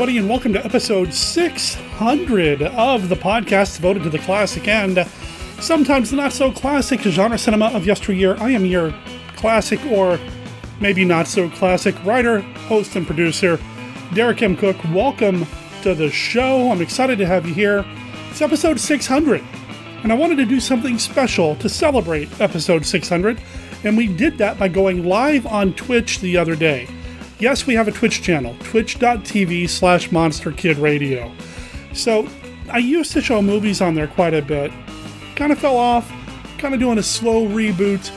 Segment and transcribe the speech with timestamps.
[0.00, 5.06] everybody, and welcome to episode 600 of the podcast devoted to the classic and
[5.60, 8.34] sometimes not so classic genre cinema of yesteryear.
[8.38, 8.94] I am your
[9.36, 10.18] classic or
[10.80, 13.60] maybe not so classic writer, host, and producer,
[14.14, 14.56] Derek M.
[14.56, 14.82] Cook.
[14.84, 15.46] Welcome
[15.82, 16.70] to the show.
[16.70, 17.84] I'm excited to have you here.
[18.30, 19.44] It's episode 600,
[20.02, 23.38] and I wanted to do something special to celebrate episode 600,
[23.84, 26.88] and we did that by going live on Twitch the other day.
[27.40, 31.32] Yes, we have a Twitch channel, twitch.tv slash monsterkidradio.
[31.96, 32.28] So
[32.70, 34.70] I used to show movies on there quite a bit.
[35.36, 36.06] Kind of fell off,
[36.58, 38.12] kind of doing a slow reboot.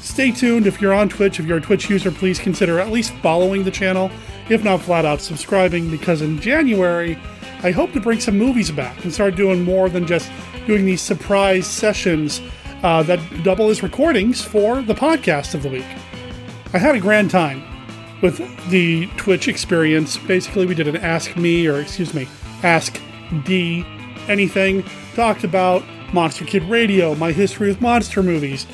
[0.00, 1.40] Stay tuned if you're on Twitch.
[1.40, 4.12] If you're a Twitch user, please consider at least following the channel,
[4.48, 7.18] if not flat out subscribing, because in January,
[7.64, 10.30] I hope to bring some movies back and start doing more than just
[10.68, 12.40] doing these surprise sessions
[12.84, 15.86] uh, that double as recordings for the podcast of the week.
[16.72, 17.67] I had a grand time
[18.22, 20.16] with the Twitch experience.
[20.16, 22.28] Basically, we did an Ask Me, or excuse me,
[22.62, 23.00] Ask
[23.44, 23.84] D
[24.28, 24.84] anything.
[25.14, 28.66] Talked about Monster Kid Radio, my history with monster movies,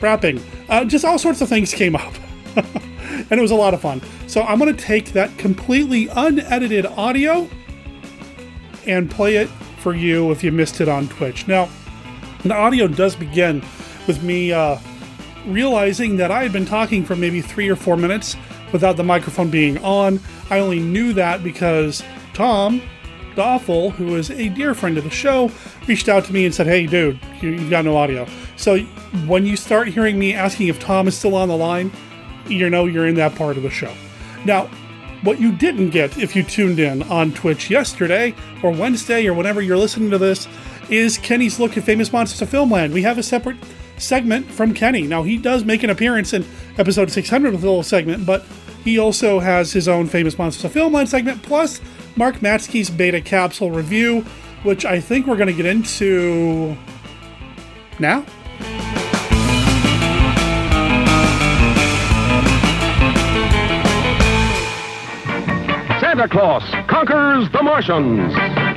[0.00, 2.14] rapping, uh, just all sorts of things came up.
[2.56, 4.00] and it was a lot of fun.
[4.26, 7.48] So I'm going to take that completely unedited audio
[8.86, 11.46] and play it for you if you missed it on Twitch.
[11.46, 11.68] Now,
[12.44, 13.62] the audio does begin
[14.06, 14.78] with me uh,
[15.46, 18.36] realizing that I had been talking for maybe three or four minutes
[18.72, 20.20] without the microphone being on.
[20.50, 22.02] I only knew that because
[22.34, 22.80] Tom
[23.34, 25.50] Doffel, who is a dear friend of the show,
[25.86, 28.26] reached out to me and said, Hey, dude, you, have got no audio.
[28.56, 28.78] So
[29.26, 31.90] when you start hearing me asking if Tom is still on the line,
[32.46, 33.92] you know you're in that part of the show.
[34.44, 34.68] Now,
[35.22, 39.60] what you didn't get if you tuned in on Twitch yesterday or Wednesday or whenever
[39.60, 40.48] you're listening to this
[40.88, 42.92] is Kenny's look at famous monsters of Filmland.
[42.92, 43.56] We have a separate
[44.00, 45.02] segment from Kenny.
[45.02, 46.44] Now, he does make an appearance in
[46.78, 48.44] episode 600 with a little segment, but
[48.84, 51.80] he also has his own famous Monsters of line segment, plus
[52.16, 54.22] Mark Matsky's beta capsule review,
[54.62, 56.76] which I think we're going to get into
[57.98, 58.24] now.
[66.00, 68.69] Santa Claus conquers the Martians.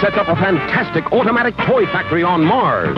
[0.00, 2.96] Sets up a fantastic automatic toy factory on Mars.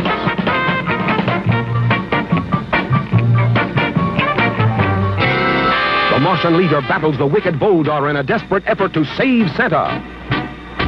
[6.10, 10.02] The Martian leader battles the wicked Voldar in a desperate effort to save Santa,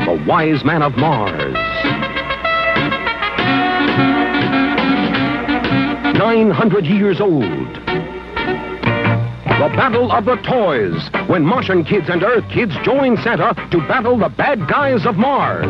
[0.07, 1.55] the wise man of Mars.
[6.19, 7.69] 900 years old.
[9.59, 14.17] The Battle of the Toys, when Martian kids and Earth kids join Santa to battle
[14.17, 15.67] the bad guys of Mars.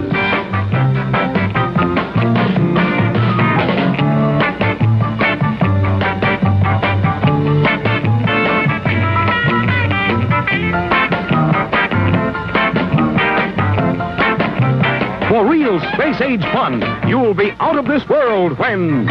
[15.31, 19.07] For real space age fun, you'll be out of this world when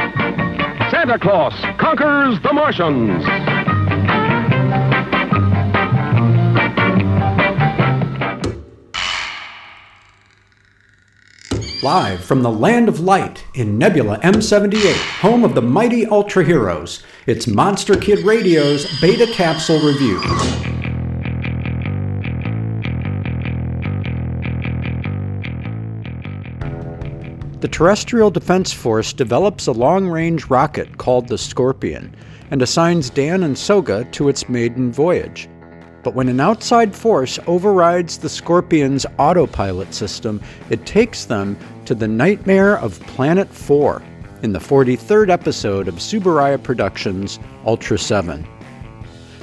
[0.92, 3.67] Santa Claus conquers the Martians.
[11.84, 17.04] Live from the land of light in Nebula M78, home of the mighty Ultra Heroes,
[17.28, 20.20] it's Monster Kid Radio's Beta Capsule Review.
[27.60, 32.16] The Terrestrial Defense Force develops a long range rocket called the Scorpion
[32.50, 35.48] and assigns Dan and Soga to its maiden voyage.
[36.08, 41.58] But when an outside force overrides the Scorpion's autopilot system, it takes them
[41.88, 44.04] to the nightmare of Planet 4
[44.42, 48.46] in the 43rd episode of Tsuburaya Productions' Ultra 7.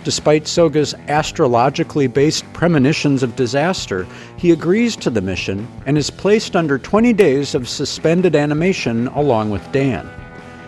[0.05, 4.07] Despite Soga's astrologically based premonitions of disaster,
[4.37, 9.49] he agrees to the mission and is placed under 20 days of suspended animation along
[9.49, 10.07] with Dan.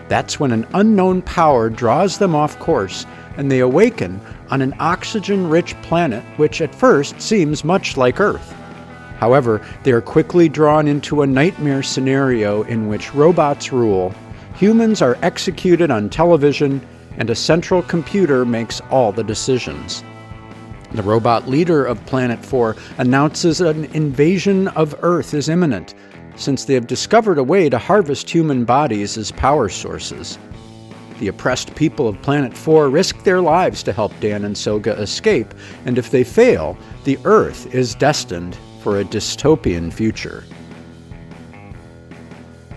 [0.07, 3.05] That's when an unknown power draws them off course
[3.37, 4.19] and they awaken
[4.49, 8.56] on an oxygen rich planet which at first seems much like Earth.
[9.17, 14.13] However, they are quickly drawn into a nightmare scenario in which robots rule,
[14.55, 16.81] humans are executed on television,
[17.17, 20.03] and a central computer makes all the decisions.
[20.91, 25.95] The robot leader of Planet 4 announces an invasion of Earth is imminent,
[26.35, 30.37] since they have discovered a way to harvest human bodies as power sources.
[31.19, 35.55] The oppressed people of Planet 4 risk their lives to help Dan and Soga escape,
[35.85, 38.55] and if they fail, the Earth is destined
[38.87, 40.45] for a dystopian future.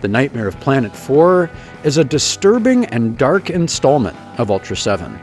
[0.01, 1.49] The Nightmare of Planet 4
[1.85, 5.17] is a disturbing and dark installment of Ultra 7.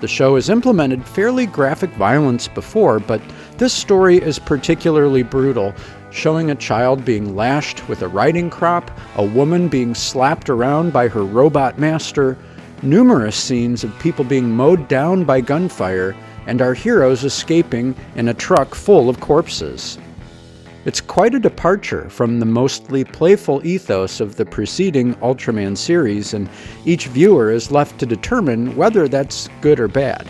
[0.00, 3.20] The show has implemented fairly graphic violence before, but
[3.58, 5.74] this story is particularly brutal,
[6.12, 11.08] showing a child being lashed with a riding crop, a woman being slapped around by
[11.08, 12.38] her robot master,
[12.82, 16.14] numerous scenes of people being mowed down by gunfire,
[16.46, 19.98] and our heroes escaping in a truck full of corpses.
[20.84, 26.48] It's quite a departure from the mostly playful ethos of the preceding Ultraman series, and
[26.84, 30.28] each viewer is left to determine whether that's good or bad.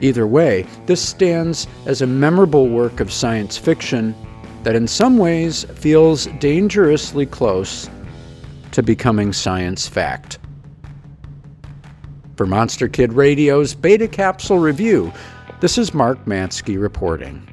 [0.00, 4.14] Either way, this stands as a memorable work of science fiction
[4.62, 7.90] that in some ways feels dangerously close
[8.70, 10.38] to becoming science fact.
[12.36, 15.12] For Monster Kid Radio's Beta Capsule Review,
[15.60, 17.46] this is Mark Mansky reporting.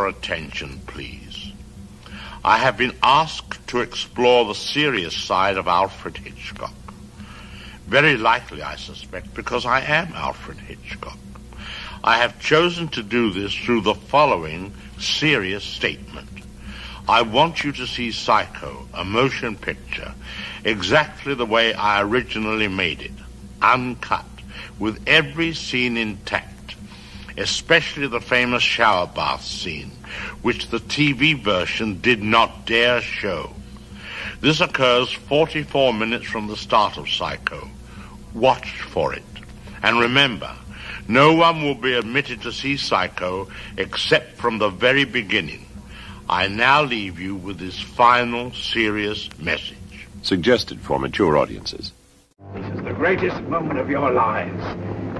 [0.00, 1.52] Your attention, please?
[2.42, 6.72] I have been asked to explore the serious side of Alfred Hitchcock.
[7.86, 11.18] Very likely, I suspect, because I am Alfred Hitchcock.
[12.02, 16.30] I have chosen to do this through the following serious statement.
[17.06, 20.14] I want you to see Psycho, a motion picture,
[20.64, 23.12] exactly the way I originally made it,
[23.60, 24.24] uncut,
[24.78, 26.49] with every scene intact
[27.40, 29.90] especially the famous shower bath scene,
[30.42, 33.52] which the TV version did not dare show.
[34.40, 37.68] This occurs 44 minutes from the start of Psycho.
[38.34, 39.22] Watch for it.
[39.82, 40.54] And remember,
[41.08, 45.66] no one will be admitted to see Psycho except from the very beginning.
[46.28, 49.76] I now leave you with this final serious message.
[50.22, 51.92] Suggested for mature audiences.
[52.54, 54.62] This is the greatest moment of your lives.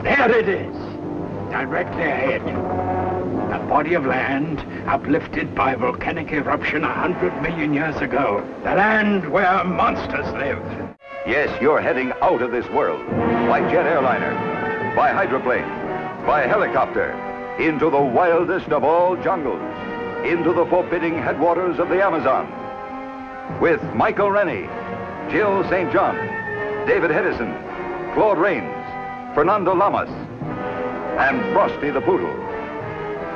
[0.02, 0.74] There it is,
[1.50, 2.42] directly ahead.
[3.52, 8.46] A body of land uplifted by volcanic eruption a hundred million years ago.
[8.62, 10.62] The land where monsters live.
[11.26, 13.04] Yes, you're heading out of this world.
[13.48, 14.32] By jet airliner,
[14.94, 15.68] by hydroplane,
[16.24, 17.12] by helicopter,
[17.58, 19.60] into the wildest of all jungles,
[20.24, 22.48] into the forbidding headwaters of the Amazon.
[23.60, 24.68] With Michael Rennie,
[25.30, 25.92] Jill St.
[25.92, 26.16] John,
[26.86, 27.52] David Hedison,
[28.14, 28.72] Claude Rains,
[29.34, 30.10] Fernando Lamas,
[31.18, 32.30] and Frosty the Poodle.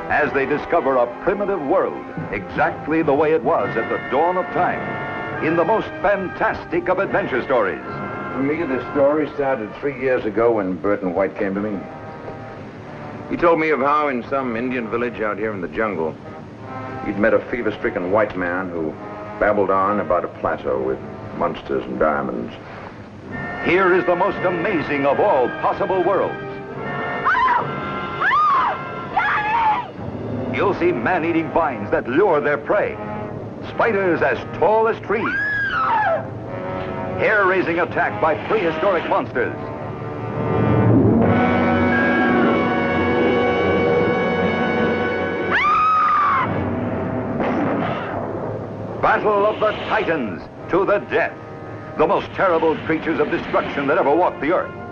[0.09, 4.45] As they discover a primitive world exactly the way it was at the dawn of
[4.53, 7.83] time, in the most fantastic of adventure stories.
[8.33, 11.79] For me, the story started three years ago when Burton White came to me.
[13.29, 16.15] He told me of how in some Indian village out here in the jungle,
[17.05, 18.91] he'd met a fever-stricken white man who
[19.39, 20.99] babbled on about a plateau with
[21.37, 22.53] monsters and diamonds.
[23.65, 26.54] Here is the most amazing of all possible worlds.
[30.55, 32.95] You'll see man-eating vines that lure their prey.
[33.71, 35.35] Spiders as tall as trees.
[37.19, 39.53] Hair-raising attack by prehistoric monsters.
[49.01, 51.37] Battle of the Titans to the death.
[51.97, 54.84] The most terrible creatures of destruction that ever walked the earth.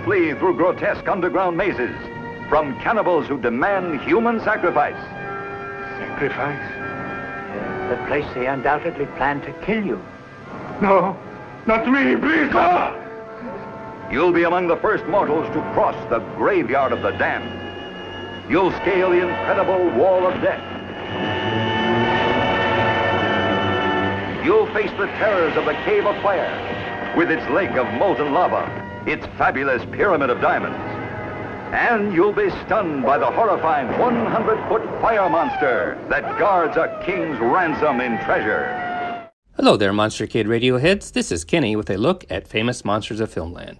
[0.00, 1.94] You'll flee through grotesque underground mazes
[2.48, 4.96] from cannibals who demand human sacrifice.
[5.98, 7.90] Sacrifice?
[7.90, 10.02] The place they undoubtedly plan to kill you.
[10.80, 11.18] No,
[11.66, 12.96] not me, please, no!
[14.10, 18.50] You'll be among the first mortals to cross the graveyard of the damned.
[18.50, 20.64] You'll scale the incredible wall of death.
[24.44, 28.89] You'll face the terrors of the Cave of Fire with its lake of molten lava,
[29.06, 30.78] its fabulous pyramid of diamonds.
[31.74, 38.00] And you'll be stunned by the horrifying 100-foot fire monster that guards a king's ransom
[38.00, 39.30] in treasure.
[39.56, 41.10] Hello there, Monster Kid Radio heads.
[41.10, 43.78] This is Kenny with a look at famous monsters of filmland.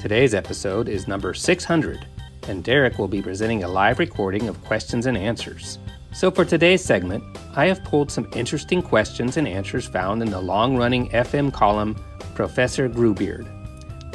[0.00, 2.06] Today's episode is number 600,
[2.48, 5.78] and Derek will be presenting a live recording of questions and answers.
[6.12, 7.22] So, for today's segment,
[7.54, 11.96] I have pulled some interesting questions and answers found in the long running FM column
[12.34, 13.46] Professor Grewbeard.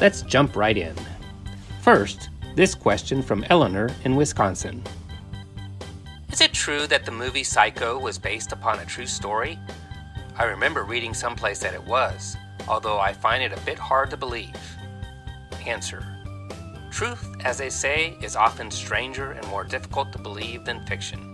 [0.00, 0.94] Let's jump right in.
[1.82, 4.82] First, this question from Eleanor in Wisconsin
[6.32, 9.58] Is it true that the movie Psycho was based upon a true story?
[10.36, 12.36] I remember reading someplace that it was,
[12.66, 14.56] although I find it a bit hard to believe.
[15.64, 16.04] Answer
[16.90, 21.33] Truth, as they say, is often stranger and more difficult to believe than fiction.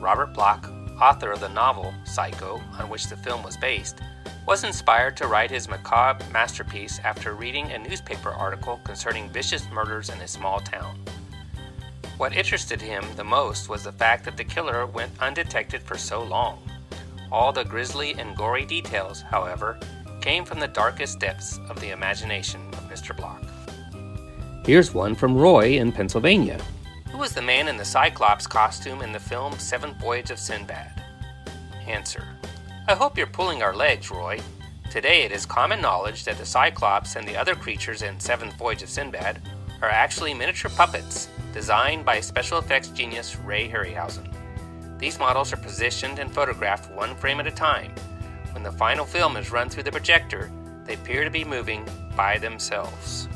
[0.00, 3.98] Robert Bloch, author of the novel Psycho, on which the film was based,
[4.46, 10.08] was inspired to write his macabre masterpiece after reading a newspaper article concerning vicious murders
[10.08, 10.98] in a small town.
[12.16, 16.22] What interested him the most was the fact that the killer went undetected for so
[16.22, 16.62] long.
[17.30, 19.78] All the grisly and gory details, however,
[20.20, 23.16] came from the darkest depths of the imagination of Mr.
[23.16, 23.44] Bloch.
[24.64, 26.58] Here's one from Roy in Pennsylvania.
[27.18, 31.02] Who was the man in the Cyclops costume in the film Seventh Voyage of Sinbad?
[31.84, 32.22] Answer.
[32.86, 34.38] I hope you're pulling our legs, Roy.
[34.88, 38.84] Today it is common knowledge that the Cyclops and the other creatures in Seventh Voyage
[38.84, 39.42] of Sinbad
[39.82, 44.32] are actually miniature puppets designed by special effects genius Ray Harryhausen.
[45.00, 47.90] These models are positioned and photographed one frame at a time.
[48.52, 50.52] When the final film is run through the projector,
[50.84, 51.84] they appear to be moving
[52.16, 53.28] by themselves.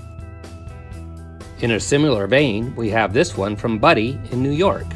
[1.62, 4.86] In a similar vein, we have this one from Buddy in New York.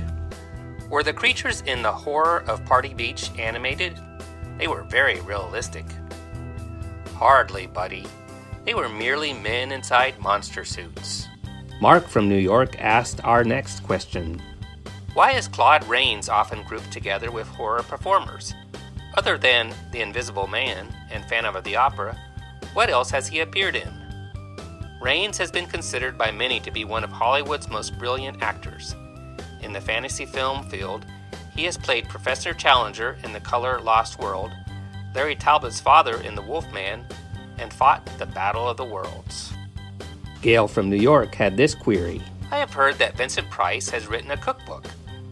[0.91, 3.97] Were the creatures in the horror of Party Beach animated?
[4.59, 5.85] They were very realistic.
[7.15, 8.05] Hardly, Buddy.
[8.65, 11.29] They were merely men inside monster suits.
[11.81, 14.43] Mark from New York asked our next question
[15.15, 18.55] Why is Claude Rains often grouped together with horror performers?
[19.17, 22.19] Other than The Invisible Man and Phantom of the Opera,
[22.75, 24.06] what else has he appeared in?
[25.07, 28.97] Rains has been considered by many to be one of Hollywood's most brilliant actors.
[29.63, 31.07] In the fantasy film field,
[31.55, 34.51] he has played Professor Challenger in The Color Lost World,
[35.15, 37.07] Larry Talbot's father in The Wolfman,
[37.57, 39.53] and fought the Battle of the Worlds.
[40.43, 42.21] Gail from New York had this query
[42.51, 44.87] I have heard that Vincent Price has written a cookbook.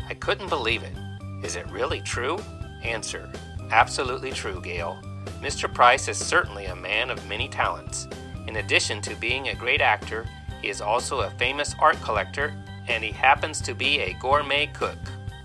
[0.08, 0.96] I couldn't believe it.
[1.44, 2.38] Is it really true?
[2.84, 3.28] Answer
[3.72, 5.00] Absolutely true, Gail.
[5.40, 5.72] Mr.
[5.72, 8.06] Price is certainly a man of many talents.
[8.46, 10.26] In addition to being a great actor,
[10.60, 12.54] he is also a famous art collector
[12.88, 14.98] and he happens to be a gourmet cook.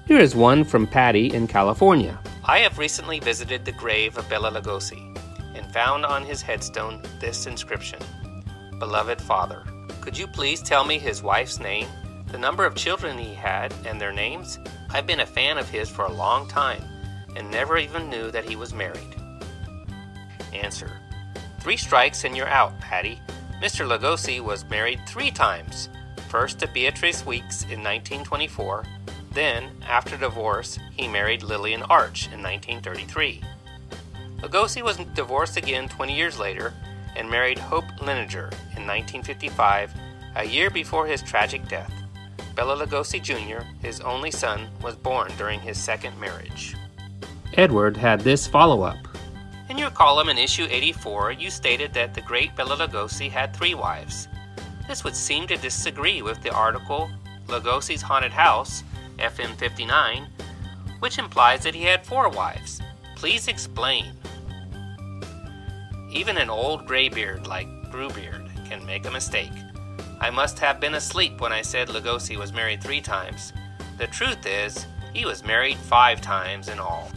[0.05, 2.19] Here is one from Patty in California.
[2.43, 5.15] I have recently visited the grave of Bela Lugosi
[5.55, 7.99] and found on his headstone this inscription
[8.79, 9.63] Beloved Father.
[10.01, 11.87] Could you please tell me his wife's name,
[12.27, 14.57] the number of children he had, and their names?
[14.89, 16.83] I've been a fan of his for a long time
[17.35, 19.15] and never even knew that he was married.
[20.53, 20.98] Answer
[21.59, 23.21] Three strikes and you're out, Patty.
[23.61, 23.85] Mr.
[23.85, 25.89] Lugosi was married three times.
[26.29, 28.85] First to Beatrice Weeks in 1924,
[29.31, 33.41] then, after divorce, he married Lillian Arch in 1933.
[34.37, 36.73] Lugosi was divorced again 20 years later
[37.15, 39.93] and married Hope Lininger in 1955,
[40.37, 41.91] a year before his tragic death.
[42.55, 46.75] Bela Lugosi Jr., his only son, was born during his second marriage.
[47.53, 49.08] Edward had this follow up.
[49.69, 53.75] In your column in issue 84, you stated that the great Bela Lugosi had three
[53.75, 54.27] wives.
[54.87, 57.11] This would seem to disagree with the article
[57.45, 58.83] Lugosi's Haunted House,
[59.19, 60.27] FM 59,
[61.01, 62.81] which implies that he had four wives.
[63.15, 64.15] Please explain.
[66.09, 69.53] Even an old graybeard like Grewbeard can make a mistake.
[70.19, 73.53] I must have been asleep when I said Lugosi was married three times.
[73.99, 77.11] The truth is, he was married five times in all.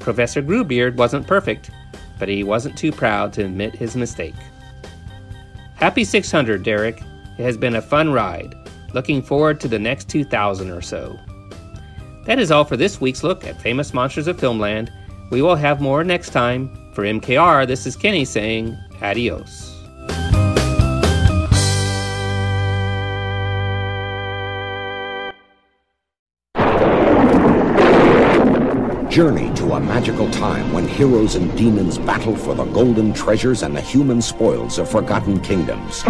[0.00, 1.70] Professor Grewbeard wasn't perfect,
[2.18, 4.34] but he wasn't too proud to admit his mistake.
[5.76, 7.00] Happy 600, Derek.
[7.38, 8.54] It has been a fun ride.
[8.94, 11.18] Looking forward to the next 2,000 or so.
[12.24, 14.90] That is all for this week's look at famous monsters of Filmland.
[15.30, 16.68] We will have more next time.
[16.92, 19.77] For MKR, this is Kenny saying adios.
[29.18, 33.74] Journey to a magical time when heroes and demons battle for the golden treasures and
[33.74, 36.02] the human spoils of forgotten kingdoms.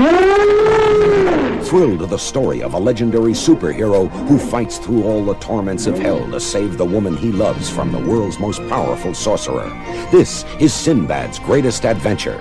[1.67, 5.99] Thrilled to the story of a legendary superhero who fights through all the torments of
[5.99, 9.71] hell to save the woman he loves from the world's most powerful sorcerer.
[10.13, 12.37] This is Sinbad's greatest adventure.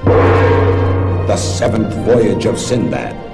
[1.27, 3.26] The Seventh Voyage of Sinbad.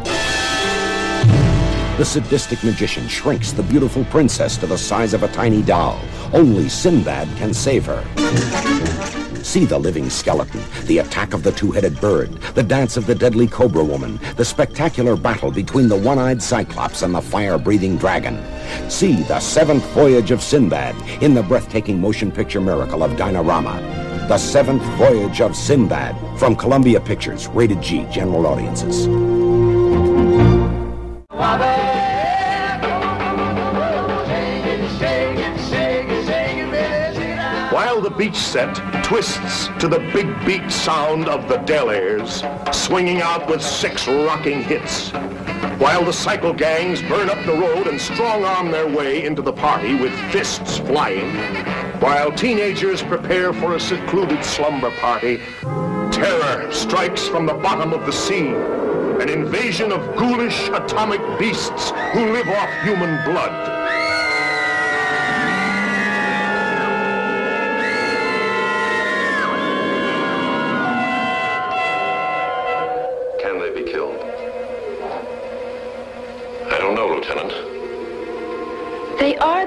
[2.03, 5.98] The sadistic magician shrinks the beautiful princess to the size of a tiny doll.
[6.33, 8.03] Only Sinbad can save her.
[9.41, 13.48] See the living skeleton, the attack of the two-headed bird, the dance of the deadly
[13.48, 18.43] Cobra Woman, the spectacular battle between the one-eyed Cyclops and the fire-breathing dragon.
[18.89, 24.27] See the seventh voyage of Sinbad in the breathtaking motion picture miracle of Dinarama.
[24.27, 29.07] The Seventh Voyage of Sinbad from Columbia Pictures, rated G, general audiences.
[38.23, 44.07] Beach set twists to the big beat sound of the Del-Aires, swinging out with six
[44.07, 45.09] rocking hits.
[45.77, 49.51] While the cycle gangs burn up the road and strong arm their way into the
[49.51, 51.35] party with fists flying.
[51.99, 55.41] While teenagers prepare for a secluded slumber party,
[56.09, 58.53] terror strikes from the bottom of the sea.
[59.21, 63.72] An invasion of ghoulish atomic beasts who live off human blood.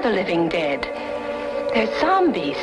[0.07, 0.83] The living dead.
[1.73, 2.55] They're zombies.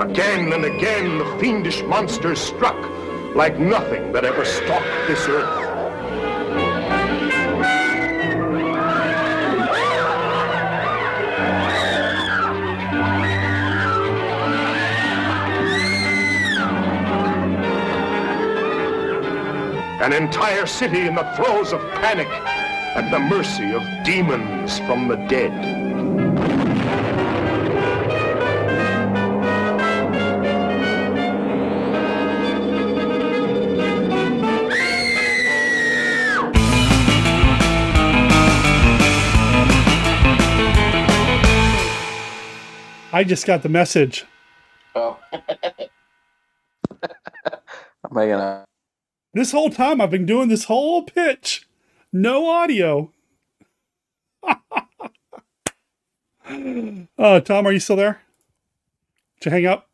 [0.00, 2.76] Again and again, the fiendish monsters struck
[3.36, 5.68] like nothing that ever stalked this earth.
[20.00, 22.26] An entire city in the throes of panic
[22.96, 25.81] at the mercy of demons from the dead.
[43.12, 44.24] I just got the message.
[44.94, 45.18] Oh.
[47.02, 48.64] I'm making a.
[49.34, 51.68] This whole time I've been doing this whole pitch.
[52.10, 53.12] No audio.
[57.18, 58.22] uh, Tom, are you still there?
[59.40, 59.88] Did you hang up?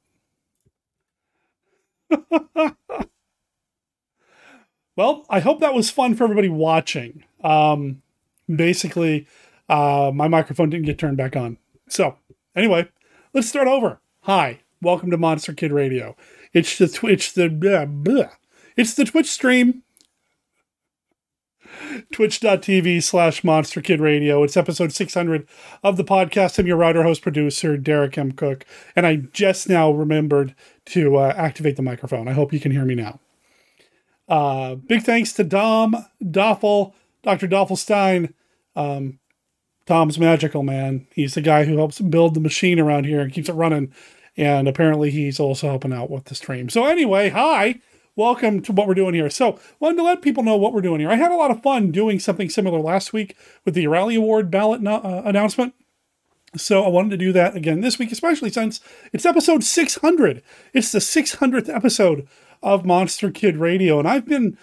[4.97, 7.25] well, I hope that was fun for everybody watching.
[7.43, 8.03] Um,
[8.49, 9.27] basically,
[9.69, 11.59] uh, my microphone didn't get turned back on.
[11.89, 12.17] So,
[12.57, 12.89] anyway,
[13.33, 14.01] let's start over.
[14.23, 16.17] Hi, welcome to Monster Kid Radio.
[16.53, 18.31] It's the Twitch, the
[18.77, 19.83] it's the Twitch stream.
[22.13, 24.43] Twitch.tv slash Monster Kid Radio.
[24.43, 25.47] It's episode 600
[25.83, 26.59] of the podcast.
[26.59, 28.33] I'm your writer, host, producer, Derek M.
[28.33, 28.65] Cook.
[28.97, 30.55] And I just now remembered
[30.87, 32.27] to uh, activate the microphone.
[32.27, 33.21] I hope you can hear me now.
[34.29, 37.47] Uh, big thanks to Dom, Doffel, Dr.
[37.47, 38.33] Doffelstein.
[38.75, 39.19] Um,
[39.89, 41.07] Tom's magical, man.
[41.15, 43.91] He's the guy who helps build the machine around here and keeps it running.
[44.37, 46.69] And apparently he's also helping out with the stream.
[46.69, 47.81] So anyway, hi
[48.15, 49.31] welcome to what we're doing here.
[49.31, 51.09] So, wanted to let people know what we're doing here.
[51.09, 54.51] I had a lot of fun doing something similar last week with the Rally Award
[54.51, 55.73] ballot no- uh, announcement.
[56.57, 58.81] So, I wanted to do that again this week, especially since
[59.13, 60.43] it's episode 600.
[60.75, 62.27] It's the 600th episode
[62.61, 64.59] of Monster Kid Radio, and I've been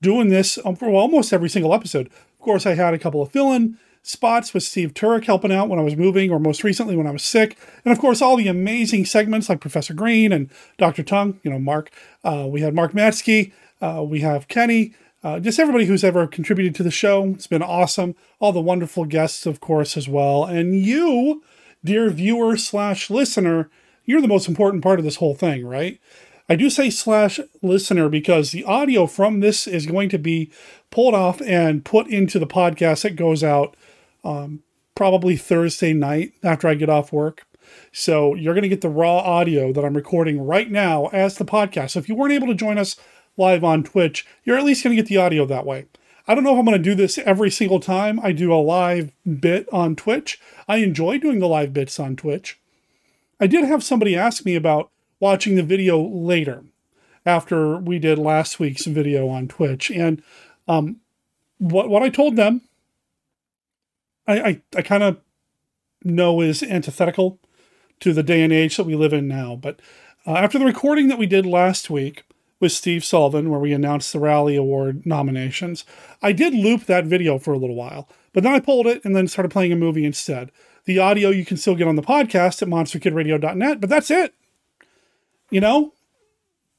[0.00, 2.06] doing this for almost every single episode.
[2.06, 5.68] Of course, I had a couple of fill in spots with Steve Turek helping out
[5.68, 7.58] when I was moving, or most recently when I was sick.
[7.84, 11.02] And of course, all the amazing segments like Professor Green and Dr.
[11.02, 11.90] Tongue, you know, Mark.
[12.24, 13.52] Uh, we had Mark Matsky.
[13.80, 14.94] Uh, we have Kenny.
[15.22, 17.24] Uh, just everybody who's ever contributed to the show.
[17.28, 18.14] It's been awesome.
[18.38, 20.44] All the wonderful guests, of course, as well.
[20.44, 21.42] And you,
[21.84, 23.70] dear viewer slash listener,
[24.06, 26.00] you're the most important part of this whole thing, right?
[26.48, 30.50] I do say slash listener because the audio from this is going to be
[30.90, 33.76] pulled off and put into the podcast that goes out
[34.24, 34.62] um,
[34.94, 37.46] probably Thursday night after I get off work.
[37.92, 41.44] So you're going to get the raw audio that I'm recording right now as the
[41.44, 41.90] podcast.
[41.90, 42.96] So if you weren't able to join us
[43.36, 45.86] live on Twitch, you're at least going to get the audio that way.
[46.26, 48.56] I don't know if I'm going to do this every single time I do a
[48.56, 50.40] live bit on Twitch.
[50.68, 52.60] I enjoy doing the live bits on Twitch.
[53.40, 56.64] I did have somebody ask me about watching the video later
[57.24, 59.90] after we did last week's video on Twitch.
[59.90, 60.22] And
[60.68, 60.96] um,
[61.58, 62.62] what, what I told them
[64.30, 65.18] I, I, I kind of
[66.02, 67.38] know is antithetical
[68.00, 69.56] to the day and age that we live in now.
[69.56, 69.80] But
[70.26, 72.24] uh, after the recording that we did last week
[72.58, 75.84] with Steve Sullivan, where we announced the Rally Award nominations,
[76.22, 79.14] I did loop that video for a little while, but then I pulled it and
[79.14, 80.50] then started playing a movie instead.
[80.84, 84.34] The audio you can still get on the podcast at monsterkidradio.net, but that's it.
[85.50, 85.92] You know,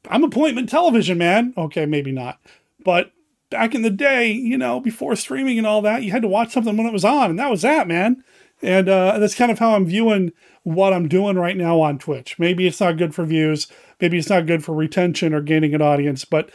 [0.09, 1.53] I'm appointment television, man.
[1.57, 2.39] Okay, maybe not.
[2.83, 3.11] But
[3.51, 6.51] back in the day, you know, before streaming and all that, you had to watch
[6.51, 8.23] something when it was on, and that was that, man.
[8.63, 10.31] And uh, that's kind of how I'm viewing
[10.63, 12.37] what I'm doing right now on Twitch.
[12.39, 13.67] Maybe it's not good for views,
[13.99, 16.49] maybe it's not good for retention or gaining an audience, but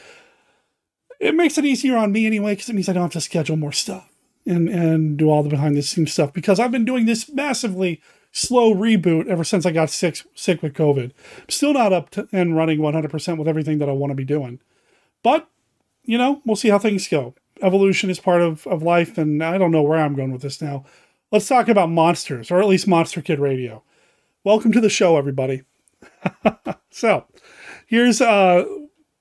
[1.21, 3.57] it makes it easier on me anyway because it means I don't have to schedule
[3.57, 4.09] more stuff
[4.47, 8.01] and and do all the behind the scenes stuff because I've been doing this massively
[8.37, 11.13] slow reboot ever since I got sick sick with COVID.
[11.49, 14.61] Still not up and running 100% with everything that I want to be doing.
[15.23, 15.49] But,
[16.07, 17.35] you know, we'll see how things go.
[17.61, 20.63] Evolution is part of, of life, and I don't know where I'm going with this
[20.63, 20.85] now.
[21.33, 23.83] Let's talk about monsters, or at least Monster Kid Radio.
[24.45, 25.63] Welcome to the show, everybody.
[26.91, 27.27] so,
[27.87, 28.65] here's uh,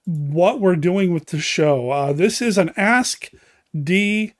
[0.05, 1.89] what we're doing with the show.
[1.89, 3.31] Uh, this is an Ask
[3.75, 4.33] D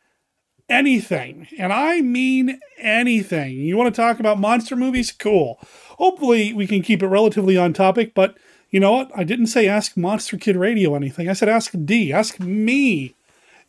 [0.69, 3.53] anything, and I mean anything.
[3.53, 5.12] You want to talk about monster movies?
[5.12, 5.60] Cool.
[5.97, 8.38] Hopefully, we can keep it relatively on topic, but
[8.75, 9.09] you know what?
[9.15, 11.29] I didn't say ask Monster Kid Radio anything.
[11.29, 13.15] I said ask D, ask me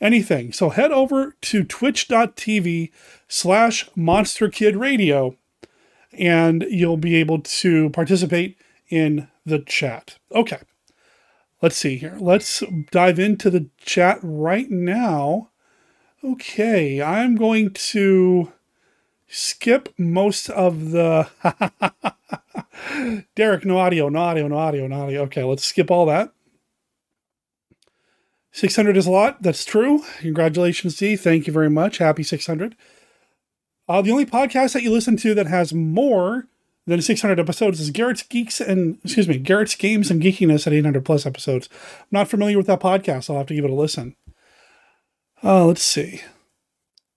[0.01, 0.53] anything.
[0.53, 2.91] So head over to twitch.tv
[3.29, 5.37] slash Monster Kid Radio
[6.13, 10.19] and you'll be able to participate in the chat.
[10.33, 10.59] Okay.
[11.63, 12.17] Let's see here.
[12.19, 15.51] Let's dive into the chat right now.
[16.25, 18.51] Okay, I'm going to
[19.29, 21.29] skip most of the.
[23.35, 25.23] Derek, no audio, no audio, no audio, no audio.
[25.23, 26.33] Okay, let's skip all that.
[28.53, 29.43] 600 is a lot.
[29.43, 30.03] That's true.
[30.21, 31.17] Congratulations, D.
[31.17, 31.99] Thank you very much.
[31.99, 32.75] Happy 600.
[33.89, 36.49] Uh, the only podcast that you listen to that has more
[36.87, 41.05] than 600 episodes is Garrett's Geeks and, excuse me, Garrett's Games and Geekiness at 800
[41.05, 41.69] plus episodes.
[42.01, 43.29] I'm not familiar with that podcast.
[43.29, 44.17] I'll have to give it a listen.
[45.45, 46.23] Uh, let's see.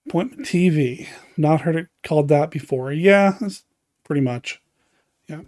[0.10, 1.08] Appointment TV.
[1.38, 2.92] Not heard it called that before.
[2.92, 3.64] Yeah, that's
[4.04, 4.60] pretty much.
[5.28, 5.42] Yeah.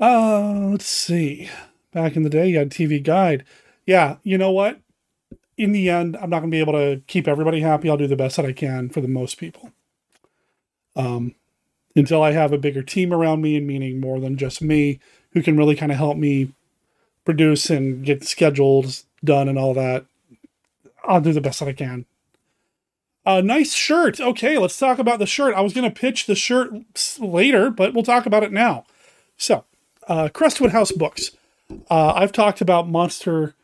[0.00, 1.50] Uh, let's see.
[1.92, 3.44] Back in the day, you had TV Guide.
[3.84, 4.78] Yeah, you know what?
[5.56, 7.90] In the end, I'm not going to be able to keep everybody happy.
[7.90, 9.72] I'll do the best that I can for the most people.
[10.94, 11.34] Um,
[11.96, 15.00] until I have a bigger team around me, and meaning more than just me,
[15.32, 16.52] who can really kind of help me
[17.24, 20.06] produce and get schedules done and all that.
[21.02, 22.06] I'll do the best that I can.
[23.26, 24.20] A nice shirt.
[24.20, 25.54] Okay, let's talk about the shirt.
[25.54, 26.72] I was going to pitch the shirt
[27.18, 28.84] later, but we'll talk about it now.
[29.38, 29.64] So,
[30.08, 31.30] uh, Crestwood House Books.
[31.90, 33.54] Uh, I've talked about monster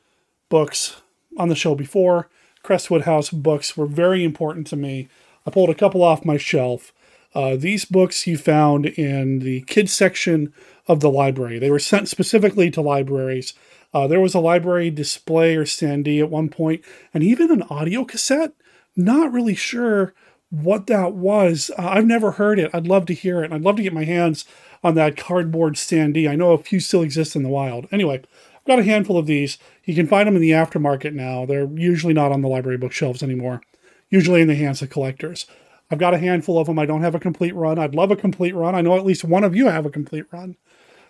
[0.49, 1.03] books
[1.37, 2.29] on the show before.
[2.63, 5.09] Crestwood House books were very important to me.
[5.47, 6.93] I pulled a couple off my shelf.
[7.35, 10.53] Uh, these books you found in the kids section
[10.89, 11.59] of the library.
[11.59, 13.55] They were sent specifically to libraries.
[13.93, 18.05] Uh, there was a library display or standee at one point, and even an audio
[18.05, 18.53] cassette.
[18.97, 20.15] Not really sure
[20.51, 21.71] what that was.
[21.79, 22.71] Uh, I've never heard it.
[22.75, 23.53] I'd love to hear it.
[23.53, 24.45] I'd love to get my hands
[24.83, 26.29] on that cardboard standee.
[26.29, 27.87] I know a few still exist in the wild.
[27.93, 28.23] Anyway,
[28.57, 29.59] I've got a handful of these.
[29.85, 31.47] You can find them in the aftermarket now.
[31.47, 33.63] They're usually not on the library bookshelves anymore,
[34.09, 35.47] usually in the hands of collectors.
[35.91, 36.79] I've got a handful of them.
[36.79, 37.79] I don't have a complete run.
[37.79, 38.75] I'd love a complete run.
[38.75, 40.57] I know at least one of you have a complete run.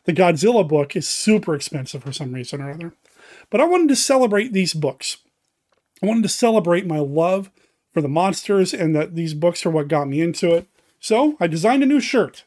[0.04, 2.94] The Godzilla book is super expensive for some reason or other.
[3.50, 5.18] But I wanted to celebrate these books.
[6.02, 7.50] I wanted to celebrate my love
[7.92, 10.66] for the monsters and that these books are what got me into it.
[11.00, 12.44] So I designed a new shirt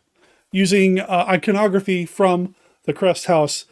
[0.52, 3.66] using uh, iconography from the Crest House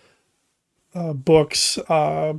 [0.94, 2.34] uh, books uh,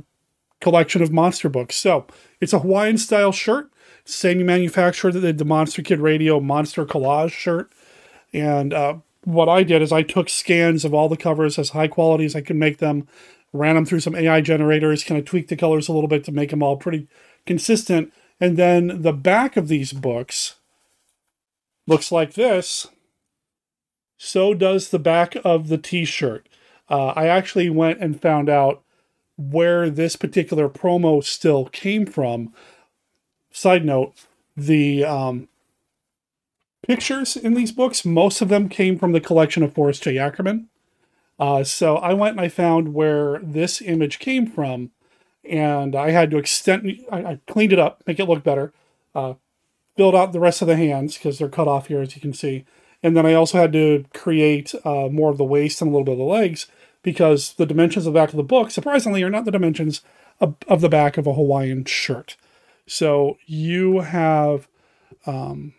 [0.59, 1.75] collection of monster books.
[1.75, 2.05] So
[2.39, 3.71] it's a Hawaiian style shirt,
[4.05, 7.71] same manufacturer that did the Monster Kid Radio Monster Collage shirt.
[8.33, 11.87] And uh, what I did is I took scans of all the covers as high
[11.87, 13.07] quality as I could make them,
[13.51, 16.31] ran them through some AI generators, kind of tweaked the colors a little bit to
[16.31, 17.07] make them all pretty
[17.45, 18.11] consistent.
[18.39, 20.55] And then the back of these books
[21.87, 22.87] looks like this.
[24.17, 26.47] So does the back of the t shirt.
[26.89, 28.83] Uh, I actually went and found out
[29.37, 32.53] where this particular promo still came from.
[33.51, 34.13] Side note,
[34.55, 35.47] the um,
[36.85, 40.17] pictures in these books, most of them came from the collection of Forrest J.
[40.17, 40.69] Ackerman.
[41.39, 44.91] Uh, so I went and I found where this image came from,
[45.49, 48.73] and I had to extend, I, I cleaned it up, make it look better,
[49.13, 49.33] uh,
[49.95, 52.33] filled out the rest of the hands because they're cut off here, as you can
[52.33, 52.65] see.
[53.01, 56.05] And then I also had to create uh, more of the waist and a little
[56.05, 56.67] bit of the legs
[57.01, 60.01] because the dimensions of the back of the book, surprisingly, are not the dimensions
[60.39, 62.37] of, of the back of a Hawaiian shirt.
[62.87, 64.67] So you have
[65.25, 65.73] um,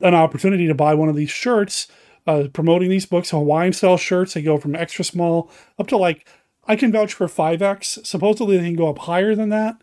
[0.00, 1.88] an opportunity to buy one of these shirts,
[2.26, 4.34] uh, promoting these books, Hawaiian style shirts.
[4.34, 6.28] They go from extra small up to like,
[6.64, 8.06] I can vouch for 5X.
[8.06, 9.76] Supposedly they can go up higher than that.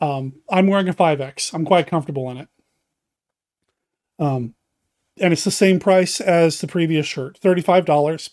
[0.00, 1.54] Um, I'm wearing a 5X.
[1.54, 2.48] I'm quite comfortable in it.
[4.18, 4.54] Um,
[5.18, 8.30] and it's the same price as the previous shirt, $35.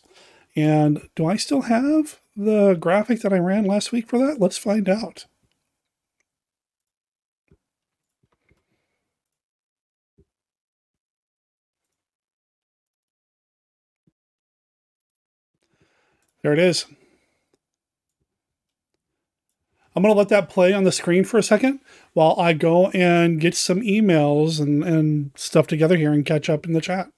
[0.56, 4.40] And do I still have the graphic that I ran last week for that?
[4.40, 5.26] Let's find out.
[16.44, 16.86] There it is.
[19.96, 21.82] I'm going to let that play on the screen for a second
[22.14, 26.66] while I go and get some emails and, and stuff together here and catch up
[26.66, 27.12] in the chat.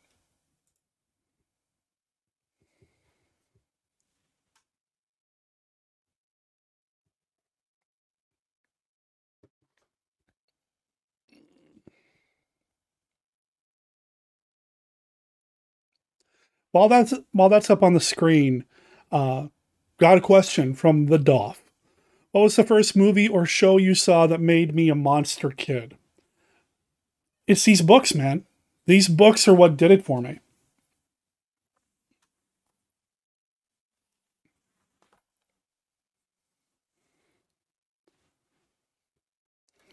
[16.72, 18.66] While that's while that's up on the screen,
[19.12, 19.50] uh,
[20.00, 21.64] got a question from the Doff.
[22.34, 25.96] What was the first movie or show you saw that made me a monster kid?
[27.46, 28.44] It's these books, man.
[28.88, 30.40] These books are what did it for me.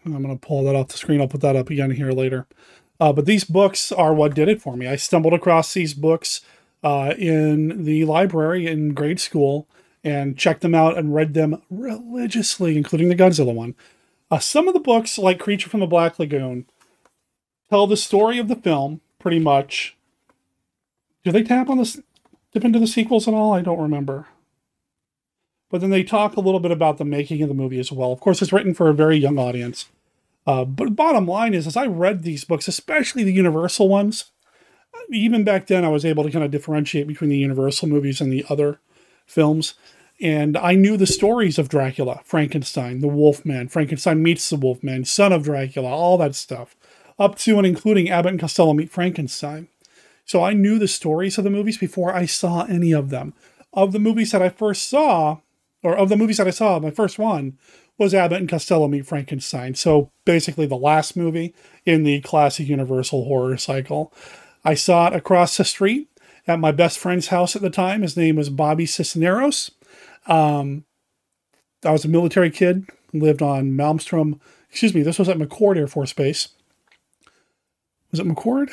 [0.03, 1.21] I'm going to pull that off the screen.
[1.21, 2.47] I'll put that up again here later.
[2.99, 4.87] Uh, but these books are what did it for me.
[4.87, 6.41] I stumbled across these books
[6.83, 9.67] uh, in the library in grade school
[10.03, 13.75] and checked them out and read them religiously, including the Godzilla one.
[14.29, 16.65] Uh, some of the books, like Creature from the Black Lagoon,
[17.69, 19.97] tell the story of the film pretty much.
[21.23, 21.99] Do they tap on this,
[22.51, 23.53] dip into the sequels at all?
[23.53, 24.27] I don't remember.
[25.69, 28.11] But then they talk a little bit about the making of the movie as well.
[28.11, 29.89] Of course, it's written for a very young audience.
[30.47, 34.31] Uh, but bottom line is, as I read these books, especially the Universal ones,
[35.11, 38.31] even back then, I was able to kind of differentiate between the Universal movies and
[38.31, 38.79] the other
[39.31, 39.73] films.
[40.21, 45.33] And I knew the stories of Dracula, Frankenstein, the Wolfman, Frankenstein meets the Wolfman, Son
[45.33, 46.75] of Dracula, all that stuff,
[47.17, 49.67] up to and including Abbott and Costello meet Frankenstein.
[50.25, 53.33] So I knew the stories of the movies before I saw any of them.
[53.73, 55.37] Of the movies that I first saw,
[55.81, 57.57] or of the movies that I saw, my first one
[57.97, 59.75] was Abbott and Costello meet Frankenstein.
[59.75, 64.13] So basically, the last movie in the classic Universal horror cycle.
[64.63, 66.10] I saw it across the street
[66.47, 68.01] at my best friend's house at the time.
[68.01, 69.71] His name was Bobby Cisneros.
[70.27, 70.85] Um,
[71.83, 74.39] I was a military kid, lived on Malmstrom.
[74.69, 76.49] Excuse me, this was at McChord Air Force Base.
[78.11, 78.71] Was it McChord?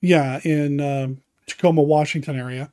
[0.00, 1.08] Yeah, in uh,
[1.46, 2.70] Tacoma, Washington area.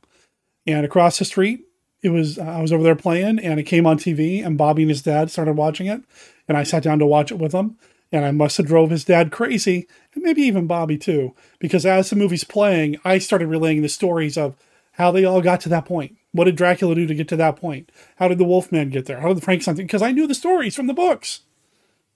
[0.68, 1.66] And across the street,
[2.02, 4.92] it was I was over there playing, and it came on TV, and Bobby and
[4.92, 6.02] his dad started watching it,
[6.48, 7.78] and I sat down to watch it with them
[8.12, 12.10] and I must have drove his dad crazy, and maybe even Bobby too, because as
[12.10, 14.56] the movie's playing, I started relaying the stories of
[14.94, 16.18] how they all got to that point.
[16.34, 17.92] What did Dracula do to get to that point?
[18.18, 19.20] How did the Wolfman get there?
[19.20, 19.76] How did the Frankenstein?
[19.76, 21.42] Because I knew the stories from the books.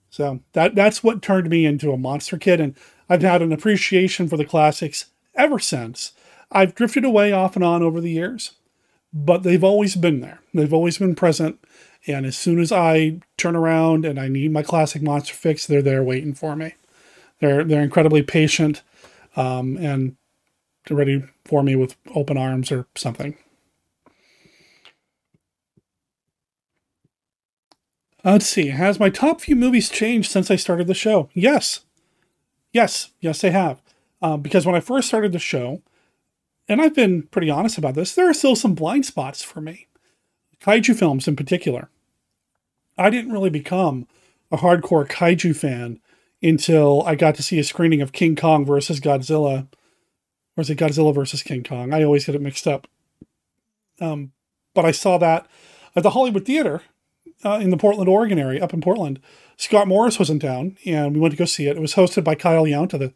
[0.10, 2.76] So that that's what turned me into a monster kid, and
[3.10, 6.14] I've had an appreciation for the classics ever since.
[6.52, 8.54] I've drifted away off and on over the years,
[9.14, 10.40] but they've always been there.
[10.54, 11.60] They've always been present,
[12.08, 15.82] and as soon as I turn around and I need my classic monster fix, they're
[15.82, 16.76] there waiting for me.
[17.40, 18.82] They're they're incredibly patient
[19.36, 20.16] um, and
[20.90, 23.38] ready for me with open arms or something.
[28.24, 28.70] Let's see.
[28.70, 31.30] Has my top few movies changed since I started the show?
[31.34, 31.82] Yes.
[32.74, 33.12] Yes.
[33.20, 33.82] Yes, they have.
[34.22, 35.84] Um, because when I first started the show,
[36.68, 39.88] and I've been pretty honest about this, there are still some blind spots for me.
[40.60, 41.90] Kaiju films in particular.
[42.98, 44.08] I didn't really become
[44.52, 46.00] a hardcore kaiju fan
[46.46, 49.68] until I got to see a screening of King Kong versus Godzilla.
[50.56, 51.94] Or is it Godzilla versus King Kong?
[51.94, 52.88] I always get it mixed up.
[54.00, 54.32] Um,
[54.74, 55.48] but I saw that
[55.96, 56.82] at the Hollywood Theater
[57.44, 59.20] uh, in the Portland, Oregon area, up in Portland.
[59.58, 61.78] Scott Morris was in town, and we went to go see it.
[61.78, 63.14] It was hosted by Kyle Yount, of the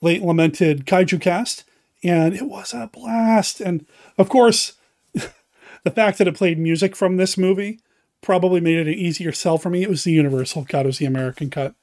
[0.00, 1.64] late lamented Kaiju cast,
[2.02, 3.60] and it was a blast.
[3.60, 3.86] And
[4.18, 4.74] of course,
[5.14, 7.80] the fact that it played music from this movie
[8.20, 9.82] probably made it an easier sell for me.
[9.82, 11.74] It was the Universal cut, it was the American cut.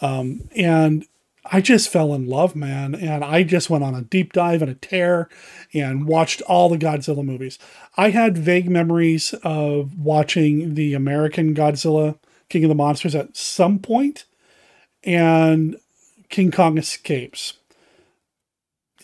[0.00, 1.06] Um, and
[1.50, 2.94] I just fell in love, man.
[2.94, 5.28] And I just went on a deep dive and a tear
[5.72, 7.58] and watched all the Godzilla movies.
[7.96, 13.78] I had vague memories of watching the American Godzilla, King of the Monsters, at some
[13.78, 14.24] point,
[15.04, 15.76] and
[16.28, 17.54] King Kong Escapes.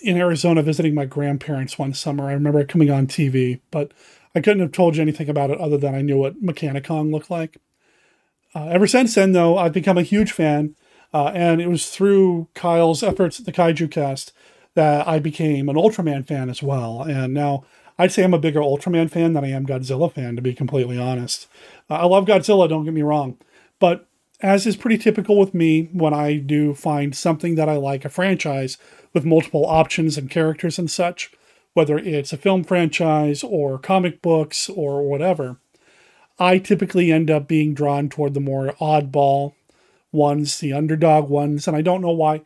[0.03, 2.29] In Arizona, visiting my grandparents one summer.
[2.29, 3.93] I remember it coming on TV, but
[4.35, 7.31] I couldn't have told you anything about it other than I knew what Mechani-Kong looked
[7.31, 7.57] like.
[8.55, 10.77] Uh, ever since then, though, I've become a huge fan,
[11.15, 14.33] uh, and it was through Kyle's efforts at the Kaiju Cast
[14.75, 17.03] that I became an Ultraman fan as well.
[17.03, 17.65] And now
[17.97, 20.99] I'd say I'm a bigger Ultraman fan than I am Godzilla fan, to be completely
[20.99, 21.47] honest.
[21.89, 23.39] Uh, I love Godzilla, don't get me wrong,
[23.79, 24.09] but
[24.41, 28.09] as is pretty typical with me, when I do find something that I like, a
[28.09, 28.77] franchise
[29.13, 31.31] with multiple options and characters and such,
[31.75, 35.59] whether it's a film franchise or comic books or whatever,
[36.41, 39.53] I typically end up being drawn toward the more oddball
[40.15, 42.43] ones, the underdog ones, and I don't know why.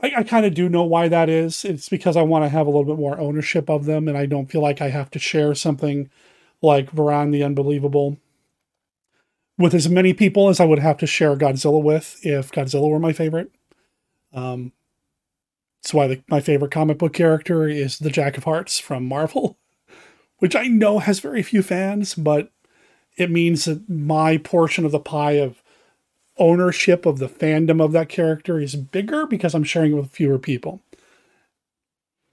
[0.00, 1.64] I, I kind of do know why that is.
[1.64, 4.26] It's because I want to have a little bit more ownership of them, and I
[4.26, 6.10] don't feel like I have to share something
[6.62, 8.18] like Varan the Unbelievable
[9.58, 12.98] with as many people as I would have to share Godzilla with if Godzilla were
[12.98, 13.50] my favorite.
[14.32, 14.72] Um,
[15.82, 19.56] that's why the, my favorite comic book character is the Jack of Hearts from Marvel,
[20.38, 22.50] which I know has very few fans, but
[23.16, 25.62] it means that my portion of the pie of
[26.38, 30.38] ownership of the fandom of that character is bigger because I'm sharing it with fewer
[30.38, 30.82] people.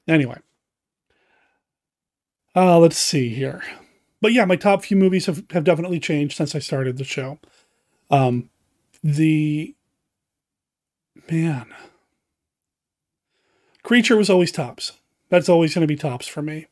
[0.07, 0.39] Anyway,
[2.55, 3.63] uh, let's see here.
[4.21, 7.39] But yeah, my top few movies have, have definitely changed since I started the show.
[8.09, 8.49] Um,
[9.03, 9.75] the
[11.29, 11.73] man,
[13.83, 14.93] Creature was always tops.
[15.29, 16.67] That's always going to be tops for me.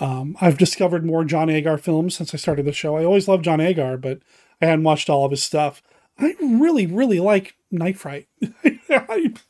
[0.00, 2.96] Um, I've discovered more John Agar films since I started the show.
[2.96, 4.18] I always loved John Agar, but
[4.60, 5.80] I hadn't watched all of his stuff.
[6.20, 8.28] I really, really like Night Fright.
[8.40, 9.40] the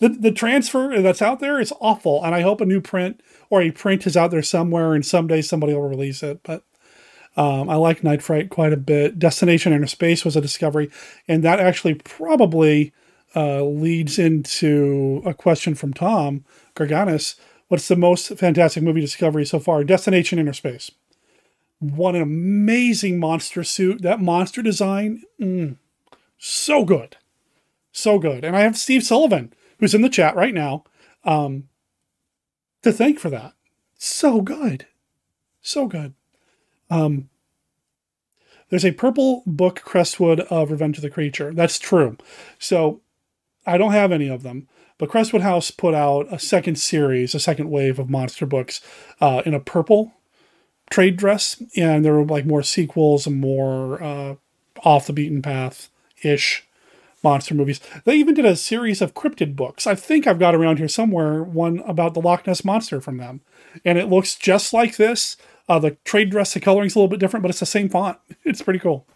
[0.00, 3.70] the transfer that's out there is awful, and I hope a new print or a
[3.70, 6.40] print is out there somewhere, and someday somebody will release it.
[6.42, 6.64] But
[7.36, 9.18] um, I like Night Fright quite a bit.
[9.18, 10.90] Destination Inner Space was a discovery,
[11.28, 12.92] and that actually probably
[13.34, 17.36] uh, leads into a question from Tom Garganis.
[17.68, 19.84] What's the most fantastic movie discovery so far?
[19.84, 20.90] Destination Inner Space.
[21.78, 24.00] What an amazing monster suit.
[24.00, 25.76] That monster design, mm,
[26.38, 27.16] so good.
[27.92, 28.44] So good.
[28.44, 30.84] And I have Steve Sullivan, who's in the chat right now,
[31.24, 31.68] um,
[32.82, 33.54] to thank for that.
[33.98, 34.86] So good.
[35.62, 36.14] So good.
[36.90, 37.28] Um,
[38.68, 41.54] there's a purple book Crestwood of Revenge of the Creature.
[41.54, 42.16] That's true.
[42.58, 43.00] So
[43.66, 44.68] I don't have any of them,
[44.98, 48.80] but Crestwood House put out a second series, a second wave of monster books
[49.20, 50.12] uh, in a purple
[50.90, 54.34] trade dress, and there were like more sequels and more uh,
[54.84, 55.88] off the beaten path
[56.26, 56.66] ish
[57.22, 57.80] monster movies.
[58.04, 59.86] They even did a series of cryptid books.
[59.86, 63.40] I think I've got around here somewhere one about the Loch Ness monster from them,
[63.84, 65.36] and it looks just like this.
[65.68, 68.18] Uh, the trade dress, the coloring's a little bit different, but it's the same font.
[68.44, 69.06] It's pretty cool.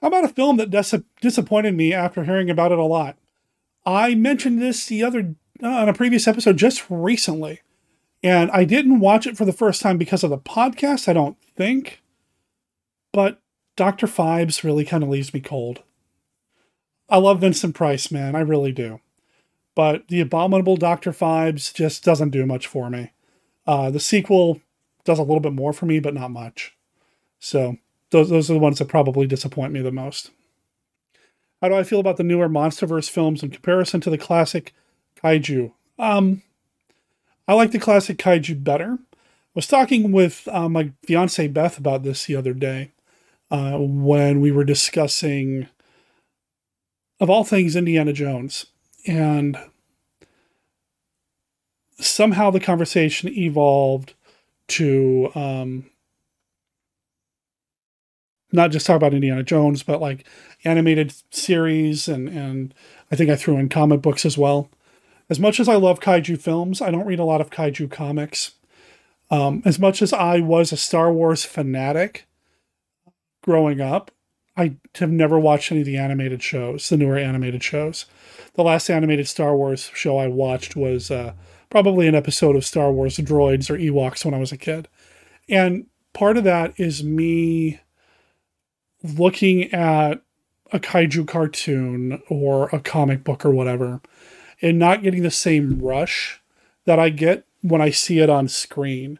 [0.00, 3.16] How about a film that dis- disappointed me after hearing about it a lot?
[3.86, 7.60] I mentioned this the other uh, on a previous episode just recently,
[8.22, 11.08] and I didn't watch it for the first time because of the podcast.
[11.08, 12.02] I don't think,
[13.12, 13.40] but
[13.76, 15.82] Doctor Phibes really kind of leaves me cold.
[17.08, 19.00] I love Vincent Price, man, I really do,
[19.74, 23.12] but the abominable Doctor Phibes just doesn't do much for me.
[23.66, 24.60] Uh, the sequel
[25.04, 26.76] does a little bit more for me, but not much.
[27.38, 27.76] So
[28.10, 30.30] those those are the ones that probably disappoint me the most.
[31.60, 34.72] How do I feel about the newer MonsterVerse films in comparison to the classic
[35.22, 35.72] kaiju?
[35.98, 36.42] Um,
[37.46, 38.98] I like the classic kaiju better.
[39.12, 42.90] I was talking with uh, my fiance Beth about this the other day
[43.54, 45.68] uh, when we were discussing,
[47.20, 48.66] of all things, Indiana Jones,
[49.06, 49.56] and
[52.00, 54.14] somehow the conversation evolved
[54.66, 55.88] to um,
[58.50, 60.26] not just talk about Indiana Jones, but like
[60.64, 62.74] animated series and and
[63.12, 64.68] I think I threw in comic books as well.
[65.30, 68.56] As much as I love kaiju films, I don't read a lot of kaiju comics.
[69.30, 72.26] Um, as much as I was a Star Wars fanatic
[73.44, 74.10] growing up,
[74.56, 78.06] I have never watched any of the animated shows, the newer animated shows.
[78.54, 81.34] The last animated Star Wars show I watched was uh,
[81.68, 84.88] probably an episode of Star Wars Droids or Ewoks when I was a kid.
[85.48, 87.80] And part of that is me
[89.02, 90.22] looking at
[90.72, 94.00] a kaiju cartoon or a comic book or whatever
[94.62, 96.40] and not getting the same rush
[96.86, 99.18] that I get when I see it on screen.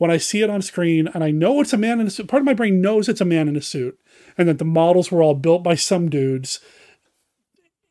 [0.00, 2.26] When I see it on screen and I know it's a man in a suit,
[2.26, 4.00] part of my brain knows it's a man in a suit
[4.38, 6.58] and that the models were all built by some dudes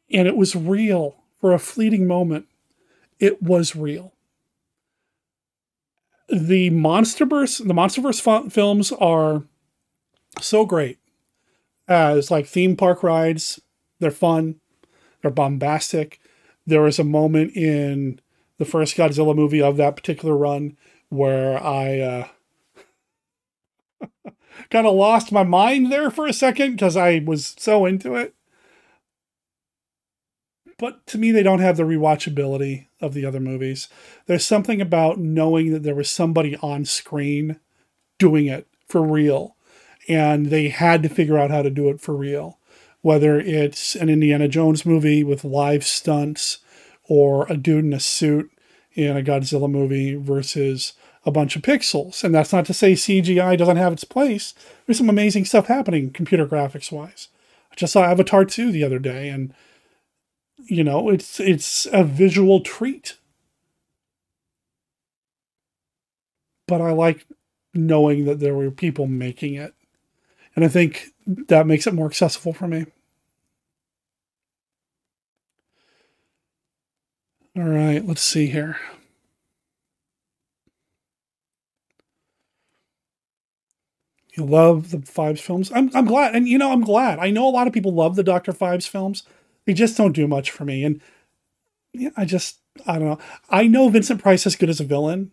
[0.09, 2.47] and it was real for a fleeting moment.
[3.19, 4.13] It was real.
[6.29, 9.43] The MonsterVerse, the MonsterVerse films are
[10.41, 10.97] so great
[11.87, 13.59] as like theme park rides.
[13.99, 14.55] They're fun,
[15.21, 16.19] they're bombastic.
[16.65, 18.19] There was a moment in
[18.57, 20.75] the first Godzilla movie of that particular run
[21.09, 22.27] where I uh,
[24.69, 28.33] kind of lost my mind there for a second because I was so into it.
[30.77, 33.89] But to me, they don't have the rewatchability of the other movies.
[34.27, 37.59] There's something about knowing that there was somebody on screen
[38.17, 39.55] doing it for real
[40.09, 42.57] and they had to figure out how to do it for real.
[43.01, 46.57] Whether it's an Indiana Jones movie with live stunts
[47.07, 48.51] or a dude in a suit
[48.93, 50.93] in a Godzilla movie versus
[51.25, 52.23] a bunch of pixels.
[52.23, 54.53] And that's not to say CGI doesn't have its place.
[54.85, 57.27] There's some amazing stuff happening computer graphics wise.
[57.71, 59.53] I just saw Avatar 2 the other day and
[60.65, 63.17] you know, it's it's a visual treat.
[66.67, 67.25] But I like
[67.73, 69.73] knowing that there were people making it.
[70.55, 72.85] And I think that makes it more accessible for me.
[77.59, 78.77] All right, let's see here.
[84.37, 85.69] You love the Phibes films.
[85.75, 87.19] I'm I'm glad, and you know I'm glad.
[87.19, 89.23] I know a lot of people love the Doctor Phibes films.
[89.65, 91.01] They just don't do much for me, and
[91.91, 93.19] yeah, I just I don't know.
[93.49, 95.31] I know Vincent Price is good as a villain,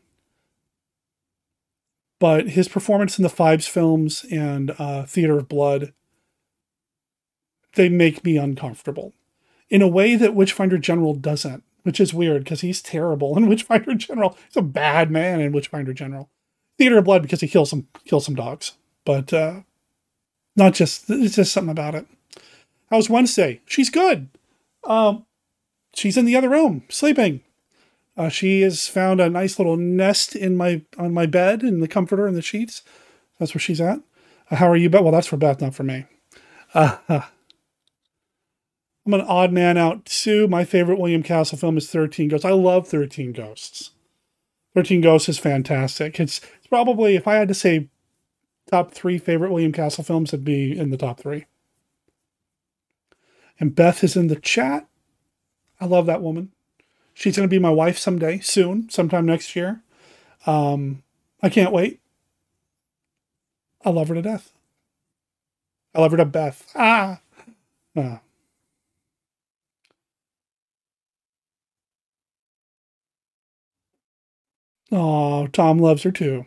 [2.18, 5.92] but his performance in the Phibes films and uh, Theater of Blood
[7.74, 9.12] they make me uncomfortable
[9.70, 13.94] in a way that Witchfinder General doesn't, which is weird because he's terrible in Witchfinder
[13.94, 14.36] General.
[14.48, 16.28] He's a bad man in Witchfinder General.
[16.76, 18.72] Theater of Blood because he kills some kills some dogs
[19.06, 19.60] but uh,
[20.54, 22.06] not just it's just something about it.
[22.90, 23.62] How's Wednesday?
[23.64, 24.28] She's good.
[24.84, 25.24] Um,
[25.94, 27.40] she's in the other room sleeping.
[28.18, 31.88] Uh, she has found a nice little nest in my on my bed in the
[31.88, 32.82] comforter and the sheets.
[33.38, 34.00] That's where she's at.
[34.50, 35.02] Uh, how are you, Beth?
[35.02, 36.04] Well, that's for Beth, not for me.
[36.74, 36.98] Uh,
[39.06, 40.48] I'm an odd man out too.
[40.48, 42.44] My favorite William Castle film is 13 Ghosts.
[42.44, 43.92] I love 13 Ghosts.
[44.74, 46.18] 13 Ghosts is fantastic.
[46.18, 47.88] It's, it's probably, if I had to say
[48.68, 51.46] top three favorite William Castle films it'd be in the top three.
[53.60, 54.88] And Beth is in the chat.
[55.80, 56.50] I love that woman.
[57.14, 59.82] She's going to be my wife someday, soon, sometime next year.
[60.46, 61.02] Um,
[61.42, 62.00] I can't wait.
[63.84, 64.52] I love her to death.
[65.94, 66.70] I love her to Beth.
[66.74, 67.20] Ah.
[67.96, 68.20] ah.
[74.98, 76.46] Oh, Tom loves her too.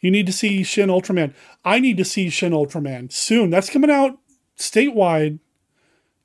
[0.00, 1.32] You need to see Shin Ultraman.
[1.64, 3.50] I need to see Shin Ultraman soon.
[3.50, 4.18] That's coming out
[4.58, 5.38] statewide,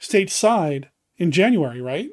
[0.01, 0.85] stateside
[1.17, 2.09] in January, right?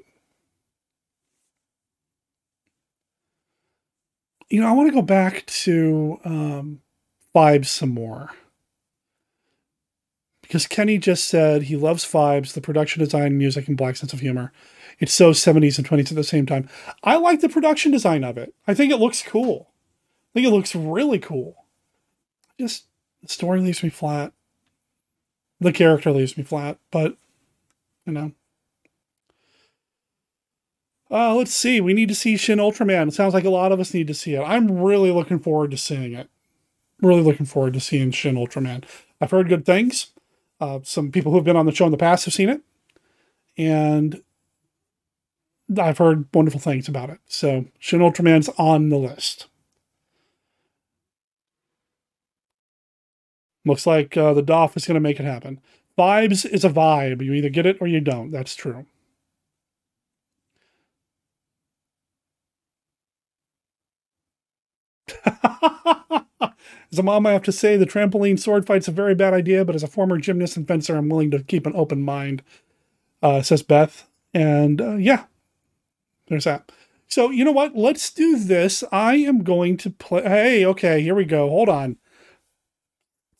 [4.51, 6.83] You know, I want to go back to um,
[7.35, 8.33] Phibes some more.
[10.43, 14.21] Because Kenny just said he loves Phibes, the production design, music, and black sense of
[14.21, 14.53] humor.
[15.01, 16.69] It's so 70s and 20s at the same time.
[17.03, 18.55] I like the production design of it.
[18.69, 19.71] I think it looks cool.
[20.31, 21.65] I think it looks really cool.
[22.59, 22.85] Just
[23.23, 24.33] the story leaves me flat.
[25.59, 27.17] The character leaves me flat, but
[28.07, 28.33] you know.
[31.11, 31.81] Uh, let's see.
[31.81, 33.09] We need to see Shin Ultraman.
[33.09, 34.43] It sounds like a lot of us need to see it.
[34.43, 36.31] I'm really looking forward to seeing it.
[37.01, 38.85] Really looking forward to seeing Shin Ultraman.
[39.21, 40.13] I've heard good things.
[40.61, 42.61] Uh, some people who've been on the show in the past have seen it.
[43.59, 44.23] And
[45.79, 47.21] I've heard wonderful things about it.
[47.27, 49.47] So Shin Ultraman's on the list.
[53.65, 55.61] Looks like uh, the DOF is going to make it happen.
[55.99, 57.23] Phibes is a vibe.
[57.23, 58.31] You either get it or you don't.
[58.31, 58.87] That's true.
[66.93, 69.65] as a mom, I have to say the trampoline sword fight's a very bad idea,
[69.65, 72.43] but as a former gymnast and fencer, I'm willing to keep an open mind,
[73.23, 74.09] uh, says Beth.
[74.33, 75.25] And uh, yeah,
[76.31, 76.73] there's that.
[77.09, 77.77] So, you know what?
[77.77, 78.85] Let's do this.
[78.93, 80.23] I am going to play.
[80.23, 81.51] Hey, okay, here we go.
[81.51, 81.97] Hold on.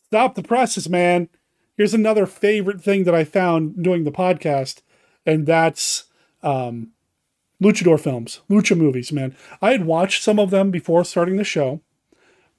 [0.07, 1.29] Stop the presses, man.
[1.77, 4.81] Here's another favorite thing that I found doing the podcast,
[5.25, 6.03] and that's
[6.43, 6.91] um,
[7.63, 9.35] luchador films, lucha movies, man.
[9.61, 11.79] I had watched some of them before starting the show,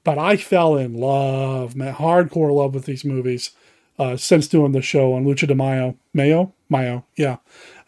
[0.05, 3.51] but I fell in love, man, hardcore love with these movies
[3.99, 5.99] uh, since doing the show on Lucha de Mayo.
[6.15, 6.55] Mayo?
[6.71, 7.37] Mayo, yeah.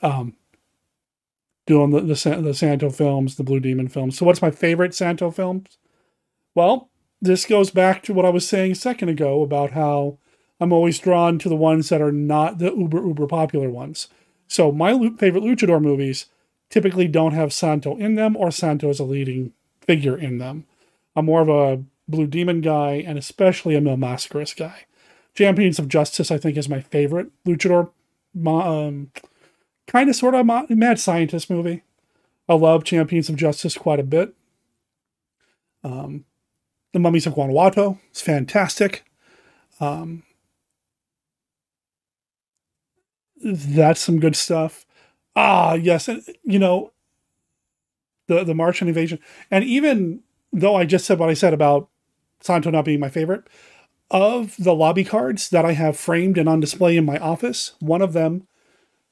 [0.02, 0.36] Um,
[1.66, 4.18] doing the, the, the Santo films, the Blue Demon films.
[4.18, 5.78] So, what's my favorite Santo films?
[6.54, 6.90] Well,
[7.20, 10.18] this goes back to what I was saying a second ago about how
[10.60, 14.08] I'm always drawn to the ones that are not the uber uber popular ones.
[14.46, 16.26] So my favorite luchador movies
[16.70, 20.66] typically don't have Santo in them or Santo as a leading figure in them.
[21.16, 24.84] I'm more of a Blue Demon guy and especially a Mil Mascaras guy.
[25.34, 27.90] Champions of Justice, I think, is my favorite luchador,
[28.46, 29.10] um,
[29.86, 31.82] kind of sort of mad scientist movie.
[32.48, 34.34] I love Champions of Justice quite a bit.
[35.82, 36.24] Um,
[36.92, 39.04] the Mummies of Guanajuato is fantastic.
[39.80, 40.22] Um,
[43.42, 44.86] that's some good stuff.
[45.36, 46.92] Ah, yes, and you know,
[48.28, 49.18] the the Martian invasion,
[49.50, 50.20] and even
[50.52, 51.88] though I just said what I said about
[52.40, 53.44] Santo not being my favorite,
[54.10, 58.00] of the lobby cards that I have framed and on display in my office, one
[58.00, 58.46] of them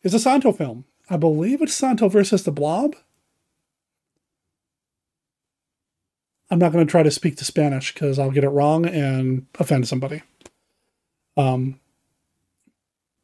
[0.03, 0.85] is a Santo film.
[1.09, 2.97] I believe it's Santo versus the Blob.
[6.51, 9.47] I'm not going to try to speak the Spanish because I'll get it wrong and
[9.59, 10.23] offend somebody.
[11.37, 11.81] Um,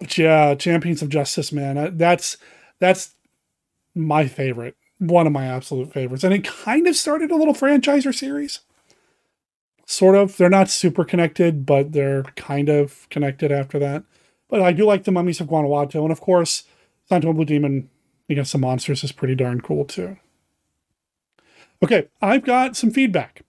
[0.01, 2.39] but yeah, Champions of Justice, man, that's
[2.79, 3.14] that's
[3.95, 6.24] my favorite, one of my absolute favorites.
[6.24, 8.61] And it kind of started a little franchise or series.
[9.85, 10.37] Sort of.
[10.37, 14.05] They're not super connected, but they're kind of connected after that.
[14.49, 16.03] But I do like the Mummies of Guanajuato.
[16.03, 16.64] And of course,
[17.07, 17.90] Phantom Blue Demon
[18.28, 20.16] against the monsters is pretty darn cool too.
[21.82, 23.42] Okay, I've got some feedback.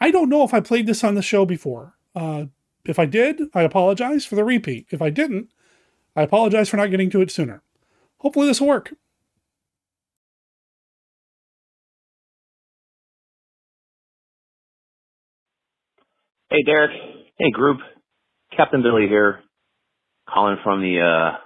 [0.00, 1.94] I don't know if I played this on the show before.
[2.14, 2.46] Uh,
[2.84, 4.86] if I did, I apologize for the repeat.
[4.90, 5.50] If I didn't,
[6.16, 7.62] I apologize for not getting to it sooner.
[8.18, 8.94] Hopefully, this will work.
[16.50, 16.90] Hey, Derek.
[17.38, 17.78] Hey, group.
[18.56, 19.40] Captain Billy here,
[20.32, 21.38] calling from the uh,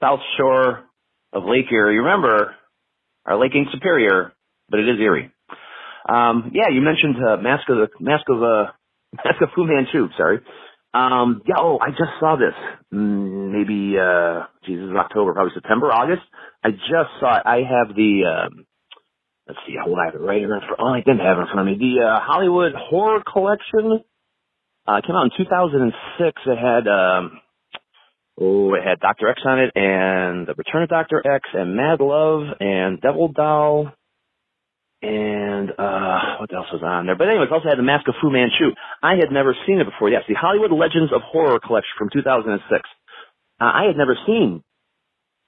[0.00, 0.84] south shore
[1.32, 1.98] of Lake Erie.
[1.98, 2.54] Remember,
[3.24, 4.32] our Lake ain't Superior,
[4.68, 5.32] but it is Erie.
[6.08, 8.72] Um, yeah, you mentioned uh, Mask of the Mask of uh,
[9.24, 10.08] Mask of Fu Manchu.
[10.16, 10.38] Sorry.
[10.94, 11.56] Um, yeah.
[11.58, 12.54] Oh, I just saw this.
[12.94, 16.22] Mm, maybe uh, Jesus, October, probably September, August.
[16.64, 17.42] I just saw it.
[17.44, 18.22] I have the.
[18.24, 18.66] Um,
[19.48, 19.74] let's see.
[19.82, 20.54] Hold I have it right here.
[20.54, 20.78] In front.
[20.78, 21.78] Oh, I didn't have it in front of me.
[21.78, 24.00] The uh, Hollywood Horror Collection.
[24.86, 26.42] Uh, came out in 2006.
[26.46, 26.86] It had.
[26.86, 27.40] Um,
[28.38, 29.28] Oh, it had Dr.
[29.28, 31.26] X on it and The Return of Dr.
[31.26, 33.92] X and Mad Love and Devil Doll
[35.02, 37.16] and uh what else was on there?
[37.16, 38.72] But anyways, also had The Mask of Fu Manchu.
[39.02, 40.08] I had never seen it before.
[40.08, 42.64] Yes, the Hollywood Legends of Horror collection from 2006.
[43.60, 44.64] Uh, I had never seen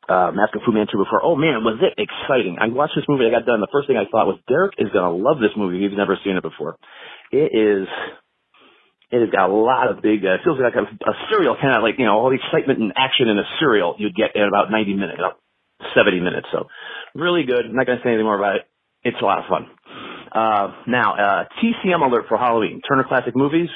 [0.09, 1.25] uh, Mask of Fu Manchu before.
[1.25, 2.57] Oh man, was it exciting!
[2.61, 3.25] I watched this movie.
[3.25, 3.61] I got done.
[3.61, 5.81] The first thing I thought was Derek is gonna love this movie.
[5.81, 6.77] He's never seen it before.
[7.33, 7.89] It is
[9.11, 11.77] it has got a lot of big, uh, it feels like a, a serial, kind
[11.77, 14.43] of like, you know, all the excitement and action in a serial you'd get in
[14.45, 15.41] about 90 minutes, about
[15.97, 16.47] 70 minutes.
[16.53, 16.69] So
[17.15, 17.65] really good.
[17.65, 18.63] I'm not going to say anything more about it.
[19.05, 19.65] It's a lot of fun.
[20.29, 22.83] Uh, now, uh, TCM alert for Halloween.
[22.87, 23.71] Turner Classic Movies.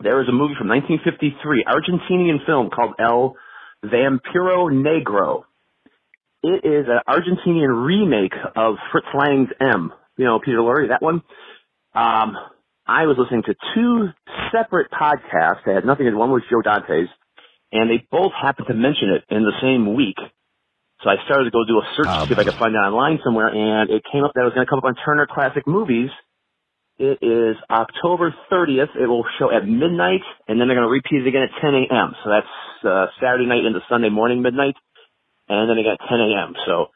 [0.00, 3.36] There is a movie from 1953, Argentinian film called El
[3.84, 5.44] Vampiro Negro.
[6.42, 9.92] It is an Argentinian remake of Fritz Lang's M.
[10.16, 11.22] You know, Peter Lorre, that one.
[11.94, 12.36] Um,
[12.86, 14.08] I was listening to two
[14.52, 15.64] separate podcasts.
[15.64, 16.18] They had nothing to do.
[16.18, 17.08] One was Joe Dante's,
[17.72, 20.20] and they both happened to mention it in the same week.
[21.02, 22.78] So I started to go do a search to see if I could find it
[22.78, 25.26] online somewhere, and it came up that it was going to come up on Turner
[25.26, 26.10] Classic Movies.
[26.98, 28.94] It is October 30th.
[29.00, 31.88] It will show at midnight, and then they're going to repeat it again at 10
[31.88, 32.12] a.m.
[32.22, 32.54] So that's
[32.84, 34.76] uh, Saturday night into Sunday morning midnight,
[35.48, 36.52] and then again at 10 a.m.
[36.68, 36.92] So,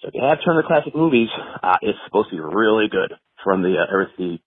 [0.00, 1.28] so if you have Turner Classic Movies,
[1.64, 3.86] uh, it's supposed to be really good from the uh,
[4.18, 4.38] the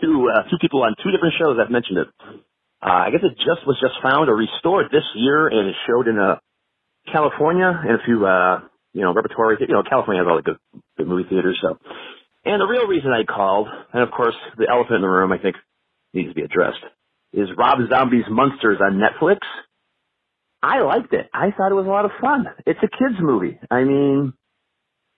[0.00, 2.08] two uh, two people on two different shows that mentioned it.
[2.82, 6.08] Uh, I guess it just was just found or restored this year, and it showed
[6.08, 6.36] in uh,
[7.12, 8.60] California and a few uh,
[8.92, 9.56] you know repertory.
[9.60, 10.58] You know, California has all the good,
[10.96, 11.58] good movie theaters.
[11.60, 11.78] So,
[12.44, 15.38] and the real reason I called, and of course the elephant in the room, I
[15.38, 15.56] think
[16.14, 16.82] needs to be addressed,
[17.32, 19.38] is Rob Zombie's Monsters on Netflix.
[20.62, 21.28] I liked it.
[21.32, 22.46] I thought it was a lot of fun.
[22.66, 23.58] It's a kids movie.
[23.70, 24.34] I mean,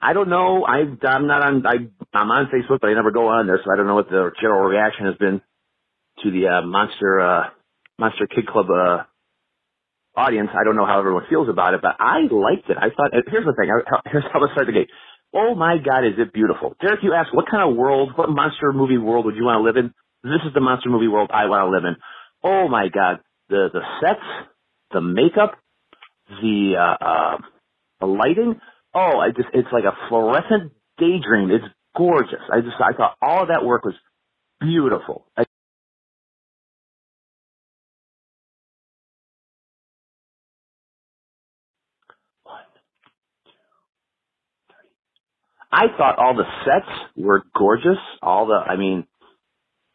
[0.02, 0.64] I don't know.
[0.66, 1.64] I, I'm not on.
[1.66, 1.76] I,
[2.12, 4.32] I'm on Facebook, but I never go on there, so I don't know what the
[4.40, 5.40] general reaction has been
[6.24, 7.44] to the uh, Monster uh,
[8.00, 9.04] Monster Kid Club uh,
[10.16, 10.50] audience.
[10.52, 12.76] I don't know how everyone feels about it, but I liked it.
[12.76, 13.12] I thought.
[13.30, 13.70] Here's the thing.
[14.10, 14.90] Here's how let's start the gate.
[15.34, 17.00] Oh my God, is it beautiful, Derek?
[17.02, 19.76] You ask, what kind of world, what monster movie world would you want to live
[19.76, 19.94] in?
[20.22, 21.96] This is the monster movie world I want to live in.
[22.42, 24.20] Oh my God, the the sets,
[24.92, 25.54] the makeup,
[26.28, 27.36] the uh, uh,
[28.00, 28.60] the lighting
[28.94, 31.50] oh, I just it's like a fluorescent daydream.
[31.50, 31.64] It's
[31.96, 32.42] gorgeous.
[32.52, 33.94] I just I thought all of that work was
[34.60, 35.26] beautiful.
[35.36, 35.44] I,
[45.72, 47.98] I thought all the sets were gorgeous.
[48.22, 49.06] All the, I mean,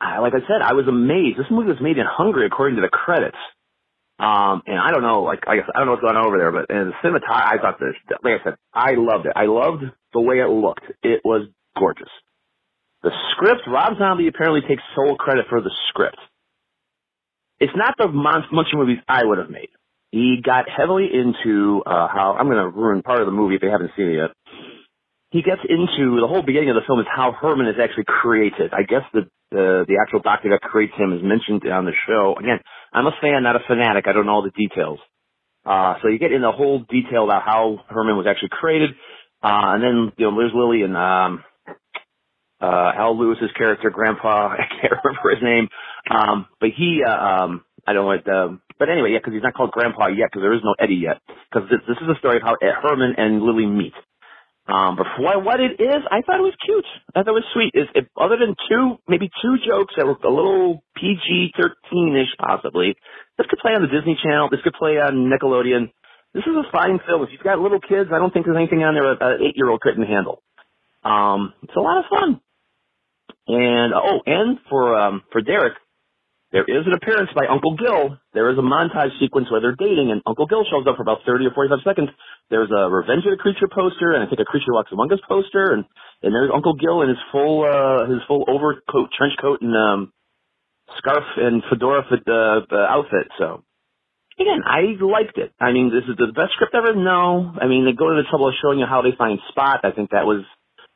[0.02, 1.40] I, like I said, I was amazed.
[1.40, 3.38] This movie was made in Hungary, according to the credits.
[4.20, 6.38] Um, and I don't know, like, I guess, I don't know what's going on over
[6.40, 7.94] there, but in the cinematography, I thought this,
[8.24, 9.34] like I said, I loved it.
[9.36, 10.86] I loved the way it looked.
[11.04, 11.48] It was
[11.78, 12.10] gorgeous.
[13.04, 16.18] The script, Rob Zombie apparently takes sole credit for the script.
[17.60, 19.70] It's not the monster movies I would have made.
[20.12, 23.70] He got heavily into, uh, how, I'm gonna ruin part of the movie if you
[23.70, 24.32] haven't seen it yet.
[25.30, 28.74] He gets into, the whole beginning of the film is how Herman is actually created.
[28.74, 32.36] I guess the, the, the actual doctor that creates him is mentioned on the show.
[32.40, 32.60] Again,
[32.98, 34.06] I'm a fan, not a fanatic.
[34.08, 35.00] I don't know all the details.
[35.66, 38.92] Uh, so you get in the whole detail about how Herman was actually created.
[39.44, 41.44] Uh, and then, you know, Liz Lily and, um,
[42.62, 45.70] uh, Al Lewis's character, Grandpa, I can't remember his name.
[46.10, 49.44] Um, but he, uh, um, I don't know what, um, but anyway, yeah, cause he's
[49.44, 51.22] not called Grandpa yet, cause there is no Eddie yet.
[51.54, 53.94] Cause this, this is a story of how Herman and Lily meet.
[54.68, 56.86] Um, but for what it is, I thought it was cute.
[57.16, 57.72] I thought it was sweet.
[57.74, 62.96] Is if, other than two, maybe two jokes that were a little PG-13ish, possibly.
[63.38, 64.50] This could play on the Disney Channel.
[64.52, 65.92] This could play on Nickelodeon.
[66.34, 67.24] this is a fine film.
[67.24, 69.56] If you've got little kids, I don't think there's anything on there that an eight
[69.56, 70.44] year old couldn't handle.
[71.04, 72.42] Um, it's a lot of fun.
[73.48, 75.74] And oh, and for um, for Derek,
[76.52, 78.16] there is an appearance by Uncle Gil.
[78.32, 81.28] There is a montage sequence where they're dating, and Uncle Gil shows up for about
[81.28, 82.10] 30 or 45 seconds.
[82.50, 85.20] There's a Revenge of the Creature poster, and I think a Creature Walks Among Us
[85.28, 85.84] poster, and,
[86.24, 90.14] and there's Uncle Gil in his full, uh, his full overcoat, trench coat, and, um,
[91.04, 93.64] scarf and fedora fit, uh, uh, outfit, so.
[94.40, 95.52] Again, I liked it.
[95.60, 96.94] I mean, this is the best script ever?
[96.94, 97.58] No.
[97.60, 99.82] I mean, they go to the trouble of showing you how they find Spot.
[99.84, 100.46] I think that was,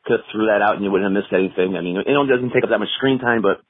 [0.05, 1.73] could have threw that out and you wouldn't have missed anything.
[1.73, 3.65] I mean, it only doesn't take up that much screen time, but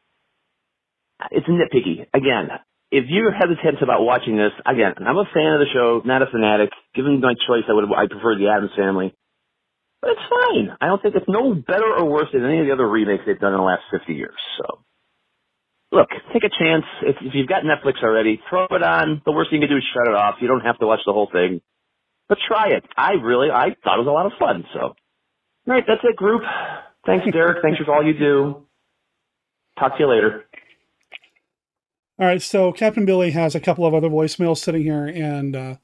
[1.32, 2.07] it's nitpicky.
[2.13, 2.49] Again,
[2.91, 6.28] if you're hesitant about watching this, again, I'm a fan of the show, not a
[6.28, 6.69] fanatic.
[6.93, 9.15] Given my choice, I would I prefer the Addams Family,
[10.01, 10.76] but it's fine.
[10.82, 13.39] I don't think it's no better or worse than any of the other remakes they've
[13.39, 14.36] done in the last 50 years.
[14.57, 14.84] So,
[15.91, 16.86] look, take a chance.
[17.03, 19.22] If, if you've got Netflix already, throw it on.
[19.26, 20.36] The worst thing you can do is shut it off.
[20.41, 21.61] You don't have to watch the whole thing,
[22.28, 22.84] but try it.
[22.97, 24.65] I really, I thought it was a lot of fun.
[24.74, 24.95] So, all
[25.67, 26.41] right, that's it, group.
[27.05, 27.61] Thanks, Derek.
[27.61, 28.67] Thanks for all you do.
[29.80, 30.45] Talk to you later.
[32.22, 35.76] All right, so Captain Billy has a couple of other voicemails sitting here, and uh,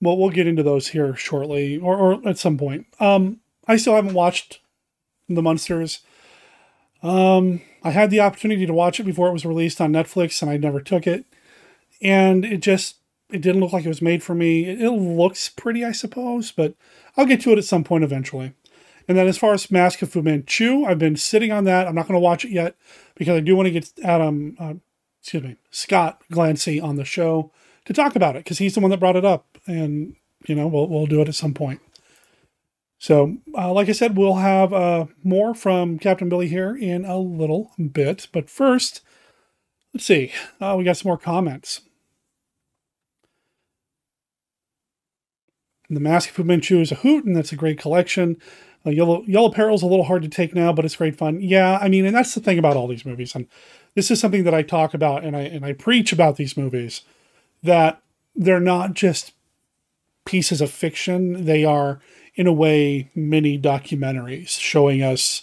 [0.00, 2.86] well, we'll get into those here shortly or, or at some point.
[3.00, 4.60] Um, I still haven't watched
[5.28, 6.02] The Munsters.
[7.02, 10.50] Um, I had the opportunity to watch it before it was released on Netflix, and
[10.50, 11.24] I never took it.
[12.00, 12.98] And it just
[13.28, 14.66] it didn't look like it was made for me.
[14.66, 16.74] It, it looks pretty, I suppose, but
[17.16, 18.52] I'll get to it at some point eventually.
[19.08, 21.88] And then as far as Mask of Fu Manchu, I've been sitting on that.
[21.88, 22.76] I'm not going to watch it yet
[23.16, 24.74] because I do want to get Adam uh,
[25.26, 27.50] excuse me, Scott Glancy on the show
[27.84, 30.14] to talk about it because he's the one that brought it up, and
[30.46, 31.80] you know we'll we'll do it at some point.
[33.00, 37.18] So, uh, like I said, we'll have uh, more from Captain Billy here in a
[37.18, 39.00] little bit, but first,
[39.92, 40.32] let's see.
[40.60, 41.80] Uh, we got some more comments.
[45.90, 48.36] The Mask of Fu Manchu is a hoot, and that's a great collection.
[48.86, 51.40] Uh, Yellow Yellow is a little hard to take now, but it's great fun.
[51.40, 53.48] Yeah, I mean, and that's the thing about all these movies, and
[53.96, 57.00] this is something that I talk about and I and I preach about these movies
[57.62, 58.00] that
[58.36, 59.32] they're not just
[60.24, 62.00] pieces of fiction; they are,
[62.36, 65.42] in a way, mini documentaries showing us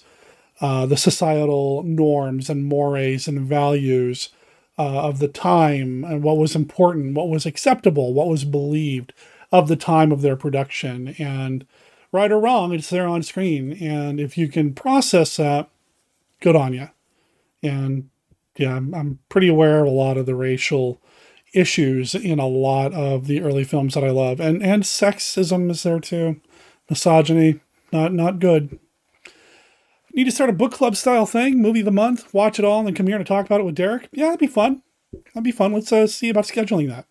[0.61, 4.29] uh, the societal norms and mores and values
[4.77, 9.13] uh, of the time and what was important, what was acceptable, what was believed
[9.51, 11.65] of the time of their production and
[12.11, 13.73] right or wrong, it's there on screen.
[13.73, 15.69] And if you can process that,
[16.39, 16.89] good on you.
[17.61, 18.09] And
[18.57, 21.01] yeah, I'm, I'm pretty aware of a lot of the racial
[21.53, 24.39] issues in a lot of the early films that I love.
[24.39, 26.41] And and sexism is there too.
[26.89, 27.59] Misogyny,
[27.91, 28.79] not not good.
[30.13, 32.79] Need to start a book club style thing, movie of the month, watch it all,
[32.79, 34.09] and then come here to talk about it with Derek.
[34.11, 34.83] Yeah, that'd be fun.
[35.33, 35.73] That'd be fun.
[35.73, 37.07] Let's uh, see about scheduling that.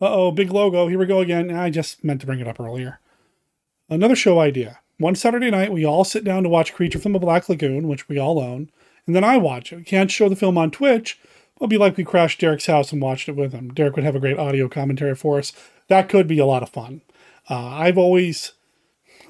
[0.00, 0.86] Uh oh, big logo.
[0.86, 1.50] Here we go again.
[1.50, 3.00] I just meant to bring it up earlier.
[3.88, 4.78] Another show idea.
[4.98, 8.08] One Saturday night, we all sit down to watch Creature from the Black Lagoon, which
[8.08, 8.70] we all own,
[9.08, 9.76] and then I watch it.
[9.76, 11.18] We can't show the film on Twitch.
[11.56, 13.70] It'll be like we crashed Derek's house and watched it with him.
[13.70, 15.54] Derek would have a great audio commentary for us.
[15.88, 17.00] That could be a lot of fun.
[17.48, 18.52] Uh, I've always,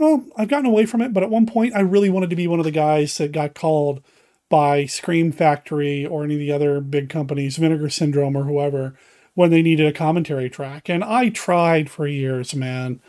[0.00, 2.48] well, I've gotten away from it, but at one point I really wanted to be
[2.48, 4.02] one of the guys that got called
[4.48, 8.94] by Scream Factory or any of the other big companies, Vinegar Syndrome or whoever,
[9.34, 10.90] when they needed a commentary track.
[10.90, 13.00] And I tried for years, man.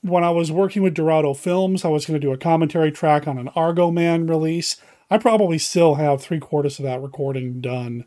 [0.00, 3.28] When I was working with Dorado Films, I was going to do a commentary track
[3.28, 4.80] on an Argo Man release.
[5.10, 8.06] I probably still have three quarters of that recording done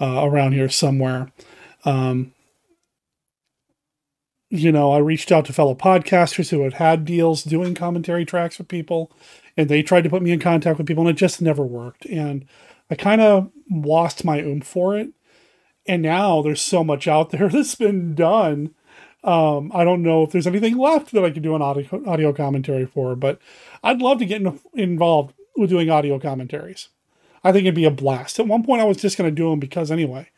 [0.00, 1.30] uh, around here somewhere.
[1.84, 2.32] Um,
[4.48, 8.58] you know, I reached out to fellow podcasters who had had deals doing commentary tracks
[8.58, 9.12] with people,
[9.56, 12.04] and they tried to put me in contact with people, and it just never worked.
[12.06, 12.46] And
[12.90, 15.12] I kind of lost my oomph for it
[15.86, 18.74] and now there's so much out there that's been done.
[19.22, 22.32] Um, I don't know if there's anything left that I could do an audio, audio
[22.32, 23.38] commentary for, but
[23.82, 25.34] I'd love to get in, involved
[25.66, 26.88] doing audio commentaries.
[27.42, 28.38] I think it'd be a blast.
[28.38, 30.28] At one point, I was just going to do them because anyway.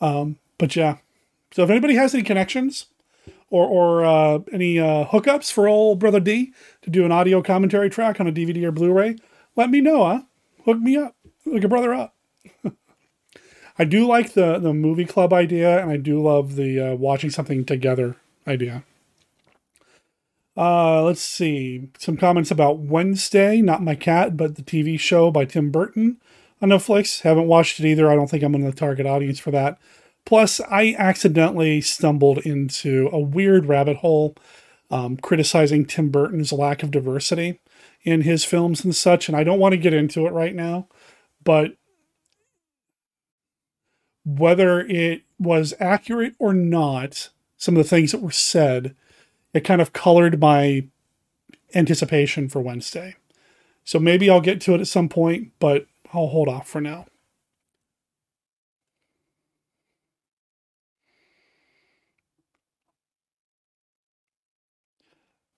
[0.00, 0.98] Um, but yeah.
[1.52, 2.86] So if anybody has any connections
[3.50, 6.52] or, or uh, any uh, hookups for old brother D
[6.82, 9.16] to do an audio commentary track on a DVD or Blu-ray,
[9.56, 10.04] let me know.
[10.04, 10.22] Huh?
[10.64, 11.14] Hook me up.
[11.44, 12.14] Hook a brother up.
[13.78, 17.30] I do like the the movie club idea, and I do love the uh, watching
[17.30, 18.16] something together
[18.46, 18.84] idea.
[20.56, 25.44] Uh, let's see some comments about Wednesday, not my cat, but the TV show by
[25.44, 26.18] Tim Burton
[26.62, 27.22] on Netflix.
[27.22, 28.10] Haven't watched it either.
[28.10, 29.78] I don't think I'm in the target audience for that.
[30.24, 34.36] Plus, I accidentally stumbled into a weird rabbit hole
[34.90, 37.60] um, criticizing Tim Burton's lack of diversity
[38.02, 40.86] in his films and such, and I don't want to get into it right now.
[41.42, 41.76] But
[44.24, 48.94] whether it was accurate or not, some of the things that were said,
[49.54, 50.86] it kind of colored my
[51.74, 53.14] anticipation for Wednesday.
[53.84, 57.06] So maybe I'll get to it at some point, but I'll hold off for now.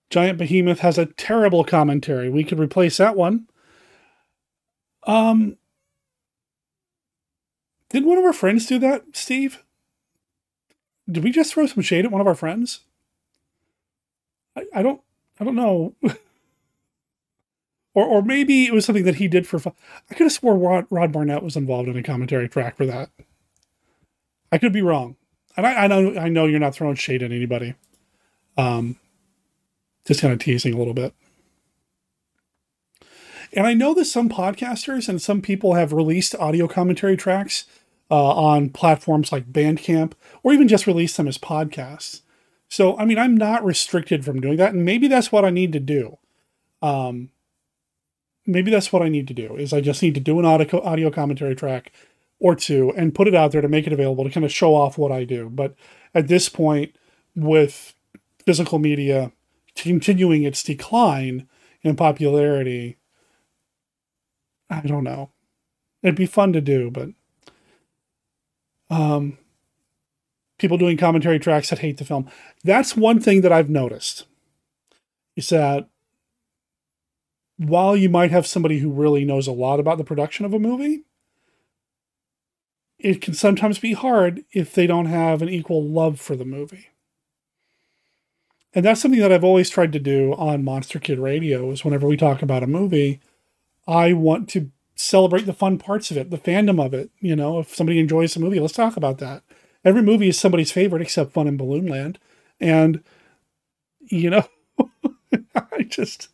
[0.09, 2.29] Giant Behemoth has a terrible commentary.
[2.29, 3.47] We could replace that one.
[5.05, 5.57] Um,
[7.89, 9.63] did one of our friends do that, Steve?
[11.09, 12.81] Did we just throw some shade at one of our friends?
[14.57, 15.01] I, I don't
[15.39, 15.93] I don't know.
[17.93, 19.73] or or maybe it was something that he did for fun.
[20.09, 23.09] I could have swore Rod, Rod Barnett was involved in a commentary track for that.
[24.51, 25.15] I could be wrong.
[25.55, 27.75] And I, I know I know you're not throwing shade at anybody.
[28.57, 28.97] Um
[30.05, 31.13] just kind of teasing a little bit.
[33.53, 37.65] And I know that some podcasters and some people have released audio commentary tracks
[38.09, 42.21] uh, on platforms like Bandcamp or even just released them as podcasts.
[42.69, 44.73] So, I mean, I'm not restricted from doing that.
[44.73, 46.17] And maybe that's what I need to do.
[46.81, 47.29] Um,
[48.45, 50.81] maybe that's what I need to do is I just need to do an audio,
[50.83, 51.91] audio commentary track
[52.39, 54.75] or two and put it out there to make it available to kind of show
[54.75, 55.49] off what I do.
[55.49, 55.75] But
[56.13, 56.95] at this point,
[57.35, 57.93] with
[58.45, 59.31] physical media
[59.75, 61.47] continuing its decline
[61.83, 62.97] in popularity,
[64.69, 65.31] I don't know.
[66.03, 67.09] It'd be fun to do, but
[68.89, 69.37] um,
[70.57, 72.29] people doing commentary tracks that hate the film.
[72.63, 74.25] That's one thing that I've noticed
[75.35, 75.89] is that
[77.57, 80.59] while you might have somebody who really knows a lot about the production of a
[80.59, 81.03] movie,
[82.99, 86.89] it can sometimes be hard if they don't have an equal love for the movie.
[88.73, 92.07] And that's something that I've always tried to do on Monster Kid Radio is whenever
[92.07, 93.19] we talk about a movie,
[93.87, 97.09] I want to celebrate the fun parts of it, the fandom of it.
[97.19, 99.43] You know, if somebody enjoys the movie, let's talk about that.
[99.85, 102.19] Every movie is somebody's favorite except Fun in Balloon Land.
[102.59, 103.03] And,
[104.01, 104.47] you know,
[105.55, 106.29] I just,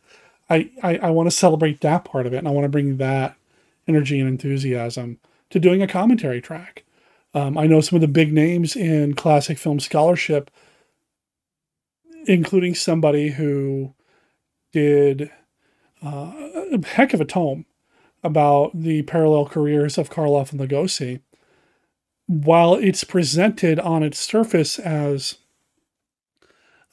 [0.48, 2.38] I, I, I want to celebrate that part of it.
[2.38, 3.36] And I want to bring that
[3.86, 5.18] energy and enthusiasm
[5.50, 6.84] to doing a commentary track.
[7.34, 10.50] Um, I know some of the big names in classic film scholarship,
[12.26, 13.94] including somebody who
[14.72, 15.30] did
[16.04, 16.32] uh,
[16.72, 17.66] a heck of a tome
[18.22, 21.20] about the parallel careers of Karloff and Lugosi,
[22.26, 25.36] while it's presented on its surface as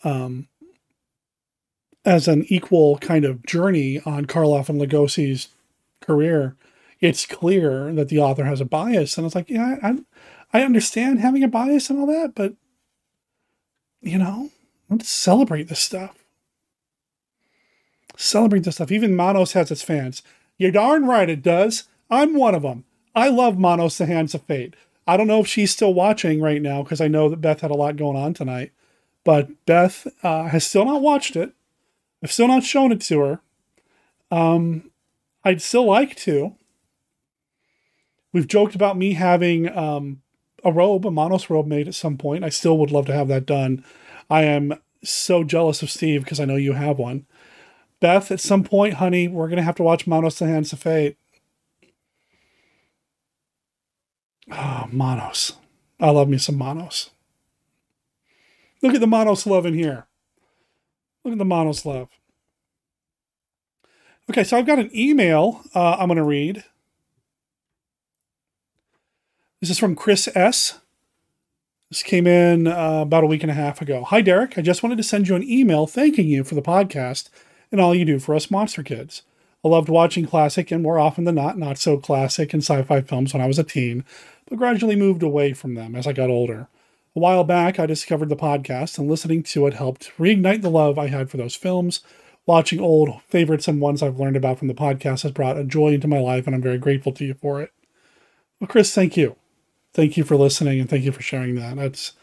[0.04, 0.48] um,
[2.04, 5.50] as an equal kind of journey on Karloff and Lugosi's
[6.02, 6.56] career,
[7.00, 9.18] it's clear that the author has a bias.
[9.18, 10.00] And it's like, yeah, I,
[10.52, 12.54] I understand having a bias and all that, but
[14.02, 14.50] you know,
[14.90, 16.18] let's celebrate this stuff.
[18.18, 18.92] Celebrate this stuff.
[18.92, 20.22] Even Manos has its fans.
[20.58, 21.86] You're darn right it does.
[22.10, 22.84] I'm one of them.
[23.16, 24.76] I love Manos the Hands of Fate.
[25.08, 27.72] I don't know if she's still watching right now because I know that Beth had
[27.72, 28.72] a lot going on tonight.
[29.24, 31.54] But Beth uh, has still not watched it.
[32.24, 33.41] I've still not shown it to her.
[34.30, 34.91] Um,
[35.43, 36.56] I'd still like to.
[38.34, 40.22] We've joked about me having um,
[40.64, 42.43] a robe, a Manos robe made at some point.
[42.43, 43.84] I still would love to have that done.
[44.30, 47.26] I am so jealous of Steve because I know you have one.
[47.99, 50.80] Beth, at some point, honey, we're going to have to watch Manos the Hands of
[50.80, 51.18] Fate.
[54.50, 55.54] Oh, Manos.
[56.00, 57.12] I love me some Manos.
[58.82, 60.08] Look at the Manos love in here.
[61.24, 62.10] Look at the Manos love.
[64.30, 66.64] Okay, so I've got an email uh, I'm going to read.
[69.60, 70.80] This is from Chris S.
[71.89, 74.04] This came in uh, about a week and a half ago.
[74.06, 74.58] Hi, Derek.
[74.58, 77.30] I just wanted to send you an email thanking you for the podcast
[77.72, 79.24] and all you do for us monster kids.
[79.64, 83.01] I loved watching classic and more often than not, not so classic and sci fi
[83.01, 84.03] films when I was a teen,
[84.49, 86.68] but gradually moved away from them as I got older.
[87.16, 90.97] A while back, I discovered the podcast, and listening to it helped reignite the love
[90.97, 91.99] I had for those films.
[92.45, 95.89] Watching old favorites and ones I've learned about from the podcast has brought a joy
[95.89, 97.72] into my life, and I'm very grateful to you for it.
[98.59, 99.36] Well, Chris, thank you.
[99.93, 101.76] Thank you for listening, and thank you for sharing that.
[101.76, 102.14] That's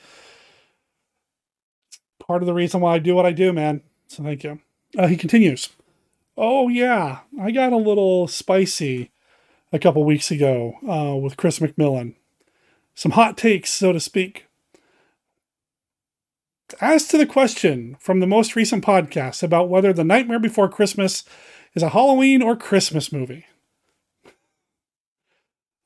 [2.27, 3.83] part of the reason why I do what I do, man.
[4.09, 4.61] So thank you.
[4.97, 5.69] Uh, he continues.
[6.41, 9.11] Oh, yeah, I got a little spicy
[9.73, 12.15] a couple weeks ago uh, with Chris McMillan.
[12.95, 14.47] Some hot takes, so to speak.
[16.81, 21.25] As to the question from the most recent podcast about whether The Nightmare Before Christmas
[21.75, 23.45] is a Halloween or Christmas movie,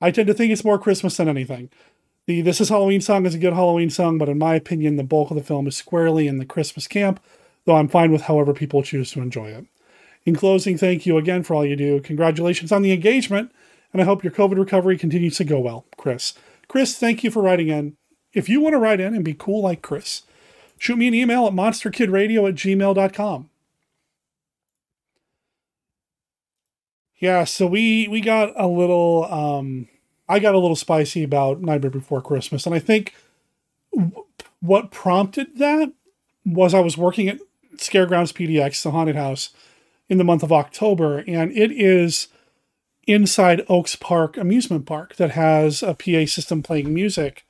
[0.03, 1.71] I tend to think it's more Christmas than anything.
[2.27, 5.03] The This Is Halloween song is a good Halloween song, but in my opinion, the
[5.03, 7.21] bulk of the film is squarely in the Christmas camp,
[7.65, 9.65] though I'm fine with however people choose to enjoy it.
[10.25, 12.01] In closing, thank you again for all you do.
[12.01, 13.51] Congratulations on the engagement,
[13.93, 16.35] and I hope your COVID recovery continues to go well, Chris.
[16.69, 17.97] Chris, thank you for writing in.
[18.33, 20.23] if you want to write in and be cool like Chris,
[20.79, 23.51] shoot me an email at monsterkidradio at gmail.com.
[27.19, 29.89] Yeah, so we we got a little um
[30.29, 33.15] I got a little spicy about Nightmare Before Christmas, and I think
[34.61, 35.93] what prompted that
[36.45, 37.39] was I was working at
[37.77, 39.51] Scaregrounds PDX, the haunted house,
[40.09, 42.29] in the month of October, and it is
[43.07, 47.45] inside Oaks Park amusement park that has a PA system playing music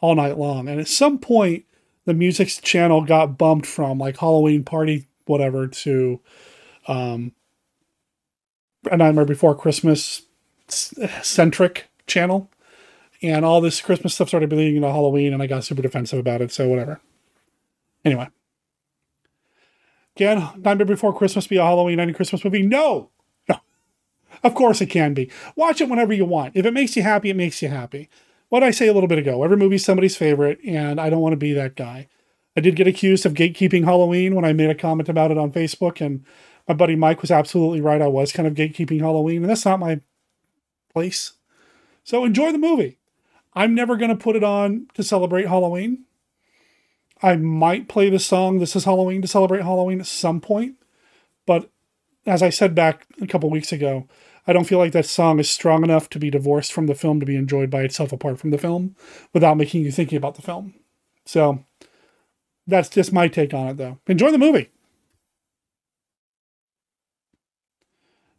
[0.00, 0.68] all night long.
[0.68, 1.64] And at some point,
[2.04, 6.20] the music channel got bumped from like Halloween party, whatever, to
[6.86, 7.32] um,
[8.90, 10.22] a Nightmare Before Christmas
[10.68, 12.50] centric channel.
[13.22, 16.40] And all this Christmas stuff started bleeding into Halloween, and I got super defensive about
[16.40, 17.00] it, so whatever.
[18.04, 18.28] Anyway.
[20.22, 22.62] Can Nightmare Before Christmas be a Halloween any Christmas movie?
[22.62, 23.10] No!
[23.48, 23.56] No.
[24.44, 25.30] Of course it can be.
[25.56, 26.56] Watch it whenever you want.
[26.56, 28.08] If it makes you happy, it makes you happy.
[28.48, 29.42] What did I say a little bit ago?
[29.42, 32.08] Every movie's somebody's favorite, and I don't want to be that guy.
[32.56, 35.52] I did get accused of gatekeeping Halloween when I made a comment about it on
[35.52, 36.24] Facebook, and
[36.68, 38.00] my buddy Mike was absolutely right.
[38.00, 40.00] I was kind of gatekeeping Halloween, and that's not my
[40.92, 41.32] place.
[42.04, 42.98] So enjoy the movie.
[43.54, 46.04] I'm never going to put it on to celebrate Halloween.
[47.22, 50.76] I might play the song This is Halloween to celebrate Halloween at some point.
[51.46, 51.70] But
[52.26, 54.08] as I said back a couple weeks ago,
[54.46, 57.20] I don't feel like that song is strong enough to be divorced from the film
[57.20, 58.96] to be enjoyed by itself apart from the film
[59.32, 60.74] without making you thinking about the film.
[61.24, 61.64] So
[62.66, 63.98] that's just my take on it, though.
[64.08, 64.70] Enjoy the movie.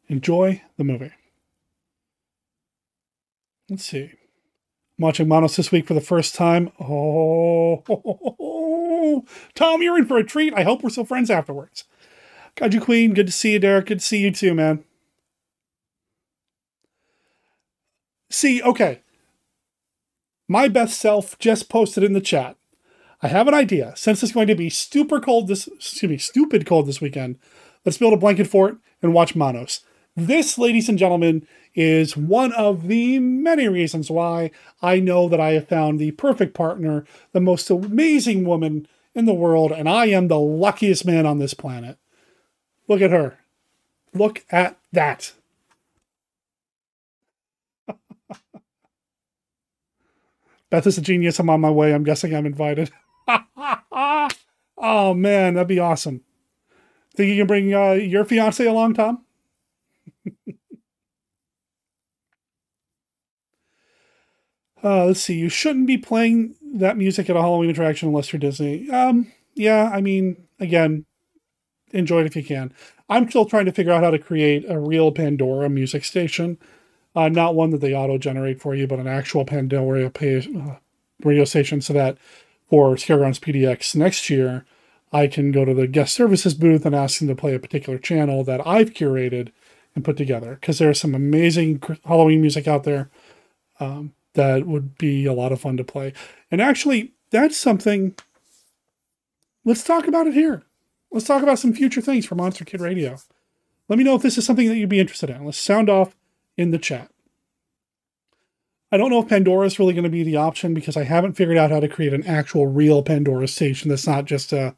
[0.09, 1.11] Enjoy the movie.
[3.69, 4.03] Let's see.
[4.03, 4.11] I'm
[4.99, 6.71] watching Manos this week for the first time.
[6.79, 7.84] Oh,
[9.56, 10.54] Tom, you're in for a treat.
[10.54, 11.86] I hope we're still friends afterwards.
[12.62, 13.14] You queen.
[13.14, 13.88] Good to see you, Derek.
[13.88, 14.84] Good to see you too, man.
[18.30, 19.01] See, okay.
[20.47, 22.58] My best self just posted in the chat.
[23.22, 23.93] I have an idea.
[23.95, 27.39] Since it's going to be super cold this excuse me, stupid cold this weekend,
[27.86, 29.82] let's build a blanket fort and watch Manos.
[30.16, 34.51] This, ladies and gentlemen, is one of the many reasons why
[34.82, 39.34] I know that I have found the perfect partner, the most amazing woman in the
[39.34, 41.97] world, and I am the luckiest man on this planet.
[42.88, 43.39] Look at her.
[44.14, 45.34] Look at that.
[50.70, 51.39] Beth is a genius.
[51.39, 51.93] I'm on my way.
[51.93, 52.91] I'm guessing I'm invited.
[54.78, 56.22] oh man, that'd be awesome.
[57.16, 59.24] Think you can bring uh, your fiance along, Tom?
[64.84, 65.36] uh, let's see.
[65.36, 68.89] You shouldn't be playing that music at a Halloween attraction unless you're Disney.
[68.89, 71.05] Um, yeah, I mean, again,
[71.91, 72.73] enjoy it if you can.
[73.09, 76.57] I'm still trying to figure out how to create a real Pandora music station.
[77.15, 80.75] Uh, not one that they auto generate for you, but an actual Pandora uh,
[81.23, 82.17] radio station so that
[82.69, 84.65] for Scaregrounds PDX next year,
[85.11, 87.99] I can go to the guest services booth and ask them to play a particular
[87.99, 89.51] channel that I've curated
[89.93, 93.11] and put together because there's some amazing Halloween music out there
[93.79, 96.13] um, that would be a lot of fun to play.
[96.51, 98.15] And actually, that's something.
[99.65, 100.63] Let's talk about it here.
[101.11, 103.17] Let's talk about some future things for Monster Kid Radio.
[103.88, 105.45] Let me know if this is something that you'd be interested in.
[105.45, 106.15] Let's sound off
[106.57, 107.09] in the chat.
[108.91, 111.34] I don't know if Pandora is really going to be the option because I haven't
[111.34, 114.75] figured out how to create an actual real Pandora station that's not just a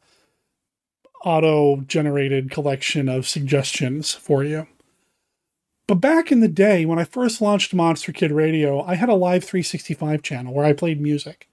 [1.22, 4.66] auto generated collection of suggestions for you.
[5.86, 9.14] But back in the day, when I first launched Monster Kid Radio, I had a
[9.14, 11.48] Live 365 channel where I played music.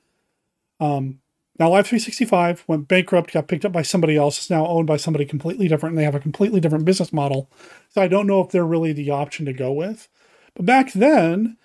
[0.80, 1.20] Um,
[1.60, 4.98] now, Live 365 went bankrupt, got picked up by somebody else, It's now owned by
[4.98, 7.48] somebody completely different, and they have a completely different business model.
[7.90, 10.10] So I don't know if they're really the option to go with.
[10.56, 11.58] But back then,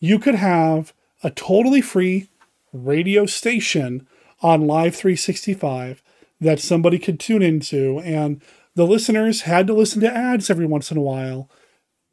[0.00, 2.28] you could have a totally free
[2.72, 4.08] radio station
[4.40, 6.02] on Live 365
[6.40, 8.40] that somebody could tune into, and
[8.74, 11.50] the listeners had to listen to ads every once in a while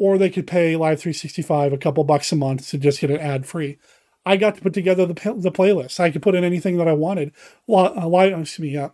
[0.01, 3.21] or they could pay Live 365 a couple bucks a month to just get it
[3.21, 3.77] ad free.
[4.25, 5.99] I got to put together the, the playlist.
[5.99, 7.31] I could put in anything that I wanted.
[7.69, 8.89] Uh, Live, excuse me, yeah,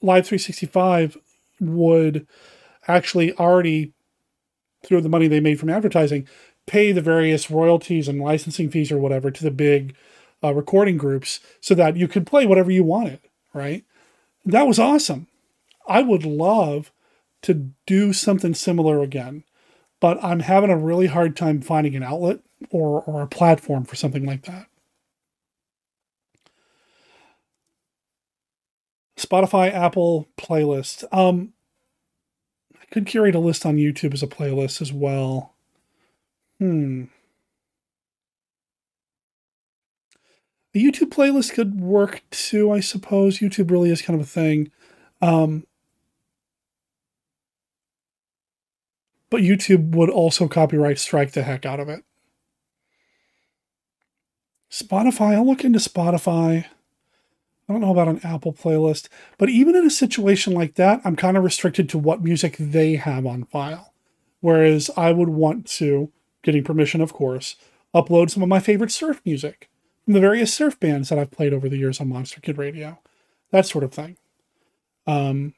[0.00, 1.16] Live 365
[1.58, 2.28] would
[2.86, 3.92] actually already,
[4.84, 6.28] through the money they made from advertising,
[6.64, 9.96] pay the various royalties and licensing fees or whatever to the big
[10.44, 13.18] uh, recording groups so that you could play whatever you wanted,
[13.52, 13.84] right?
[14.44, 15.26] That was awesome.
[15.88, 16.92] I would love
[17.42, 19.42] to do something similar again
[20.00, 22.40] but I'm having a really hard time finding an outlet
[22.70, 24.66] or, or a platform for something like that.
[29.16, 31.04] Spotify, Apple playlist.
[31.12, 31.54] Um,
[32.74, 35.54] I could curate a list on YouTube as a playlist as well.
[36.58, 37.04] Hmm.
[40.72, 43.38] The YouTube playlist could work too, I suppose.
[43.38, 44.70] YouTube really is kind of a thing.
[45.22, 45.66] Um,
[49.36, 52.02] but YouTube would also copyright strike the heck out of it.
[54.70, 56.64] Spotify, I'll look into Spotify.
[57.68, 61.16] I don't know about an Apple playlist, but even in a situation like that, I'm
[61.16, 63.92] kind of restricted to what music they have on file.
[64.40, 66.10] Whereas I would want to,
[66.42, 67.56] getting permission, of course,
[67.94, 69.68] upload some of my favorite surf music
[70.06, 73.00] from the various surf bands that I've played over the years on Monster Kid Radio,
[73.50, 74.16] that sort of thing.
[75.06, 75.52] Um,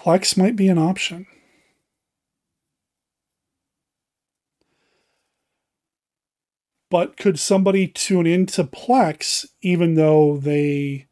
[0.00, 1.26] Plex might be an option.
[6.90, 11.06] But could somebody tune into Plex even though they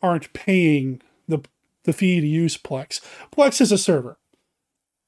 [0.00, 1.40] aren't paying the
[1.84, 3.00] the fee to use Plex?
[3.32, 4.16] Plex is a server.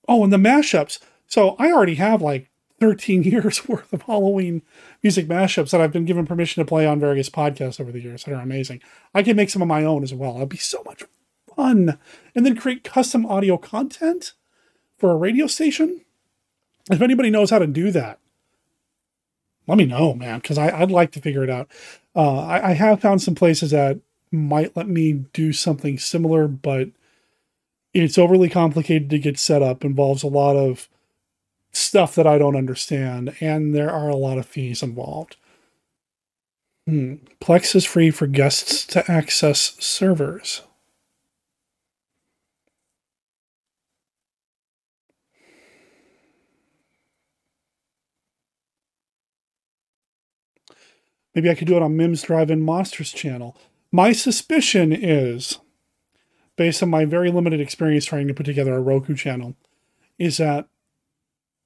[0.08, 0.98] Oh, and the mashups.
[1.28, 2.50] So I already have like
[2.80, 4.62] 13 years worth of Halloween
[5.00, 8.24] music mashups that I've been given permission to play on various podcasts over the years
[8.24, 8.82] that are amazing.
[9.14, 10.36] I can make some of my own as well.
[10.36, 11.04] It'd be so much
[11.56, 11.98] fun.
[12.34, 14.32] And then create custom audio content
[14.98, 16.02] for a radio station.
[16.90, 18.18] If anybody knows how to do that,
[19.66, 21.68] let me know, man, because I'd like to figure it out.
[22.14, 23.98] Uh, I, I have found some places that
[24.30, 26.88] might let me do something similar, but
[27.94, 30.88] it's overly complicated to get set up, involves a lot of
[31.72, 35.36] stuff that I don't understand, and there are a lot of fees involved.
[36.86, 37.14] Hmm.
[37.40, 40.62] Plex is free for guests to access servers.
[51.34, 53.56] Maybe I could do it on Mim's Drive-In Monsters channel.
[53.90, 55.58] My suspicion is,
[56.56, 59.56] based on my very limited experience trying to put together a Roku channel,
[60.18, 60.68] is that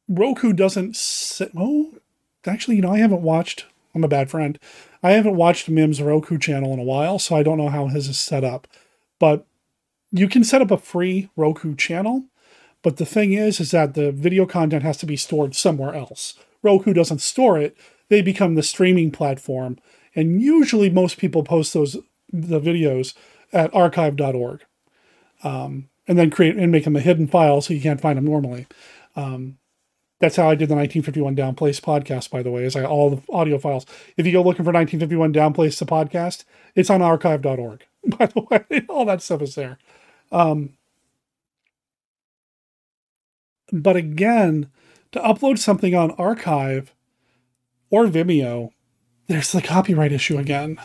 [0.08, 1.52] Roku doesn't sit.
[1.56, 1.94] Oh,
[2.46, 3.66] actually, you know, I haven't watched.
[3.94, 4.58] I'm a bad friend.
[5.02, 8.08] I haven't watched Mim's Roku channel in a while, so I don't know how his
[8.08, 8.66] is set up.
[9.18, 9.46] But
[10.10, 12.24] you can set up a free Roku channel,
[12.82, 16.34] but the thing is, is that the video content has to be stored somewhere else.
[16.62, 17.76] Roku doesn't store it,
[18.08, 19.78] they become the streaming platform.
[20.14, 21.96] And usually most people post those
[22.30, 23.14] the videos
[23.52, 24.64] at archive.org.
[25.44, 28.24] Um, and then create and make them a hidden file so you can't find them
[28.24, 28.66] normally.
[29.14, 29.58] Um,
[30.20, 33.22] that's how I did the 1951 Downplace podcast, by the way, is I all the
[33.32, 33.86] audio files.
[34.16, 36.44] If you go looking for 1951 Downplace the podcast,
[36.74, 37.84] it's on archive.org.
[38.06, 39.76] By the way, all that stuff is there.
[40.32, 40.78] Um,
[43.70, 44.70] but again,
[45.12, 46.94] to upload something on archive,
[47.90, 48.70] or Vimeo,
[49.26, 50.78] there's the copyright issue again.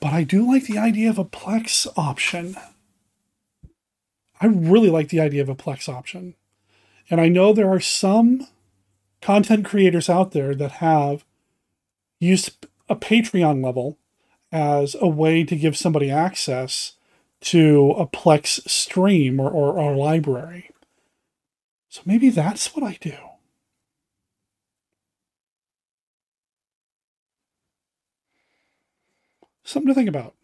[0.00, 2.56] But I do like the idea of a Plex option.
[4.40, 6.34] I really like the idea of a Plex option.
[7.10, 8.46] And I know there are some
[9.20, 11.24] content creators out there that have
[12.20, 13.98] used a Patreon level
[14.52, 16.94] as a way to give somebody access
[17.40, 20.70] to a Plex stream or, or, or library.
[21.88, 23.14] So maybe that's what I do.
[29.64, 30.34] Something to think about.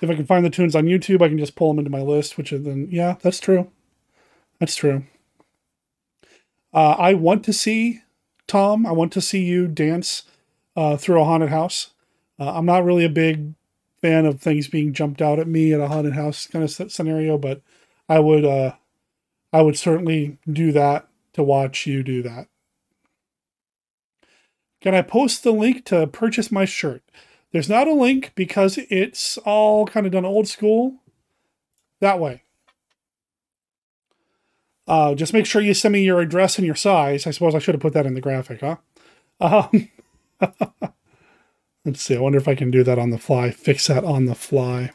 [0.00, 2.00] If I can find the tunes on YouTube, I can just pull them into my
[2.00, 3.70] list, which is then, yeah, that's true.
[4.58, 5.04] That's true.
[6.74, 8.00] Uh, I want to see
[8.46, 8.86] Tom.
[8.86, 10.24] I want to see you dance
[10.74, 11.90] uh, through a haunted house.
[12.38, 13.54] Uh, I'm not really a big
[14.02, 17.38] fan of things being jumped out at me at a haunted house kind of scenario,
[17.38, 17.62] but
[18.08, 18.74] I would uh
[19.52, 22.48] I would certainly do that to watch you do that.
[24.80, 27.02] Can I post the link to purchase my shirt?
[27.52, 30.96] There's not a link because it's all kind of done old school
[32.00, 32.42] that way.
[34.88, 37.26] Uh, just make sure you send me your address and your size.
[37.26, 38.76] I suppose I should have put that in the graphic, huh?
[39.40, 39.88] Um,
[41.84, 42.16] Let's see.
[42.16, 43.50] I wonder if I can do that on the fly.
[43.50, 44.92] Fix that on the fly.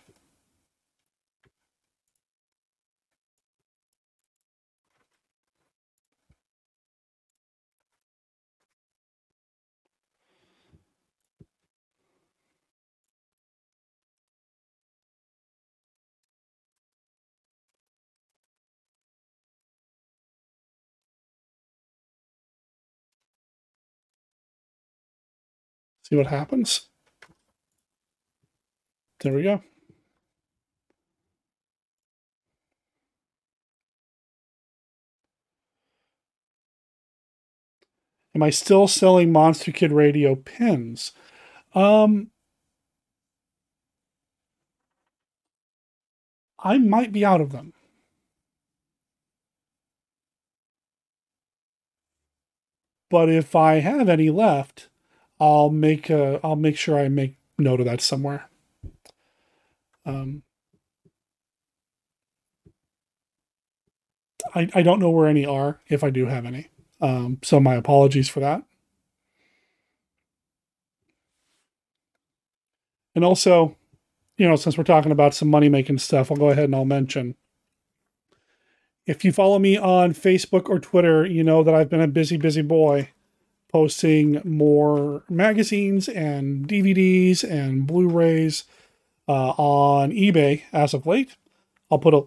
[26.07, 26.87] See what happens.
[29.19, 29.61] There we go.
[38.33, 41.11] Am I still selling Monster Kid Radio pins?
[41.75, 42.29] Um,
[46.57, 47.73] I might be out of them.
[53.09, 54.87] But if I have any left,
[55.39, 58.49] I'll make a, I'll make sure I make note of that somewhere.
[60.05, 60.43] Um,
[64.55, 66.69] I, I don't know where any are, if I do have any.
[67.01, 68.63] Um, so my apologies for that.
[73.13, 73.75] And also,
[74.37, 76.85] you know, since we're talking about some money making stuff, I'll go ahead and I'll
[76.85, 77.35] mention.
[79.05, 82.37] If you follow me on Facebook or Twitter, you know that I've been a busy,
[82.37, 83.09] busy boy
[83.71, 88.63] posting more magazines and DVDs and Blu rays
[89.27, 91.35] uh, on eBay as of late.
[91.91, 92.23] I'll put a,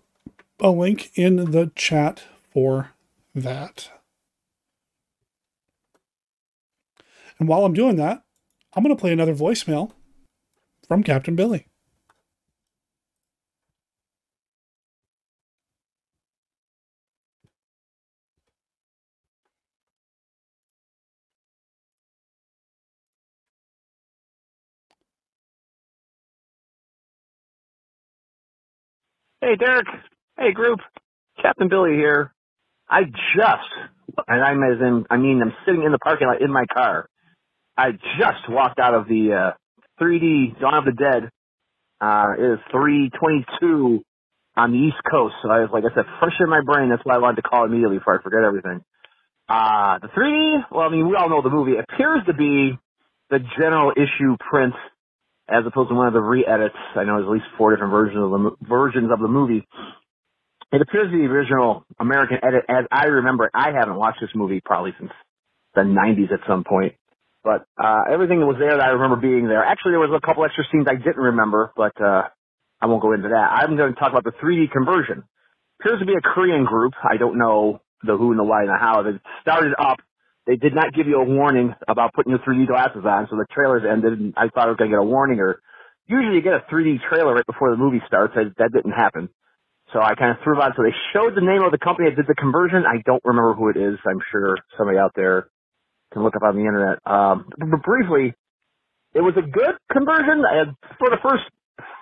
[0.60, 2.22] a link in the chat
[2.52, 2.92] for
[3.34, 3.90] that.
[7.38, 8.22] And while I'm doing that,
[8.74, 9.92] I'm going to play another voicemail
[10.86, 11.69] from Captain Billy.
[29.50, 29.88] Hey, Derek.
[30.38, 30.78] Hey, group.
[31.42, 32.32] Captain Billy here.
[32.88, 33.90] I just,
[34.28, 37.08] and I'm as in, I mean, I'm sitting in the parking lot in my car.
[37.76, 41.30] I just walked out of the uh, 3D Dawn of the Dead.
[42.00, 44.02] Uh, it is 322
[44.56, 45.34] on the East Coast.
[45.42, 46.88] So I was, like I said, fresh in my brain.
[46.88, 48.84] That's why I wanted to call immediately before I forget everything.
[49.48, 51.72] Uh, the 3D, well, I mean, we all know the movie.
[51.72, 52.78] It appears to be
[53.30, 54.74] the general issue print
[55.50, 56.76] as opposed to one of the re-edits.
[56.96, 59.66] I know there's at least four different versions of the versions of the movie.
[60.72, 63.46] It appears the original American edit, as I remember.
[63.46, 63.52] it.
[63.54, 65.10] I haven't watched this movie probably since
[65.74, 66.94] the 90s at some point,
[67.42, 69.64] but uh, everything that was there that I remember being there.
[69.64, 72.22] Actually, there was a couple extra scenes I didn't remember, but uh,
[72.80, 73.48] I won't go into that.
[73.52, 75.24] I'm going to talk about the 3D conversion.
[75.80, 76.94] Appears to be a Korean group.
[77.02, 79.00] I don't know the who and the why and the how.
[79.00, 79.98] It started up
[80.50, 83.46] they did not give you a warning about putting your 3D glasses on, so the
[83.54, 85.38] trailers ended, and I thought I was going to get a warning.
[85.38, 85.62] Or
[86.10, 88.34] usually you get a 3D trailer right before the movie starts.
[88.34, 89.28] I, that didn't happen,
[89.92, 90.74] so I kind of threw it on.
[90.74, 92.82] So they showed the name of the company that did the conversion.
[92.82, 93.94] I don't remember who it is.
[94.02, 95.46] I'm sure somebody out there
[96.12, 96.98] can look up on the internet.
[97.06, 98.34] Um, but briefly,
[99.14, 101.46] it was a good conversion and for the first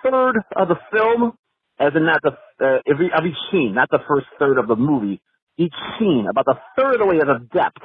[0.01, 1.37] third of the film,
[1.77, 2.33] as in not the
[2.65, 5.21] uh, every of each scene, not the first third of the movie.
[5.57, 7.83] Each scene, about the third of the way of the depth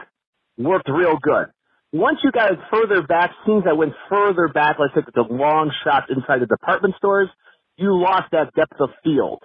[0.58, 1.46] worked real good.
[1.92, 6.06] Once you got further back, scenes that went further back, let's take the long shots
[6.10, 7.28] inside the department stores,
[7.76, 9.42] you lost that depth of field,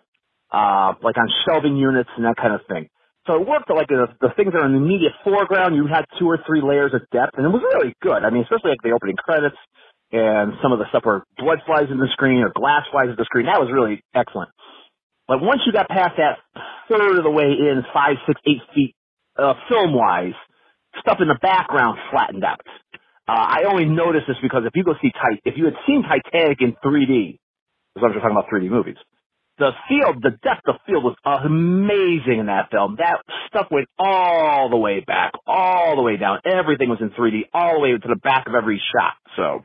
[0.51, 2.89] uh, like on shelving units and that kind of thing.
[3.28, 6.05] So it worked like the, the things that are in the immediate foreground, you had
[6.18, 8.26] two or three layers of depth, and it was really good.
[8.26, 9.57] I mean, especially like the opening credits
[10.12, 13.16] and some of the stuff where blood flies in the screen or glass flies in
[13.18, 13.45] the screen.
[13.45, 14.49] That was really excellent.
[15.28, 16.41] But once you got past that
[16.89, 18.95] third of the way in, five, six, eight feet,
[19.38, 20.34] uh, film-wise,
[21.02, 22.62] stuff in the background flattened out.
[23.28, 26.04] Uh, I only noticed this because if you go see Tit, if you had seen
[26.04, 27.38] Titanic in 3D,
[27.93, 28.97] because I'm just talking about 3D movies,
[29.60, 32.95] the field, the depth of field was amazing in that film.
[32.97, 33.20] That
[33.50, 36.39] stuff went all the way back, all the way down.
[36.45, 39.14] Everything was in 3D, all the way to the back of every shot.
[39.36, 39.62] So,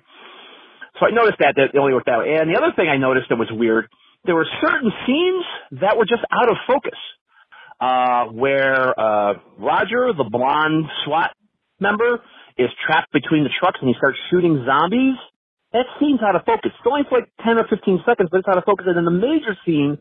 [0.99, 2.35] so I noticed that that only worked that way.
[2.35, 3.87] And the other thing I noticed that was weird,
[4.27, 5.45] there were certain scenes
[5.81, 6.99] that were just out of focus
[7.81, 11.31] uh, where uh, Roger, the blonde SWAT
[11.81, 12.23] member,
[12.57, 15.17] is trapped between the trucks and he starts shooting zombies.
[15.73, 16.71] That scene's out of focus.
[16.71, 18.87] It's only for like 10 or 15 seconds, but it's out of focus.
[18.87, 19.99] And then the major scene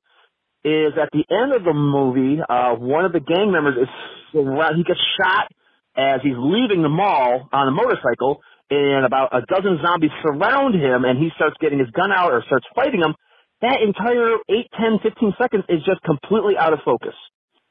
[0.63, 3.89] is at the end of the movie, uh, one of the gang members is,
[4.31, 5.49] he gets shot
[5.97, 11.05] as he's leaving the mall on a motorcycle, and about a dozen zombies surround him,
[11.05, 13.13] and he starts getting his gun out or starts fighting them.
[13.61, 17.13] That entire 8, 10, 15 seconds is just completely out of focus.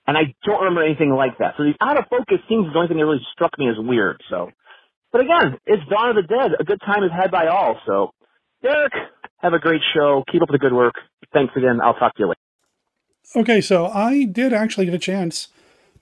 [0.07, 1.55] And I don't remember anything like that.
[1.57, 3.77] So the out of focus scenes is the only thing that really struck me as
[3.79, 4.21] weird.
[4.29, 4.51] So,
[5.13, 6.53] but again, it's Dawn of the Dead.
[6.59, 7.79] A good time is had by all.
[7.87, 8.11] So,
[8.63, 8.93] Derek,
[9.39, 10.25] have a great show.
[10.31, 10.95] Keep up the good work.
[11.33, 11.81] Thanks again.
[11.83, 12.39] I'll talk to you later.
[13.35, 15.49] Okay, so I did actually get a chance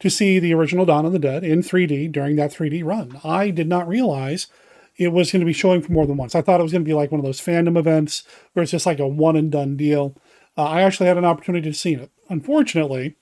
[0.00, 3.20] to see the original Dawn of the Dead in 3D during that 3D run.
[3.22, 4.48] I did not realize
[4.96, 6.34] it was going to be showing for more than once.
[6.34, 8.72] I thought it was going to be like one of those fandom events where it's
[8.72, 10.16] just like a one and done deal.
[10.56, 12.10] Uh, I actually had an opportunity to see it.
[12.28, 13.16] Unfortunately,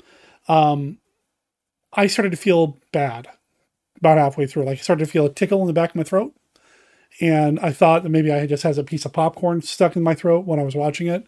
[0.48, 0.98] um,
[1.92, 3.28] I started to feel bad
[3.96, 4.64] about halfway through.
[4.64, 6.34] Like I started to feel a tickle in the back of my throat.
[7.20, 10.14] And I thought that maybe I just had a piece of popcorn stuck in my
[10.14, 11.26] throat when I was watching it.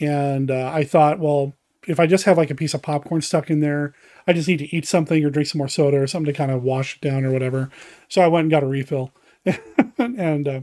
[0.00, 1.54] And uh, I thought, well,
[1.86, 3.94] if I just have like a piece of popcorn stuck in there,
[4.26, 6.50] I just need to eat something or drink some more soda or something to kind
[6.50, 7.70] of wash it down or whatever.
[8.08, 9.12] So I went and got a refill.
[9.98, 10.60] and, uh,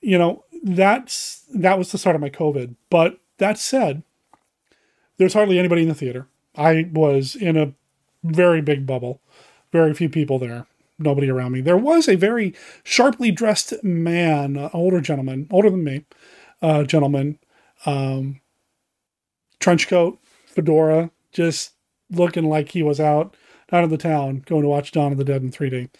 [0.00, 2.74] you know, that's, that was the start of my COVID.
[2.90, 4.02] But that said,
[5.18, 6.26] There's hardly anybody in the theater.
[6.56, 7.72] I was in a
[8.24, 9.20] very big bubble,
[9.72, 10.66] very few people there,
[10.98, 11.60] nobody around me.
[11.60, 16.04] There was a very sharply dressed man, uh, older gentleman, older than me,
[16.62, 17.38] uh, gentleman,
[17.84, 18.40] um,
[19.60, 21.72] trench coat, fedora, just
[22.10, 23.36] looking like he was out
[23.72, 25.90] out of the town going to watch Dawn of the Dead in 3D.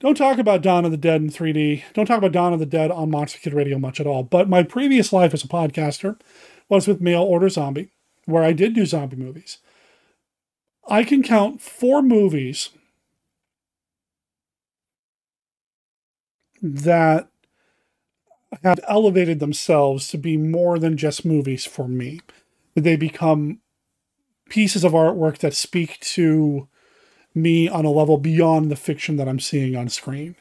[0.00, 1.82] Don't talk about Dawn of the Dead in 3D.
[1.94, 4.22] Don't talk about Dawn of the Dead on Monster Kid Radio much at all.
[4.22, 6.20] But my previous life as a podcaster
[6.68, 7.90] was with Mail Order Zombie,
[8.26, 9.58] where I did do zombie movies.
[10.88, 12.70] I can count four movies
[16.62, 17.28] that
[18.62, 22.20] have elevated themselves to be more than just movies for me.
[22.74, 23.60] They become
[24.48, 26.68] pieces of artwork that speak to
[27.34, 30.36] me on a level beyond the fiction that I'm seeing on screen.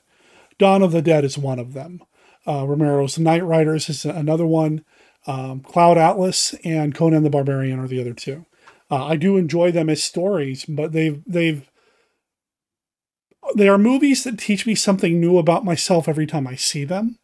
[0.57, 2.01] Dawn of the Dead is one of them.
[2.45, 4.83] Uh, Romero's Knightriders is another one.
[5.25, 8.45] Um, Cloud Atlas and Conan the Barbarian are the other two.
[8.93, 11.67] Uh, I do enjoy them as stories, but they've they've
[13.55, 17.17] they are movies that teach me something new about myself every time I see them.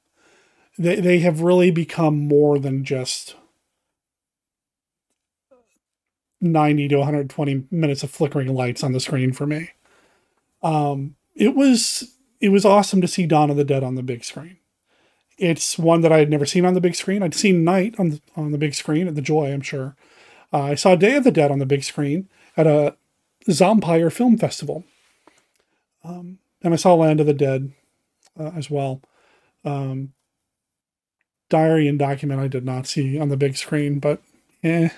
[0.79, 3.35] They they have really become more than just
[6.41, 9.69] 90 to 120 minutes of flickering lights on the screen for me.
[10.63, 14.23] Um, it was it was awesome to see Dawn of the Dead on the big
[14.23, 14.57] screen.
[15.37, 17.21] It's one that I had never seen on the big screen.
[17.21, 19.95] I'd seen Night on the, on the big screen at the Joy, I'm sure.
[20.51, 22.27] Uh, I saw Day of the Dead on the big screen
[22.57, 22.95] at a
[23.47, 24.83] Zompire Film Festival.
[26.03, 27.71] Um, and I saw Land of the Dead
[28.39, 29.01] uh, as well.
[29.63, 30.13] Um,
[31.49, 34.21] Diary and Document I did not see on the big screen, but
[34.63, 34.89] eh,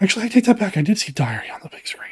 [0.00, 0.76] Actually, I take that back.
[0.76, 2.10] I did see Diary on the big screen.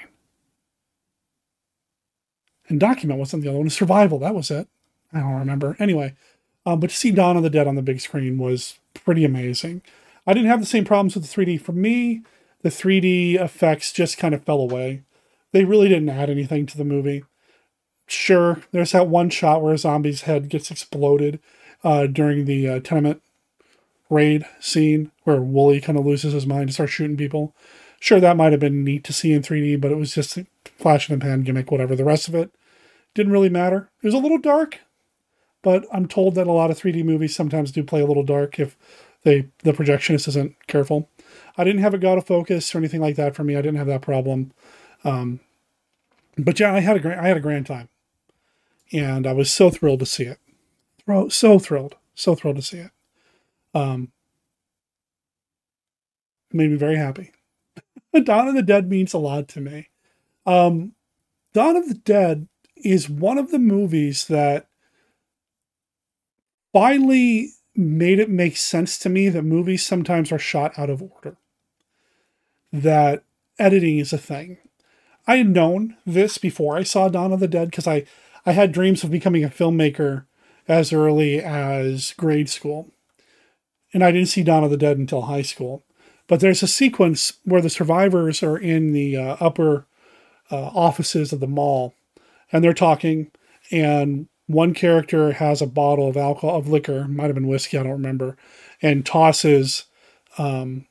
[2.68, 3.70] And Document wasn't the other one.
[3.70, 4.66] Survival, that was it.
[5.12, 5.76] I don't remember.
[5.78, 6.14] Anyway,
[6.64, 9.82] um, but to see Dawn of the Dead on the big screen was pretty amazing.
[10.26, 11.60] I didn't have the same problems with the 3D.
[11.60, 12.22] For me,
[12.62, 15.02] the 3D effects just kind of fell away.
[15.52, 17.24] They really didn't add anything to the movie.
[18.06, 21.40] Sure, there's that one shot where a zombie's head gets exploded
[21.82, 23.22] uh, during the uh, tenement
[24.08, 27.54] raid scene where Wooley kind of loses his mind and starts shooting people.
[27.98, 30.46] Sure, that might have been neat to see in 3D, but it was just a
[30.78, 31.96] flash in the pan gimmick, whatever.
[31.96, 32.52] The rest of it
[33.14, 33.90] didn't really matter.
[34.02, 34.80] It was a little dark,
[35.62, 38.60] but I'm told that a lot of 3D movies sometimes do play a little dark
[38.60, 38.76] if
[39.26, 41.10] they the projectionist isn't careful.
[41.58, 43.56] I didn't have a God of focus or anything like that for me.
[43.56, 44.52] I didn't have that problem.
[45.02, 45.40] Um,
[46.38, 47.88] but yeah, I had a great, I had a grand time,
[48.92, 50.38] and I was so thrilled to see it.
[51.32, 52.90] So thrilled, so thrilled to see it.
[53.74, 54.12] Um,
[56.52, 57.32] it made me very happy.
[58.22, 59.88] Dawn of the Dead means a lot to me.
[60.46, 60.92] Um,
[61.52, 62.46] Dawn of the Dead
[62.76, 64.68] is one of the movies that
[66.72, 71.36] finally made it make sense to me that movies sometimes are shot out of order.
[72.72, 73.24] That
[73.58, 74.58] editing is a thing.
[75.26, 78.04] I had known this before I saw Dawn of the Dead because I,
[78.44, 80.26] I had dreams of becoming a filmmaker
[80.68, 82.92] as early as grade school.
[83.92, 85.82] And I didn't see Dawn of the Dead until high school.
[86.28, 89.86] But there's a sequence where the survivors are in the uh, upper
[90.50, 91.94] uh, offices of the mall
[92.52, 93.30] and they're talking,
[93.70, 97.82] and one character has a bottle of alcohol, of liquor, might have been whiskey, I
[97.82, 98.36] don't remember,
[98.80, 99.86] and tosses
[100.38, 100.86] um,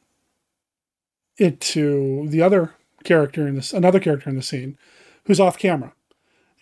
[1.37, 4.77] it to the other character in this, another character in the scene
[5.25, 5.93] who's off camera.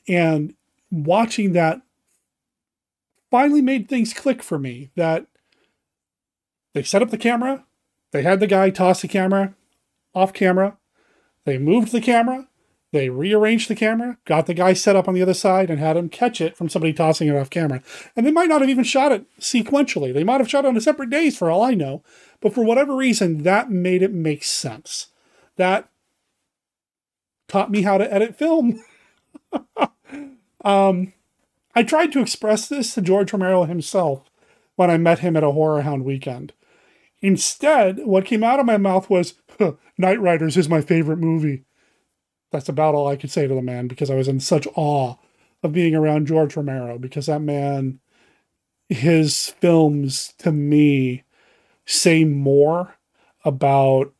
[0.07, 0.53] And
[0.91, 1.81] watching that
[3.31, 5.25] finally made things click for me that
[6.73, 7.65] they set up the camera,
[8.11, 9.55] they had the guy toss the camera
[10.13, 10.77] off camera.
[11.45, 12.47] They moved the camera.
[12.93, 15.97] They rearranged the camera, got the guy set up on the other side, and had
[15.97, 17.81] him catch it from somebody tossing it off camera.
[18.15, 20.13] And they might not have even shot it sequentially.
[20.13, 22.03] They might have shot it on separate days for all I know.
[22.39, 25.07] But for whatever reason, that made it make sense.
[25.55, 25.89] That
[27.47, 28.79] taught me how to edit film.
[30.63, 31.13] um,
[31.73, 34.29] I tried to express this to George Romero himself
[34.75, 36.53] when I met him at a HorrorHound weekend.
[37.23, 41.63] Instead, what came out of my mouth was, huh, Knightriders is my favorite movie.
[42.53, 45.15] That's about all I could say to the man because I was in such awe
[45.63, 47.99] of being around George Romero because that man,
[48.89, 51.23] his films to me
[51.85, 52.95] say more
[53.45, 54.13] about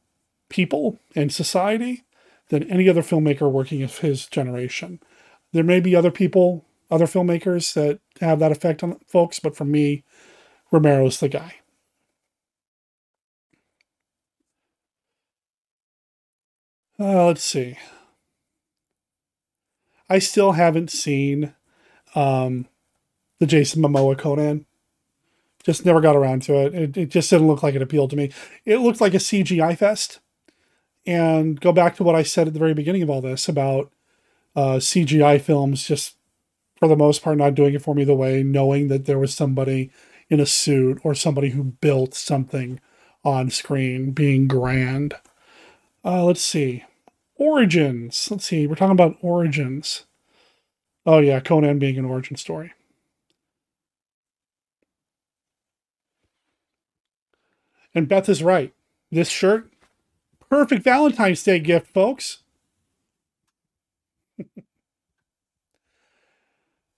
[0.49, 2.05] people and society
[2.49, 4.99] than any other filmmaker working of his generation.
[5.53, 9.65] There may be other people, other filmmakers that have that effect on folks, but for
[9.65, 10.03] me,
[10.71, 11.55] Romero's the guy.
[16.99, 17.77] Uh, let's see.
[20.13, 21.55] I still haven't seen
[22.13, 22.67] um,
[23.39, 24.67] the Jason Momoa Conan.
[25.63, 26.75] Just never got around to it.
[26.75, 26.97] it.
[26.97, 28.31] It just didn't look like it appealed to me.
[28.63, 30.19] It looked like a CGI fest.
[31.07, 33.91] And go back to what I said at the very beginning of all this about
[34.55, 36.15] uh, CGI films just
[36.77, 39.33] for the most part not doing it for me the way knowing that there was
[39.33, 39.89] somebody
[40.29, 42.79] in a suit or somebody who built something
[43.25, 45.15] on screen being grand.
[46.05, 46.83] Uh, let's see.
[47.35, 48.29] Origins.
[48.29, 48.67] Let's see.
[48.67, 50.05] We're talking about origins.
[51.05, 51.39] Oh, yeah.
[51.39, 52.73] Conan being an origin story.
[57.95, 58.73] And Beth is right.
[59.11, 59.71] This shirt,
[60.49, 62.39] perfect Valentine's Day gift, folks.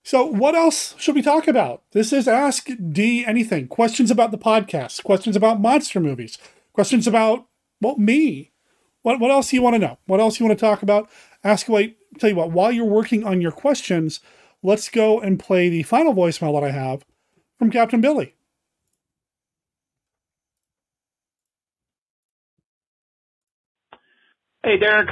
[0.07, 1.82] So, what else should we talk about?
[1.91, 3.68] This is Ask D Anything.
[3.68, 6.38] Questions about the podcast, questions about monster movies,
[6.74, 7.48] questions about,
[7.82, 8.52] well, me.
[9.06, 9.99] What, what else do you want to know?
[10.07, 11.07] What else you want to talk about?
[11.44, 11.95] Ask away.
[12.18, 14.19] Tell you what, while you're working on your questions,
[14.64, 17.06] let's go and play the final voicemail that I have
[17.60, 18.34] from Captain Billy.
[24.64, 25.10] Hey, Derek.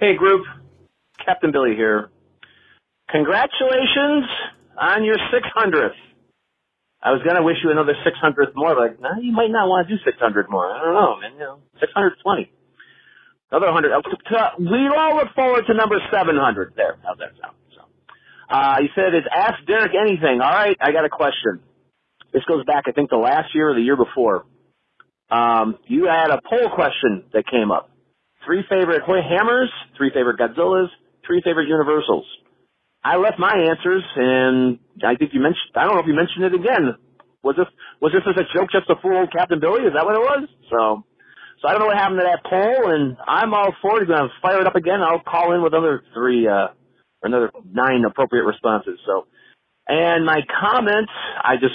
[0.00, 0.46] Hey, group.
[1.22, 2.08] Captain Billy here.
[3.10, 4.24] Congratulations
[4.80, 5.90] on your 600th.
[7.02, 9.94] I was gonna wish you another 600th more, but nah, you might not want to
[9.94, 10.72] do 600 more.
[10.72, 11.32] I don't know, man.
[11.34, 12.50] You know, 620.
[13.50, 13.90] Another 100.
[14.58, 16.72] We all look forward to number 700.
[16.76, 17.56] There, how's that sound?
[17.74, 17.82] So,
[18.48, 21.60] uh, he said, "Is ask Derek anything?" All right, I got a question.
[22.32, 24.44] This goes back, I think, the last year or the year before.
[25.30, 27.90] Um, you had a poll question that came up.
[28.46, 30.88] Three favorite Hoy Hammers, three favorite Godzillas,
[31.26, 32.24] three favorite Universals.
[33.02, 35.72] I left my answers, and I think you mentioned.
[35.74, 36.94] I don't know if you mentioned it again.
[37.42, 37.66] Was this
[38.00, 39.82] was this as a joke just to fool Captain Billy?
[39.82, 40.48] Is that what it was?
[40.70, 41.04] So,
[41.60, 44.06] so I don't know what happened to that poll, and I'm all for it.
[44.06, 45.00] Going to fire it up again.
[45.02, 46.68] I'll call in with another three, uh,
[47.22, 48.98] another nine appropriate responses.
[49.06, 49.26] So,
[49.88, 51.12] and my comments,
[51.42, 51.74] I just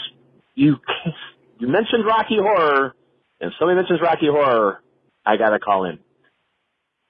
[0.55, 0.77] you
[1.59, 2.95] you mentioned Rocky Horror,
[3.39, 4.81] and if somebody mentions Rocky Horror,
[5.25, 5.99] I gotta call in.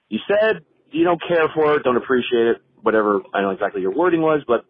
[0.08, 3.82] You said you don't care for it, don't appreciate it whatever, I don't know exactly
[3.82, 4.64] your wording was, but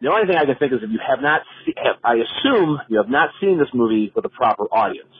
[0.00, 1.72] the only thing I can think is if you have not, see,
[2.04, 5.14] I assume you have not seen this movie with a proper audience.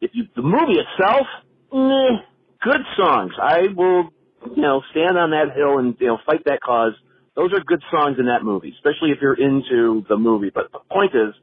[0.00, 1.26] If you, the movie itself,
[1.72, 2.16] eh,
[2.62, 3.32] good songs.
[3.40, 4.10] I will,
[4.54, 6.92] you know, stand on that hill and, you know, fight that cause.
[7.34, 10.50] Those are good songs in that movie, especially if you're into the movie.
[10.54, 11.34] But the point is,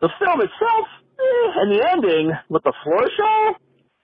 [0.00, 0.86] the film itself,
[1.18, 3.54] eh, and the ending with the floor show,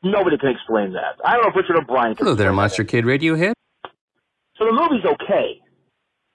[0.03, 1.21] nobody can explain that.
[1.25, 2.27] I don't know if Richard O'Brien can.
[2.27, 3.53] Hello there, Monster Kid Radio Radiohead.
[4.57, 5.61] So the movie's okay.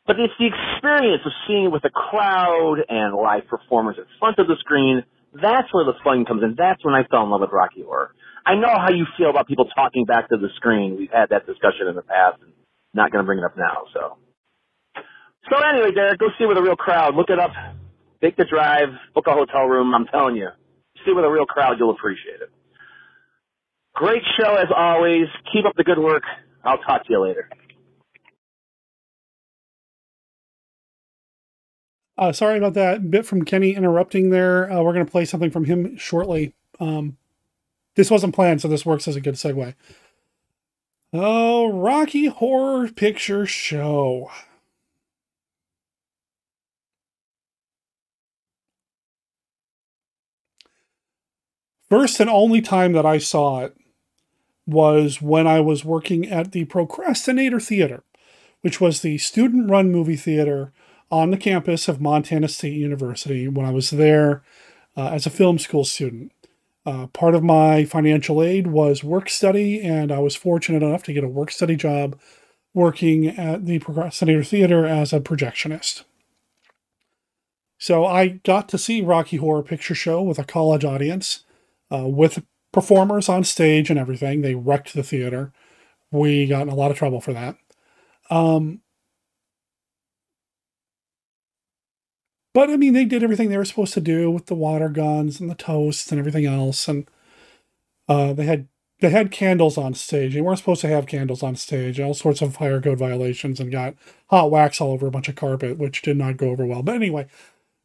[0.05, 4.39] But it's the experience of seeing it with a crowd and live performers in front
[4.39, 5.03] of the screen.
[5.33, 6.55] That's where the fun comes in.
[6.57, 8.15] That's when I fell in love with Rocky Horror.
[8.45, 10.97] I know how you feel about people talking back to the screen.
[10.97, 12.53] We've had that discussion in the past and
[12.93, 14.17] not going to bring it up now, so.
[15.51, 17.15] So anyway, Derek, go see it with a real crowd.
[17.15, 17.51] Look it up.
[18.21, 18.89] Take the drive.
[19.13, 19.93] Book a hotel room.
[19.95, 20.49] I'm telling you.
[21.05, 21.77] See it with a real crowd.
[21.79, 22.51] You'll appreciate it.
[23.95, 25.27] Great show as always.
[25.53, 26.23] Keep up the good work.
[26.63, 27.49] I'll talk to you later.
[32.19, 34.69] Uh, sorry about that bit from Kenny interrupting there.
[34.69, 36.53] Uh, we're going to play something from him shortly.
[36.77, 37.15] Um,
[37.95, 39.73] this wasn't planned, so this works as a good segue.
[41.13, 44.29] Oh, Rocky Horror Picture Show.
[51.89, 53.77] First and only time that I saw it
[54.67, 58.03] was when I was working at the Procrastinator Theater,
[58.59, 60.73] which was the student run movie theater
[61.11, 64.43] on the campus of Montana State University when I was there
[64.95, 66.31] uh, as a film school student.
[66.85, 71.13] Uh, part of my financial aid was work study, and I was fortunate enough to
[71.13, 72.19] get a work study job
[72.73, 76.03] working at the Procrastinator Theater as a projectionist.
[77.77, 81.45] So I got to see Rocky Horror Picture Show with a college audience,
[81.91, 84.41] uh, with performers on stage and everything.
[84.41, 85.51] They wrecked the theater.
[86.11, 87.57] We got in a lot of trouble for that.
[88.29, 88.81] Um,
[92.53, 95.39] But I mean, they did everything they were supposed to do with the water guns
[95.39, 97.07] and the toasts and everything else, and
[98.07, 98.67] uh, they had
[99.01, 100.33] they had candles on stage.
[100.33, 101.99] They weren't supposed to have candles on stage.
[101.99, 103.95] All sorts of fire code violations, and got
[104.29, 106.81] hot wax all over a bunch of carpet, which did not go over well.
[106.83, 107.27] But anyway,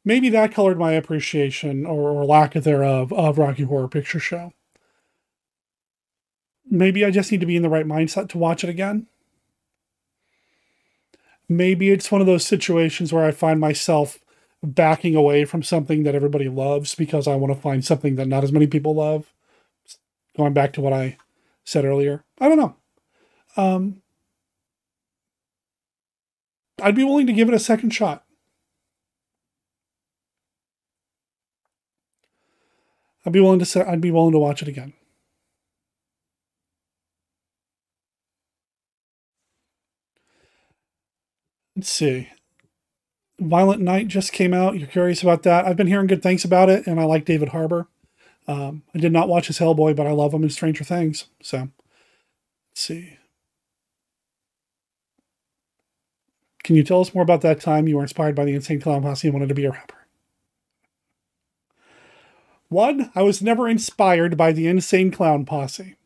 [0.04, 4.52] maybe that colored my appreciation or, or lack thereof of Rocky Horror Picture Show.
[6.68, 9.06] Maybe I just need to be in the right mindset to watch it again.
[11.46, 14.23] Maybe it's one of those situations where I find myself
[14.64, 18.44] backing away from something that everybody loves because I want to find something that not
[18.44, 19.32] as many people love.
[20.36, 21.16] Going back to what I
[21.64, 22.76] said earlier, I don't know.
[23.56, 24.02] Um,
[26.82, 28.24] I'd be willing to give it a second shot.
[33.24, 34.92] I'd be willing to say I'd be willing to watch it again.
[41.76, 42.28] Let's see.
[43.40, 44.78] Violent Night just came out.
[44.78, 45.66] You're curious about that?
[45.66, 47.88] I've been hearing good things about it, and I like David Harbour.
[48.46, 51.26] Um, I did not watch his Hellboy, but I love him in Stranger Things.
[51.42, 51.70] So, let's
[52.74, 53.18] see.
[56.62, 59.02] Can you tell us more about that time you were inspired by the Insane Clown
[59.02, 60.06] Posse and wanted to be a rapper?
[62.68, 65.96] One, I was never inspired by the Insane Clown Posse.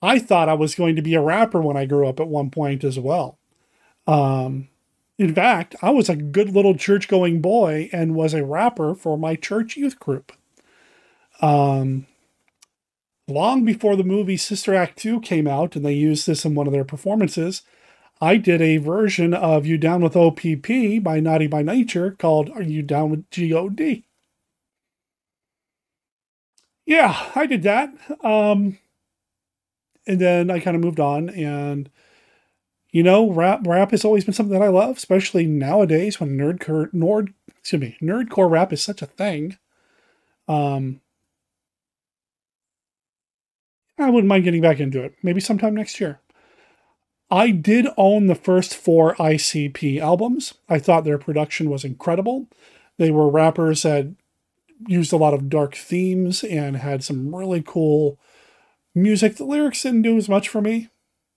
[0.00, 2.50] I thought I was going to be a rapper when I grew up at one
[2.50, 3.38] point as well.
[4.06, 4.68] Um,
[5.22, 9.16] in fact, I was a good little church going boy and was a rapper for
[9.16, 10.32] my church youth group.
[11.40, 12.08] Um,
[13.28, 16.66] long before the movie Sister Act 2 came out and they used this in one
[16.66, 17.62] of their performances,
[18.20, 22.62] I did a version of You Down with OPP by Naughty by Nature called Are
[22.62, 24.02] You Down with GOD?
[26.84, 27.94] Yeah, I did that.
[28.24, 28.76] Um,
[30.04, 31.88] and then I kind of moved on and
[32.92, 36.92] you know, rap rap has always been something that I love, especially nowadays when nerdcore
[36.92, 39.56] nord excuse me, nerdcore rap is such a thing.
[40.46, 41.00] Um
[43.98, 45.14] I wouldn't mind getting back into it.
[45.22, 46.20] Maybe sometime next year.
[47.30, 50.54] I did own the first four ICP albums.
[50.68, 52.48] I thought their production was incredible.
[52.98, 54.14] They were rappers that
[54.86, 58.18] used a lot of dark themes and had some really cool
[58.94, 59.36] music.
[59.36, 60.88] The lyrics didn't do as much for me,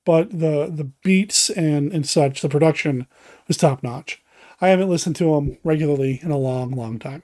[0.05, 3.07] but the the beats and and such, the production
[3.47, 4.21] was top notch.
[4.61, 7.23] I haven't listened to them regularly in a long, long time.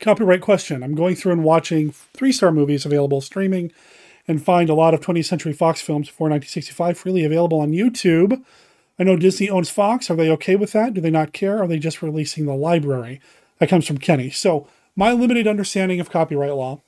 [0.00, 0.82] Copyright question.
[0.82, 3.72] I'm going through and watching three star movies available streaming
[4.28, 8.42] and find a lot of 20th Century Fox films before 1965 freely available on YouTube.
[8.98, 10.10] I know Disney owns Fox.
[10.10, 10.94] Are they okay with that?
[10.94, 11.60] Do they not care?
[11.60, 13.20] Are they just releasing the library?
[13.58, 14.30] That comes from Kenny.
[14.30, 16.82] So, my limited understanding of copyright law,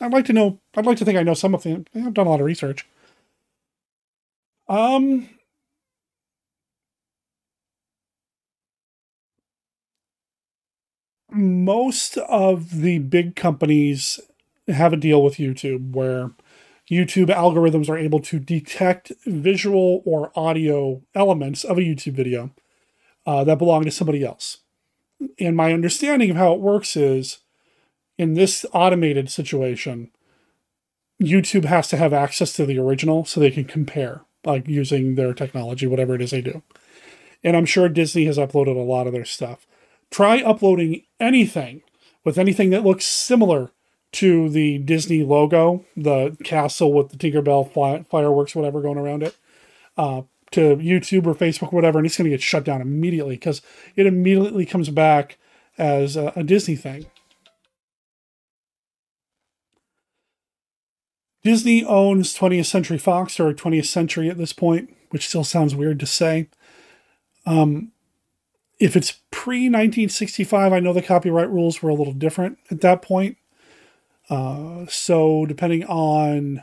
[0.00, 1.84] I'd like to know, I'd like to think I know some of them.
[1.94, 2.86] I've done a lot of research.
[4.68, 5.28] Um,
[11.30, 14.20] most of the big companies
[14.68, 16.30] have a deal with YouTube where
[16.90, 22.50] YouTube algorithms are able to detect visual or audio elements of a YouTube video
[23.26, 24.58] uh, that belong to somebody else.
[25.38, 27.38] And my understanding of how it works is
[28.18, 30.10] in this automated situation,
[31.22, 35.34] YouTube has to have access to the original so they can compare, like using their
[35.34, 36.62] technology, whatever it is they do.
[37.44, 39.66] And I'm sure Disney has uploaded a lot of their stuff.
[40.10, 41.82] Try uploading anything
[42.24, 43.70] with anything that looks similar
[44.12, 49.36] to the Disney logo, the castle with the Tinkerbell fly, fireworks, whatever going around it,
[49.96, 53.62] uh, to YouTube or Facebook, whatever, and it's going to get shut down immediately because
[53.96, 55.38] it immediately comes back
[55.78, 57.06] as a, a Disney thing.
[61.42, 65.98] Disney owns 20th Century Fox or 20th Century at this point, which still sounds weird
[66.00, 66.48] to say.
[67.44, 67.92] Um,
[68.78, 73.02] if it's pre 1965, I know the copyright rules were a little different at that
[73.02, 73.36] point.
[74.30, 76.62] Uh, so depending on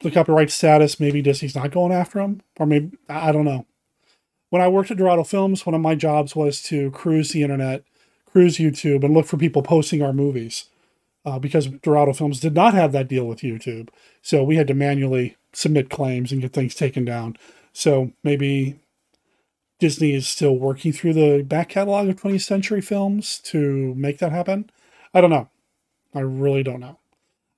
[0.00, 3.66] the copyright status, maybe Disney's not going after them, or maybe I don't know.
[4.50, 7.82] When I worked at Dorado Films, one of my jobs was to cruise the internet,
[8.26, 10.66] cruise YouTube, and look for people posting our movies.
[11.24, 13.88] Uh, because Dorado Films did not have that deal with YouTube,
[14.20, 17.36] so we had to manually submit claims and get things taken down.
[17.72, 18.78] So maybe
[19.78, 24.32] Disney is still working through the back catalog of 20th century films to make that
[24.32, 24.70] happen.
[25.12, 25.48] I don't know.
[26.14, 26.98] I really don't know.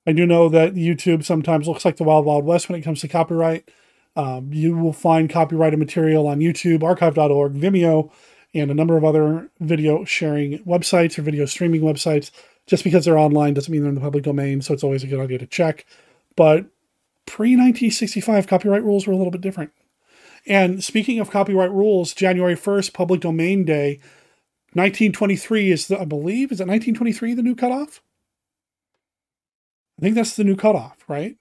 [0.05, 3.01] I do know that YouTube sometimes looks like the Wild Wild West when it comes
[3.01, 3.69] to copyright.
[4.15, 8.09] Um, you will find copyrighted material on YouTube, archive.org, Vimeo,
[8.53, 12.31] and a number of other video sharing websites or video streaming websites.
[12.67, 15.07] Just because they're online doesn't mean they're in the public domain, so it's always a
[15.07, 15.85] good idea to check.
[16.35, 16.65] But
[17.25, 19.71] pre 1965 copyright rules were a little bit different.
[20.45, 23.99] And speaking of copyright rules, January 1st, Public Domain Day,
[24.73, 28.01] 1923 is the, I believe, is it 1923 the new cutoff?
[29.97, 31.37] I think that's the new cutoff, right?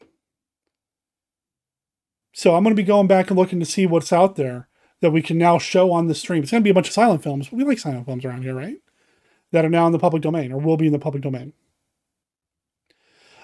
[2.32, 4.68] So I'm going to be going back and looking to see what's out there
[5.00, 6.42] that we can now show on the stream.
[6.42, 7.52] It's going to be a bunch of silent films.
[7.52, 8.78] We like silent films around here, right?
[9.52, 11.52] That are now in the public domain or will be in the public domain.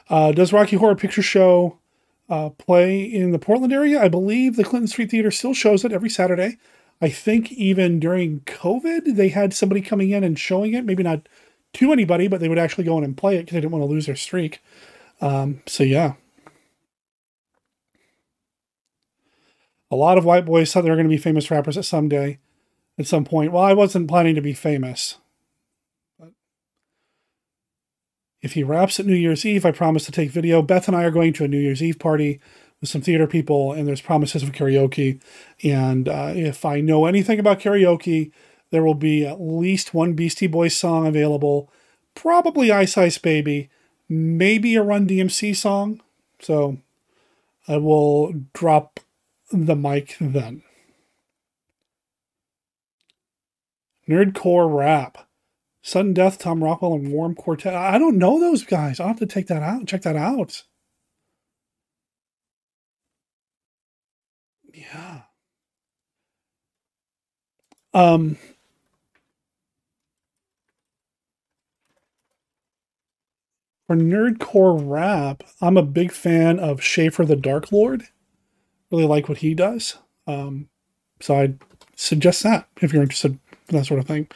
[0.09, 1.79] Uh, does Rocky Horror Picture Show
[2.29, 4.03] uh, play in the Portland area?
[4.03, 6.59] I believe the Clinton Street Theater still shows it every Saturday.
[7.01, 10.85] I think even during COVID, they had somebody coming in and showing it.
[10.85, 11.29] Maybe not
[11.75, 13.83] to anybody, but they would actually go in and play it because they didn't want
[13.83, 14.61] to lose their streak.
[15.21, 16.15] Um, so yeah.
[19.91, 22.09] A lot of white boys thought they were going to be famous rappers at some
[22.09, 22.39] day,
[22.99, 23.53] at some point.
[23.53, 25.17] Well, I wasn't planning to be famous.
[26.19, 26.31] But
[28.43, 30.63] If he raps at New Year's Eve, I promise to take video.
[30.63, 32.41] Beth and I are going to a New Year's Eve party
[32.81, 35.21] with some theater people, and there's promises of karaoke.
[35.63, 38.33] And uh, if I know anything about karaoke,
[38.71, 41.71] there will be at least one Beastie Boys song available,
[42.17, 43.71] probably Ice Ice Baby,
[44.09, 46.01] maybe a Run DMC song.
[46.41, 46.79] So
[47.69, 48.99] I will drop
[49.53, 50.63] the mic then.
[54.09, 55.29] Nerdcore rap.
[55.83, 57.75] Sudden Death, Tom Rockwell, and Warm Quartet.
[57.75, 59.01] I don't know those guys.
[59.01, 59.87] I'll have to take that out.
[59.87, 60.63] Check that out.
[64.73, 65.23] Yeah.
[67.93, 68.37] Um.
[73.87, 78.05] For nerdcore rap, I'm a big fan of Schaffer the Darklord.
[78.91, 79.97] Really like what he does.
[80.27, 80.69] Um,
[81.21, 81.59] so I'd
[81.97, 83.39] suggest that if you're interested
[83.69, 84.29] in that sort of thing.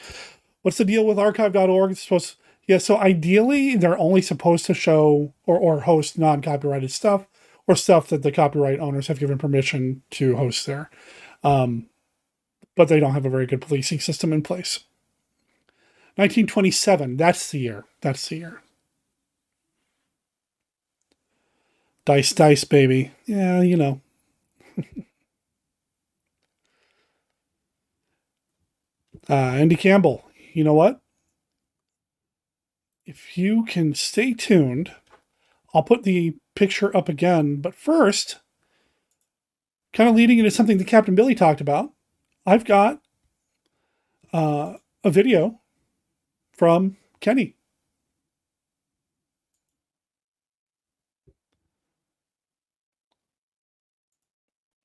[0.66, 1.92] What's the deal with archive.org?
[1.92, 2.34] It's supposed
[2.66, 7.28] yeah, so ideally they're only supposed to show or, or host non-copyrighted stuff
[7.68, 10.90] or stuff that the copyright owners have given permission to host there.
[11.44, 11.86] Um,
[12.74, 14.80] but they don't have a very good policing system in place.
[16.16, 17.84] 1927, that's the year.
[18.00, 18.60] That's the year.
[22.04, 23.12] Dice, dice, baby.
[23.24, 24.00] Yeah, you know.
[29.30, 30.25] uh, Andy Campbell,
[30.56, 31.02] you know what?
[33.04, 34.90] If you can stay tuned,
[35.74, 37.56] I'll put the picture up again.
[37.56, 38.38] But first,
[39.92, 41.92] kind of leading into something that Captain Billy talked about,
[42.46, 43.02] I've got
[44.32, 45.60] uh, a video
[46.52, 47.56] from Kenny.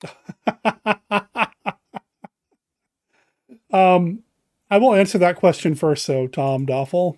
[3.71, 4.23] um,
[4.71, 7.17] I will answer that question first, though, Tom Doffel.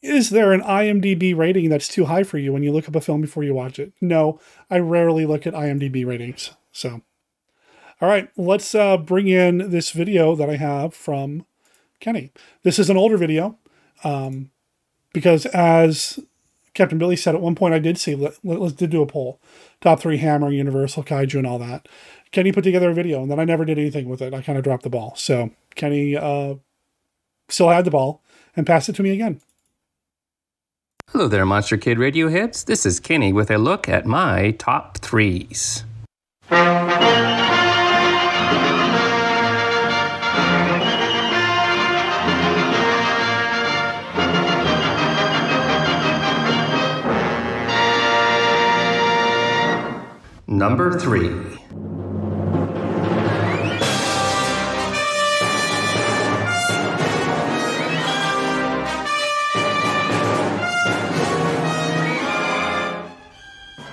[0.00, 3.00] Is there an IMDb rating that's too high for you when you look up a
[3.00, 3.92] film before you watch it?
[4.00, 4.38] No,
[4.70, 6.52] I rarely look at IMDb ratings.
[6.70, 7.02] So,
[8.00, 11.44] all right, let's uh, bring in this video that I have from
[11.98, 12.30] Kenny.
[12.62, 13.58] This is an older video
[14.04, 14.52] um,
[15.12, 16.20] because, as
[16.74, 19.40] Captain Billy said at one point, I did see, let, us did do a poll
[19.80, 21.88] top three Hammer, Universal, Kaiju, and all that.
[22.30, 24.32] Kenny put together a video, and then I never did anything with it.
[24.32, 25.14] I kind of dropped the ball.
[25.16, 26.54] So, Kenny uh,
[27.48, 28.22] still had the ball
[28.56, 29.40] and passed it to me again.
[31.10, 32.64] Hello there, Monster Kid Radio heads.
[32.64, 35.84] This is Kenny with a look at my top threes.
[50.46, 51.47] Number three.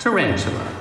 [0.05, 0.71] Tarantula.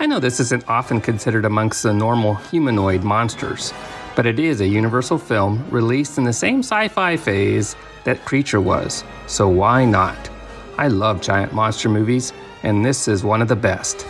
[0.00, 3.72] I know this isn't often considered amongst the normal humanoid monsters,
[4.16, 8.62] but it is a Universal film released in the same sci fi phase that Creature
[8.62, 10.28] was, so why not?
[10.76, 12.32] I love giant monster movies,
[12.64, 14.04] and this is one of the best.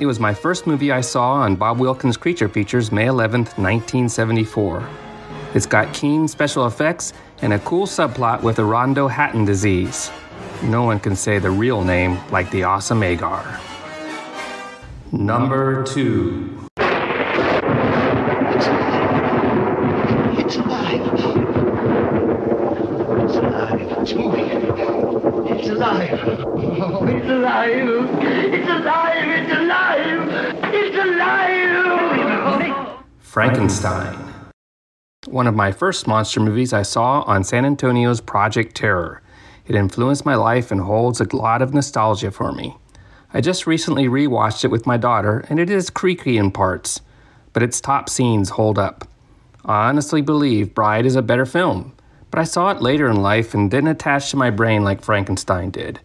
[0.00, 4.86] It was my first movie I saw on Bob Wilkins Creature Features May 11th, 1974.
[5.54, 10.10] It's got keen special effects and a cool subplot with a Rondo Hatton disease.
[10.62, 13.60] No one can say the real name like the awesome Agar.
[15.12, 16.58] Number two.
[20.38, 21.00] It's alive.
[23.22, 23.80] It's alive.
[23.98, 24.50] It's moving.
[25.58, 26.20] It's alive.
[26.28, 27.88] Oh, it's alive.
[28.22, 29.28] It's alive.
[29.28, 30.28] It's alive.
[30.74, 33.04] It's alive.
[33.18, 34.16] Frankenstein.
[35.26, 39.22] One of my first monster movies I saw on San Antonio's Project Terror.
[39.66, 42.76] It influenced my life and holds a lot of nostalgia for me.
[43.34, 47.00] I just recently rewatched it with my daughter, and it is creaky in parts,
[47.52, 49.08] but its top scenes hold up.
[49.64, 51.92] I honestly believe Bride is a better film,
[52.30, 55.70] but I saw it later in life and didn't attach to my brain like Frankenstein
[55.70, 56.00] did.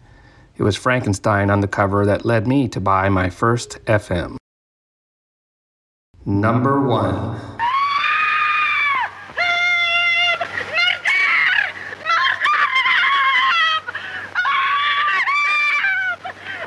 [0.58, 4.38] It was Frankenstein on the cover that led me to buy my first FM.
[6.26, 7.40] Number one.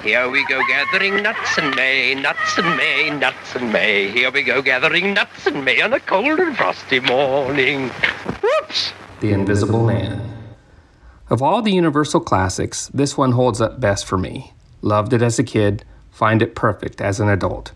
[0.05, 4.11] Here we go gathering nuts in May, nuts in May, nuts in May.
[4.11, 7.89] Here we go gathering nuts in May on a cold and frosty morning.
[8.43, 8.93] Whoops!
[9.21, 10.21] The Invisible Man.
[11.31, 14.53] Of all the Universal classics, this one holds up best for me.
[14.83, 17.73] Loved it as a kid, find it perfect as an adult.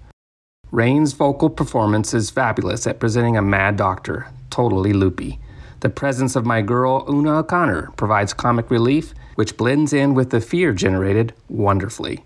[0.71, 5.41] Rain's vocal performance is fabulous at presenting a mad doctor, totally loopy.
[5.81, 10.41] The presence of my girl Una O'Connor provides comic relief, which blends in with the
[10.41, 12.25] fear generated wonderfully.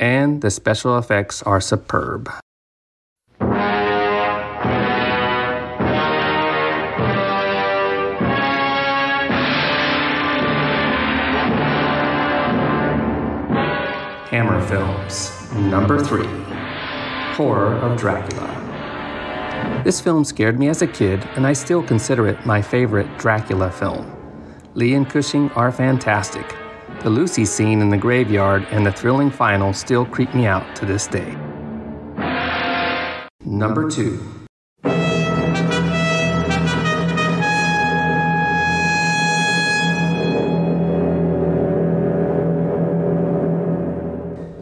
[0.00, 2.28] And the special effects are superb.
[14.30, 16.26] Hammer Films, number three
[17.36, 18.57] Horror of Dracula.
[19.84, 23.70] This film scared me as a kid, and I still consider it my favorite Dracula
[23.70, 24.14] film.
[24.74, 26.54] Lee and Cushing are fantastic.
[27.02, 30.84] The Lucy scene in the graveyard and the thrilling final still creep me out to
[30.84, 31.36] this day.
[33.44, 34.18] Number two.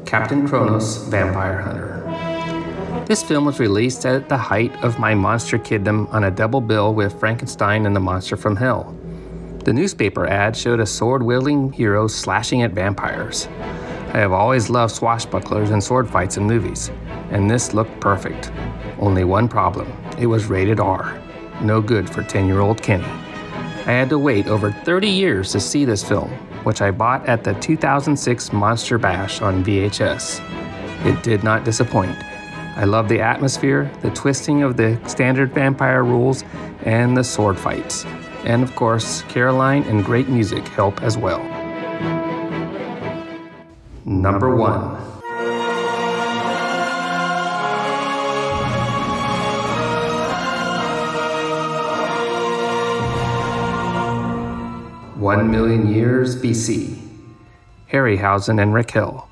[0.04, 1.85] Captain Kronos Vampire Hunter.
[3.06, 6.92] This film was released at the height of my monster kingdom on a double bill
[6.92, 8.96] with Frankenstein and the Monster from Hell.
[9.64, 13.46] The newspaper ad showed a sword wielding hero slashing at vampires.
[14.12, 16.90] I have always loved swashbucklers and sword fights in movies,
[17.30, 18.50] and this looked perfect.
[18.98, 21.16] Only one problem it was rated R.
[21.62, 23.04] No good for 10 year old Kenny.
[23.04, 26.30] I had to wait over 30 years to see this film,
[26.64, 30.40] which I bought at the 2006 Monster Bash on VHS.
[31.06, 32.16] It did not disappoint.
[32.76, 36.44] I love the atmosphere, the twisting of the standard vampire rules,
[36.84, 38.04] and the sword fights.
[38.44, 41.42] And of course, Caroline and great music help as well.
[44.04, 44.94] Number one.
[55.18, 56.98] One million years BC.
[57.90, 59.30] Harryhausen and Raquel.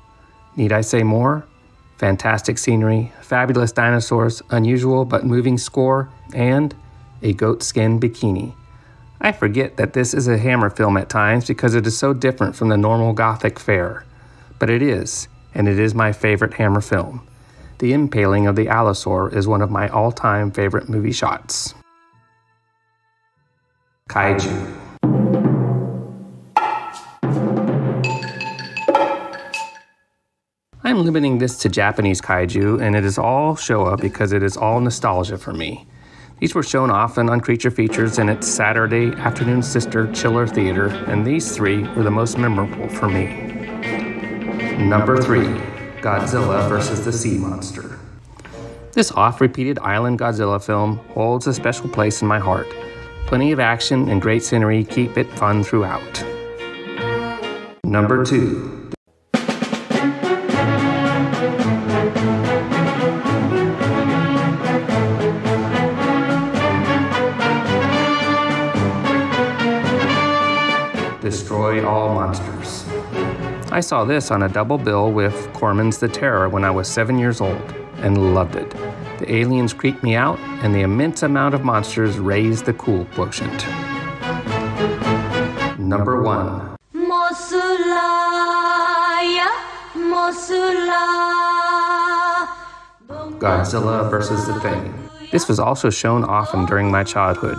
[0.57, 1.45] Need I say more?
[1.97, 6.75] Fantastic scenery, fabulous dinosaurs, unusual but moving score, and
[7.21, 8.53] a goatskin bikini.
[9.21, 12.55] I forget that this is a Hammer film at times because it is so different
[12.55, 14.05] from the normal Gothic fare.
[14.59, 17.25] But it is, and it is my favorite Hammer film.
[17.79, 21.73] The impaling of the Allosaur is one of my all time favorite movie shots.
[24.09, 24.84] Kaiju.
[30.95, 34.79] I'm limiting this to Japanese kaiju, and it is all Showa because it is all
[34.79, 35.85] nostalgia for me.
[36.39, 41.27] These were shown often on Creature Features and its Saturday afternoon sister Chiller Theater, and
[41.27, 43.25] these three were the most memorable for me.
[44.77, 45.47] Number three
[45.99, 47.03] Godzilla vs.
[47.03, 47.99] the Sea Monster.
[48.93, 52.67] This oft repeated Island Godzilla film holds a special place in my heart.
[53.25, 56.23] Plenty of action and great scenery keep it fun throughout.
[57.83, 58.74] Number two
[73.75, 77.19] I saw this on a double bill with Corman's The Terror when I was seven
[77.19, 77.61] years old
[77.97, 78.69] and loved it.
[79.19, 83.67] The aliens creeped me out, and the immense amount of monsters raised the cool quotient.
[85.77, 86.77] Number one.
[93.37, 94.47] Godzilla vs.
[94.47, 95.09] the Thing.
[95.33, 97.57] This was also shown often during my childhood.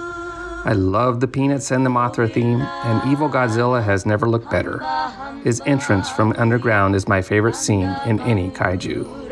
[0.66, 4.80] I love the Peanuts and the Mothra theme, and Evil Godzilla has never looked better.
[5.44, 9.28] His entrance from underground is my favorite scene in any kaiju.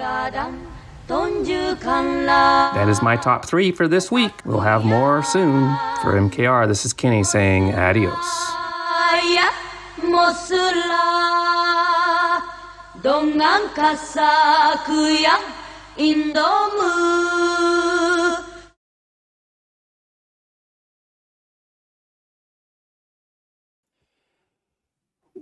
[2.77, 4.31] That is my top three for this week.
[4.45, 5.77] We'll have more soon.
[6.03, 8.15] For MKR, this is Kenny saying adios.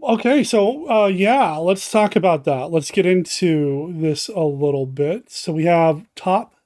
[0.05, 2.73] Okay, so uh, yeah, let's talk about that.
[2.73, 5.31] Let's get into this a little bit.
[5.31, 6.57] So we have top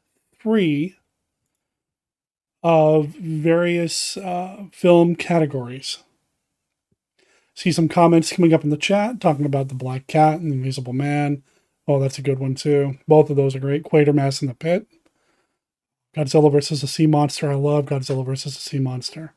[0.40, 0.96] three
[2.62, 5.98] of various uh, film categories.
[7.54, 10.56] See some comments coming up in the chat talking about the Black Cat and the
[10.56, 11.42] Invisible Man.
[11.86, 12.96] Oh, that's a good one too.
[13.06, 13.82] Both of those are great.
[13.82, 14.86] Quatermass in the Pit.
[16.16, 17.50] Godzilla versus the Sea Monster.
[17.50, 19.34] I love Godzilla versus the Sea Monster.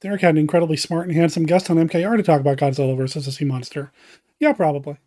[0.00, 3.26] Derek had an incredibly smart and handsome guest on MKR to talk about Godzilla versus
[3.26, 3.92] the Sea Monster.
[4.38, 4.98] Yeah, probably.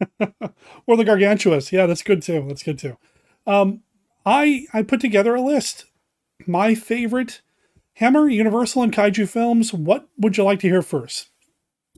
[0.20, 1.72] or the Gargantuas.
[1.72, 2.44] Yeah, that's good too.
[2.48, 2.98] That's good too.
[3.46, 3.82] Um,
[4.24, 5.86] I I put together a list.
[6.46, 7.40] My favorite
[7.94, 9.72] Hammer, Universal, and Kaiju films.
[9.72, 11.30] What would you like to hear first?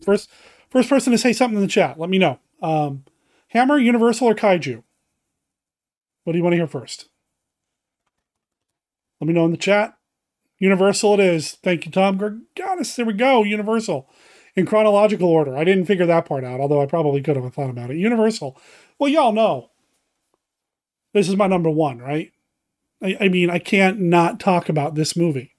[0.04, 0.30] First,
[0.70, 1.98] first person to say something in the chat.
[1.98, 2.38] Let me know.
[2.62, 3.04] Um,
[3.48, 4.84] Hammer, Universal, or Kaiju?
[6.22, 7.08] What do you want to hear first?
[9.20, 9.97] Let me know in the chat.
[10.58, 11.52] Universal it is.
[11.62, 12.96] Thank you, Tom Gorganis.
[12.96, 13.42] There we go.
[13.42, 14.08] Universal.
[14.56, 15.56] In chronological order.
[15.56, 17.96] I didn't figure that part out, although I probably could have thought about it.
[17.96, 18.60] Universal.
[18.98, 19.70] Well, y'all know.
[21.12, 22.32] This is my number one, right?
[23.02, 25.54] I, I mean, I can't not talk about this movie.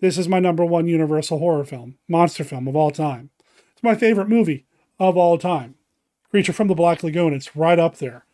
[0.00, 3.30] This is my number one Universal horror film, monster film of all time.
[3.72, 4.66] It's my favorite movie
[4.98, 5.76] of all time.
[6.30, 7.34] Creature from the Black Lagoon.
[7.34, 8.24] It's right up there.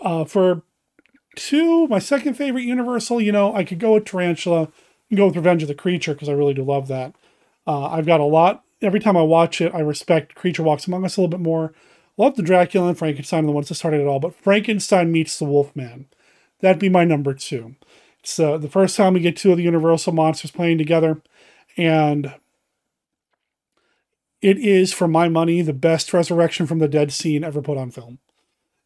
[0.00, 0.62] Uh, for
[1.34, 4.68] two, my second favorite Universal, you know, I could go with Tarantula
[5.16, 7.14] go with Revenge of the Creature because I really do love that.
[7.66, 8.64] Uh, I've got a lot.
[8.80, 11.72] Every time I watch it, I respect Creature Walks Among Us a little bit more.
[12.16, 15.44] Love the Dracula and Frankenstein, the ones that started it all, but Frankenstein meets the
[15.44, 16.06] Wolfman.
[16.60, 17.76] That'd be my number two.
[18.20, 21.22] It's uh, the first time we get two of the Universal monsters playing together,
[21.76, 22.34] and
[24.42, 27.90] it is, for my money, the best resurrection from the dead scene ever put on
[27.90, 28.18] film.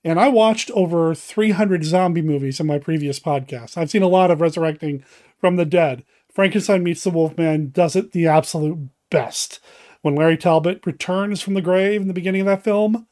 [0.04, 3.76] And I watched over 300 zombie movies in my previous podcast.
[3.76, 5.04] I've seen a lot of resurrecting
[5.38, 6.04] from the dead.
[6.32, 9.60] Frankenstein meets the Wolfman does it the absolute best.
[10.00, 13.06] When Larry Talbot returns from the grave in the beginning of that film,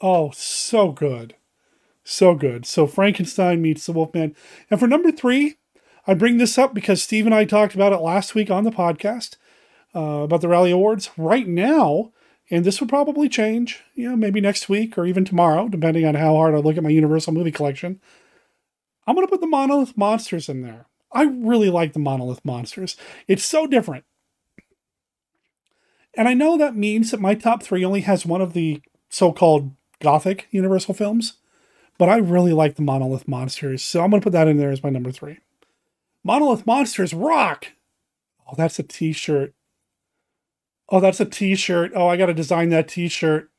[0.00, 1.34] oh, so good.
[2.04, 2.64] So good.
[2.66, 4.36] So Frankenstein meets the Wolfman.
[4.70, 5.56] And for number three,
[6.06, 8.70] I bring this up because Steve and I talked about it last week on the
[8.70, 9.36] podcast
[9.94, 11.10] uh, about the Rally Awards.
[11.16, 12.12] Right now,
[12.50, 16.16] and this would probably change, you know, maybe next week or even tomorrow, depending on
[16.16, 18.00] how hard I look at my Universal movie collection.
[19.06, 20.86] I'm going to put the Monolith Monsters in there.
[21.12, 22.96] I really like the Monolith Monsters.
[23.28, 24.04] It's so different.
[26.16, 29.32] And I know that means that my top three only has one of the so
[29.32, 31.34] called Gothic Universal films,
[31.98, 34.70] but I really like the Monolith Monsters, so I'm going to put that in there
[34.70, 35.38] as my number three.
[36.24, 37.66] Monolith Monsters rock!
[38.48, 39.54] Oh, that's a t shirt.
[40.90, 41.92] Oh, that's a t-shirt.
[41.94, 43.50] Oh, I got to design that t-shirt.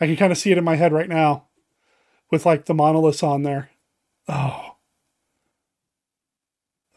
[0.00, 1.46] I can kind of see it in my head right now
[2.30, 3.70] with like the monoliths on there.
[4.28, 4.76] Oh.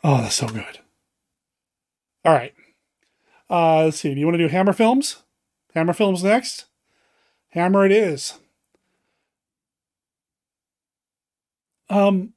[0.04, 0.80] Oh, that's so good.
[2.24, 2.54] All right.
[3.50, 4.14] Uh, let's see.
[4.14, 5.24] Do you want to do Hammer Films?
[5.74, 6.66] Hammer Films next?
[7.50, 8.36] Hammer it is.
[11.90, 12.34] Um,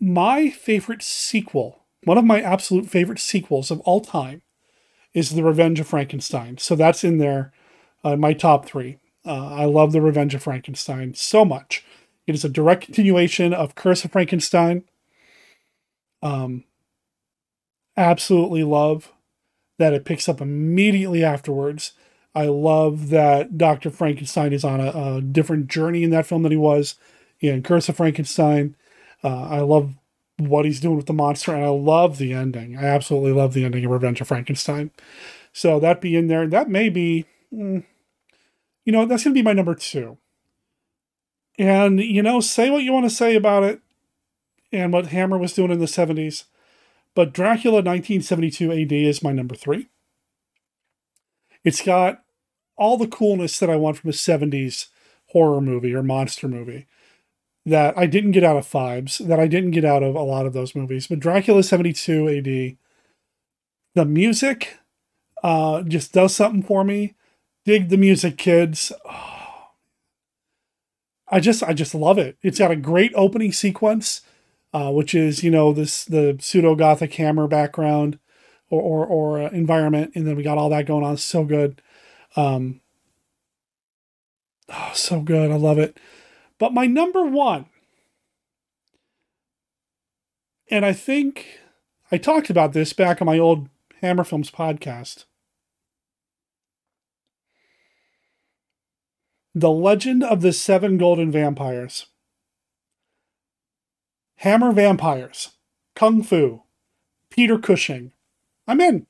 [0.00, 4.42] my favorite sequel, one of my absolute favorite sequels of all time,
[5.14, 6.58] is The Revenge of Frankenstein.
[6.58, 7.52] So that's in there,
[8.02, 8.98] uh, my top three.
[9.24, 11.84] Uh, I love The Revenge of Frankenstein so much.
[12.26, 14.84] It is a direct continuation of Curse of Frankenstein.
[16.22, 16.64] Um,
[17.96, 19.12] absolutely love
[19.78, 21.92] that it picks up immediately afterwards.
[22.34, 23.90] I love that Dr.
[23.90, 26.96] Frankenstein is on a, a different journey in that film than he was
[27.40, 28.74] in Curse of Frankenstein.
[29.22, 29.94] Uh, I love
[30.36, 32.76] what he's doing with the monster, and I love the ending.
[32.76, 34.90] I absolutely love the ending of Revenge of Frankenstein.
[35.52, 36.46] So that be in there.
[36.48, 37.84] That may be, mm,
[38.84, 40.18] you know, that's going to be my number two.
[41.56, 43.80] And, you know, say what you want to say about it
[44.72, 46.44] and what Hammer was doing in the 70s.
[47.14, 49.88] But Dracula 1972 AD is my number three.
[51.62, 52.24] It's got
[52.76, 54.88] all the coolness that I want from a 70s
[55.28, 56.86] horror movie or monster movie
[57.66, 60.46] that I didn't get out of Phibes, that I didn't get out of a lot
[60.46, 61.06] of those movies.
[61.06, 62.76] But Dracula 72 AD,
[63.94, 64.78] the music
[65.42, 67.14] uh, just does something for me.
[67.64, 68.92] Dig the music, kids.
[69.08, 69.30] Oh.
[71.28, 72.36] I just I just love it.
[72.42, 74.20] It's got a great opening sequence,
[74.72, 78.18] uh, which is you know this the pseudo gothic hammer background
[78.70, 81.16] or or, or uh, environment, and then we got all that going on.
[81.16, 81.80] So good,
[82.36, 82.82] um,
[84.68, 85.50] oh, so good.
[85.50, 85.98] I love it.
[86.58, 87.66] But my number one,
[90.70, 91.60] and I think
[92.10, 93.68] I talked about this back on my old
[94.00, 95.24] Hammer Films podcast.
[99.54, 102.06] The Legend of the Seven Golden Vampires.
[104.38, 105.50] Hammer Vampires.
[105.94, 106.62] Kung Fu.
[107.30, 108.12] Peter Cushing.
[108.66, 109.06] I'm in.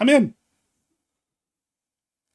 [0.00, 0.34] I'm in.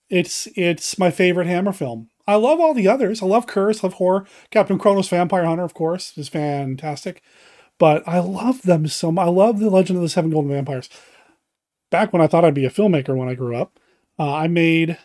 [0.09, 2.09] It's it's my favorite Hammer film.
[2.27, 3.21] I love all the others.
[3.21, 4.25] I love Curse, love horror.
[4.51, 7.21] Captain Kronos Vampire Hunter, of course, is fantastic.
[7.79, 9.27] But I love them so much.
[9.27, 10.89] I love The Legend of the Seven Golden Vampires.
[11.89, 13.79] Back when I thought I'd be a filmmaker when I grew up,
[14.19, 14.97] uh, I made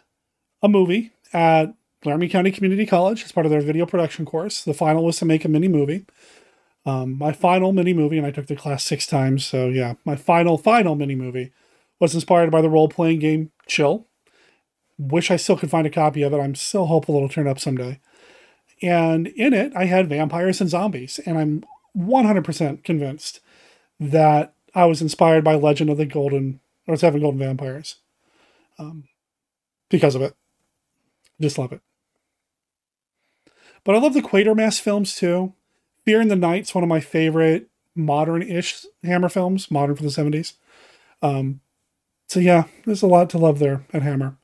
[0.63, 1.75] a movie at
[2.05, 4.65] Laramie County Community College as part of their video production course.
[4.65, 6.07] The final was to make a mini movie.
[6.85, 10.17] Um, my final mini movie, and I took the class six times, so yeah, my
[10.17, 11.53] final, final mini movie
[12.01, 14.09] was inspired by the role playing game Chill.
[14.99, 16.39] Wish I still could find a copy of it.
[16.39, 18.01] I'm still hopeful it'll turn up someday.
[18.83, 21.65] And in it, I had vampires and zombies, and I'm
[21.97, 23.41] 100% convinced
[24.01, 27.97] that I was inspired by Legend of the Golden or Seven Golden Vampires
[28.79, 29.05] um,
[29.89, 30.35] because of it.
[31.41, 31.81] Just love it.
[33.85, 35.55] But I love the Quatermass films too.
[36.05, 40.55] Fear in the Night's one of my favorite modern-ish Hammer films, modern for the 70s.
[41.21, 41.61] Um,
[42.27, 44.37] so yeah, there's a lot to love there at Hammer.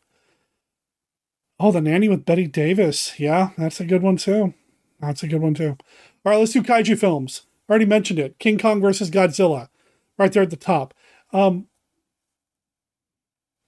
[1.60, 3.18] Oh, The Nanny with Bette Davis.
[3.18, 4.54] Yeah, that's a good one too.
[5.00, 5.76] That's a good one too.
[6.24, 7.42] All right, let's do kaiju films.
[7.68, 8.38] Already mentioned it.
[8.38, 9.68] King Kong versus Godzilla,
[10.16, 10.94] right there at the top.
[11.32, 11.66] Um,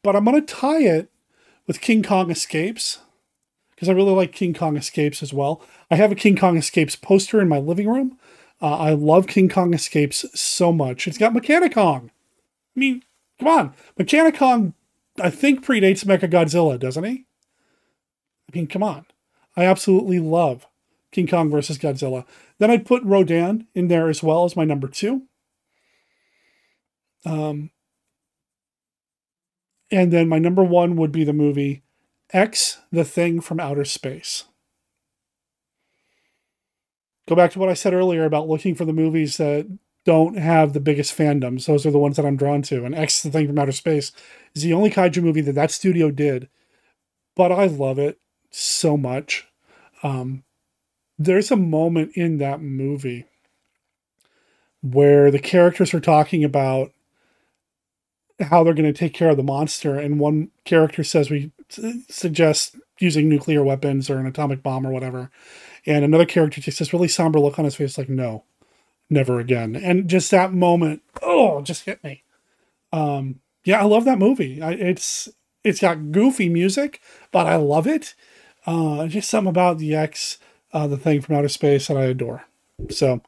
[0.03, 1.11] but I'm going to tie it
[1.67, 3.01] with King Kong Escapes
[3.71, 5.63] because I really like King Kong Escapes as well.
[5.91, 8.19] I have a King Kong Escapes poster in my living room.
[8.63, 11.09] Uh, I love King Kong Escapes so much.
[11.09, 12.11] It's got Mechani-Kong.
[12.77, 13.03] I mean,
[13.39, 13.75] come on.
[13.99, 14.75] Mechani-Kong,
[15.21, 17.25] I think, predates Mechagodzilla, doesn't he?
[18.53, 19.07] I mean, come on.
[19.57, 20.67] I absolutely love
[21.13, 22.25] King Kong versus Godzilla.
[22.59, 25.23] Then I'd put Rodan in there as well as my number two.
[27.25, 27.71] Um,
[29.91, 31.83] and then my number one would be the movie
[32.33, 34.45] X, The Thing from Outer Space.
[37.29, 39.67] Go back to what I said earlier about looking for the movies that
[40.05, 41.67] don't have the biggest fandoms.
[41.67, 42.85] Those are the ones that I'm drawn to.
[42.85, 44.13] And X, The Thing from Outer Space
[44.55, 46.49] is the only kaiju movie that that studio did.
[47.37, 48.19] But I love it
[48.51, 49.47] so much.
[50.03, 50.45] Um,
[51.19, 53.27] there's a moment in that movie
[54.83, 56.93] where the characters are talking about
[58.41, 61.53] how they're going to take care of the monster and one character says we
[62.09, 65.31] suggest using nuclear weapons or an atomic bomb or whatever.
[65.87, 68.45] And another character takes this really somber look on his face like no
[69.11, 69.77] never again.
[69.77, 72.25] And just that moment oh just hit me.
[72.93, 74.63] Um yeah i love that movie.
[74.63, 75.29] I, it's
[75.63, 77.01] it's got goofy music
[77.33, 78.15] but i love it
[78.67, 80.39] uh just something about the x
[80.73, 82.45] uh, the thing from outer space that I adore.
[82.91, 83.23] So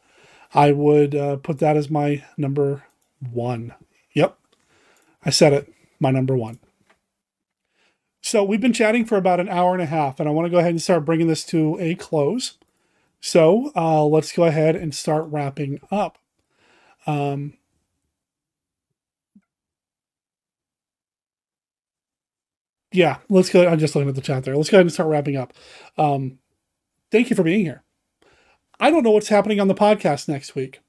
[0.55, 2.85] I would uh, put that as my number
[3.33, 3.75] one.
[4.15, 4.39] Yep,
[5.25, 6.59] I said it, my number one.
[8.21, 10.51] So we've been chatting for about an hour and a half, and I want to
[10.51, 12.59] go ahead and start bringing this to a close.
[13.21, 16.19] So uh, let's go ahead and start wrapping up.
[17.07, 17.55] Um,
[22.93, 23.66] yeah, let's go.
[23.66, 24.56] I'm just looking at the chat there.
[24.56, 25.52] Let's go ahead and start wrapping up.
[25.98, 26.39] Um,
[27.10, 27.82] thank you for being here.
[28.81, 30.81] I don't know what's happening on the podcast next week.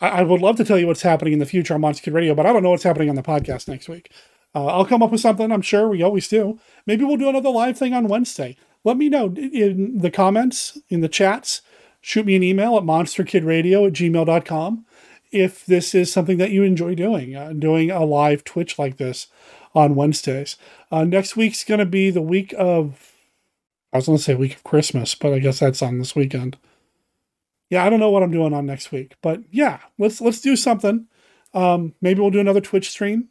[0.00, 2.14] I, I would love to tell you what's happening in the future on Monster Kid
[2.14, 4.10] Radio, but I don't know what's happening on the podcast next week.
[4.54, 5.50] Uh, I'll come up with something.
[5.50, 6.58] I'm sure we always do.
[6.86, 8.56] Maybe we'll do another live thing on Wednesday.
[8.84, 11.62] Let me know in the comments, in the chats.
[12.00, 14.84] Shoot me an email at monsterkidradio at gmail.com
[15.30, 19.28] if this is something that you enjoy doing, uh, doing a live Twitch like this
[19.74, 20.56] on Wednesdays.
[20.90, 23.12] Uh, next week's going to be the week of
[23.92, 26.56] I was going to say week of Christmas, but I guess that's on this weekend.
[27.68, 30.56] Yeah, I don't know what I'm doing on next week, but yeah, let's let's do
[30.56, 31.06] something.
[31.54, 33.28] Um, maybe we'll do another Twitch stream.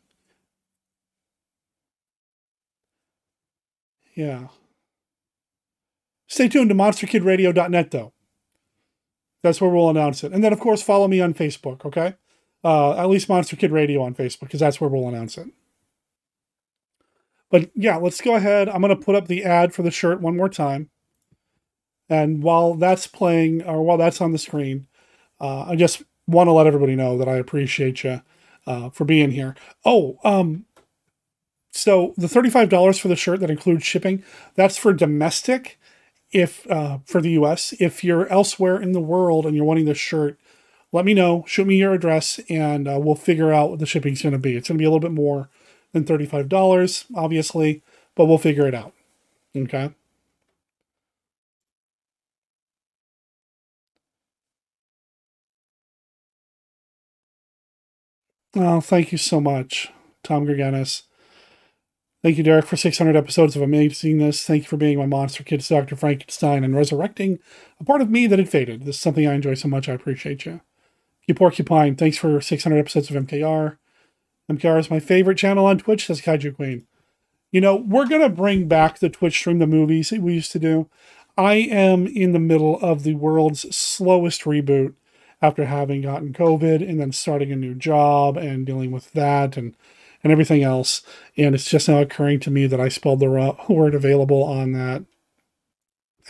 [4.13, 4.47] Yeah.
[6.27, 8.13] Stay tuned to monsterkidradio.net though.
[9.43, 10.31] That's where we'll announce it.
[10.31, 12.15] And then of course follow me on Facebook, okay?
[12.63, 15.47] Uh, at least Monster Kid Radio on Facebook, because that's where we'll announce it.
[17.51, 18.69] But yeah, let's go ahead.
[18.69, 20.89] I'm going to put up the ad for the shirt one more time.
[22.09, 24.87] And while that's playing, or while that's on the screen,
[25.39, 28.21] uh, I just want to let everybody know that I appreciate you
[28.65, 29.55] uh, for being here.
[29.85, 30.65] Oh, um,
[31.71, 34.23] so the $35 for the shirt that includes shipping,
[34.55, 35.79] that's for domestic.
[36.31, 39.97] If uh, for the US, if you're elsewhere in the world and you're wanting this
[39.97, 40.39] shirt,
[40.93, 41.43] let me know.
[41.47, 44.55] Shoot me your address, and uh, we'll figure out what the shipping's going to be.
[44.55, 45.49] It's going to be a little bit more
[45.93, 47.83] than $35, obviously,
[48.15, 48.93] but we'll figure it out.
[49.55, 49.91] Okay.
[58.55, 59.91] Well, thank you so much,
[60.23, 61.03] Tom Greganis.
[62.21, 64.45] Thank you, Derek, for 600 episodes of Amazingness.
[64.45, 65.95] Thank you for being my Monster Kids, Dr.
[65.95, 67.39] Frankenstein, and resurrecting
[67.79, 68.81] a part of me that had faded.
[68.85, 69.89] This is something I enjoy so much.
[69.89, 70.61] I appreciate you.
[71.25, 73.77] Q Porcupine, thanks for 600 episodes of MKR.
[74.57, 76.85] Is my favorite channel on Twitch, says Kaiju Queen.
[77.51, 80.59] You know, we're going to bring back the Twitch stream, the movies we used to
[80.59, 80.89] do.
[81.37, 84.93] I am in the middle of the world's slowest reboot
[85.41, 89.75] after having gotten COVID and then starting a new job and dealing with that and,
[90.23, 91.01] and everything else.
[91.35, 95.03] And it's just now occurring to me that I spelled the word available on that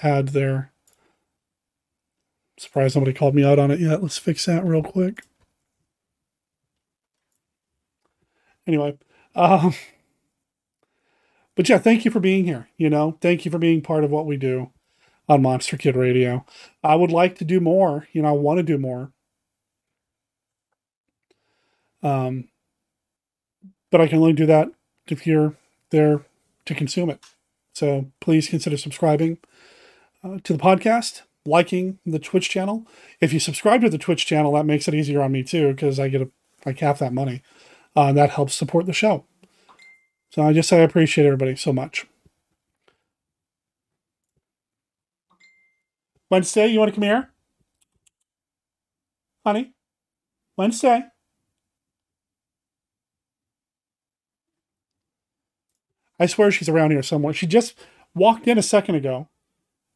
[0.01, 0.71] ad there.
[2.57, 4.01] Surprised nobody called me out on it yet.
[4.01, 5.23] Let's fix that real quick.
[8.71, 8.97] Anyway,
[9.35, 9.73] um,
[11.55, 12.69] but yeah, thank you for being here.
[12.77, 14.71] You know, thank you for being part of what we do
[15.27, 16.45] on Monster Kid Radio.
[16.83, 18.07] I would like to do more.
[18.13, 19.11] You know, I want to do more.
[22.01, 22.47] Um,
[23.91, 24.69] but I can only do that
[25.07, 25.55] if you're
[25.89, 26.25] there
[26.65, 27.19] to consume it.
[27.73, 29.37] So please consider subscribing
[30.23, 32.87] uh, to the podcast liking the Twitch channel.
[33.19, 35.99] If you subscribe to the Twitch channel, that makes it easier on me too because
[35.99, 36.29] I get a,
[36.65, 37.41] like half that money.
[37.95, 39.25] Uh, that helps support the show.
[40.29, 42.07] So I just I appreciate everybody so much.
[46.29, 47.29] Wednesday, you want to come here?
[49.45, 49.73] Honey?
[50.55, 51.03] Wednesday?
[56.17, 57.33] I swear she's around here somewhere.
[57.33, 57.75] She just
[58.13, 59.27] walked in a second ago.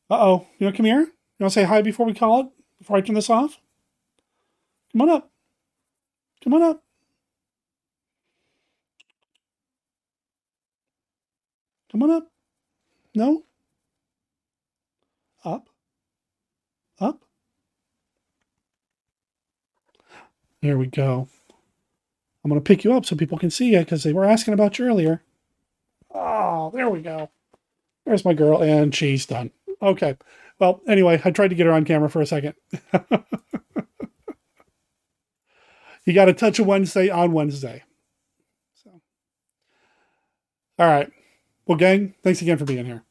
[0.09, 0.47] Uh oh.
[0.57, 1.01] You want to come here?
[1.01, 2.47] You want to say hi before we call it?
[2.79, 3.59] Before I turn this off?
[4.91, 5.31] Come on up.
[6.43, 6.84] Come on up.
[11.95, 12.27] Come on up.
[13.15, 13.43] No?
[15.45, 15.69] Up.
[16.99, 17.23] Up.
[20.61, 21.29] There we go.
[22.43, 24.53] I'm going to pick you up so people can see you because they were asking
[24.53, 25.23] about you earlier.
[26.13, 27.29] Oh, there we go.
[28.05, 29.51] There's my girl, and she's done.
[29.81, 30.17] Okay.
[30.59, 32.55] Well, anyway, I tried to get her on camera for a second.
[36.03, 37.85] you got a touch of Wednesday on Wednesday.
[38.83, 39.01] So,
[40.77, 41.09] all right.
[41.65, 43.03] Well, gang, thanks again for being here.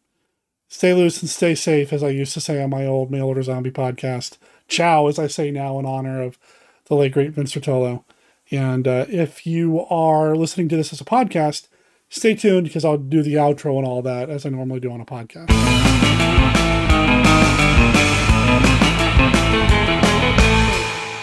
[0.69, 3.43] Stay loose and stay safe, as I used to say on my old mail order
[3.43, 4.39] zombie podcast.
[4.69, 6.39] Ciao, as I say now in honor of
[6.87, 8.05] the late great Vince Rotolo.
[8.51, 11.69] And uh, if you are listening to this as a podcast,
[12.09, 15.01] stay tuned because I'll do the outro and all that as I normally do on
[15.01, 15.94] a podcast.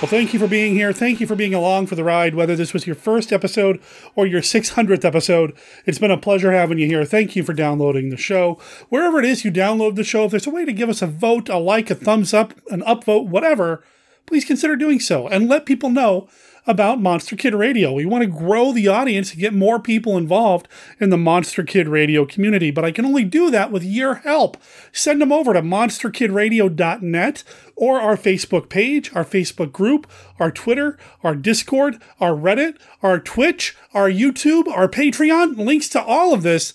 [0.02, 0.92] Well, thank you for being here.
[0.94, 3.80] Thank you for being along for the ride, whether this was your first episode
[4.16, 5.56] or your 600th episode.
[5.86, 7.06] It's been a pleasure having you here.
[7.06, 8.60] Thank you for downloading the show.
[8.90, 11.08] Wherever it is you download the show, if there's a way to give us a
[11.08, 13.84] vote, a like, a thumbs up, an upvote, whatever,
[14.26, 16.28] please consider doing so and let people know
[16.68, 17.94] about Monster Kid Radio.
[17.94, 20.68] We want to grow the audience and get more people involved
[21.00, 24.58] in the Monster Kid Radio community, but I can only do that with your help.
[24.92, 27.44] Send them over to monsterkidradio.net
[27.76, 30.10] or our Facebook page, our Facebook group,
[30.40, 35.58] our Twitter, our Discord, our Reddit, our Twitch, our YouTube, our Patreon.
[35.58, 36.74] Links to all of this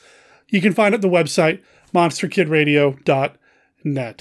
[0.48, 1.60] you can find at the website
[1.94, 3.36] monsterkidradio.net.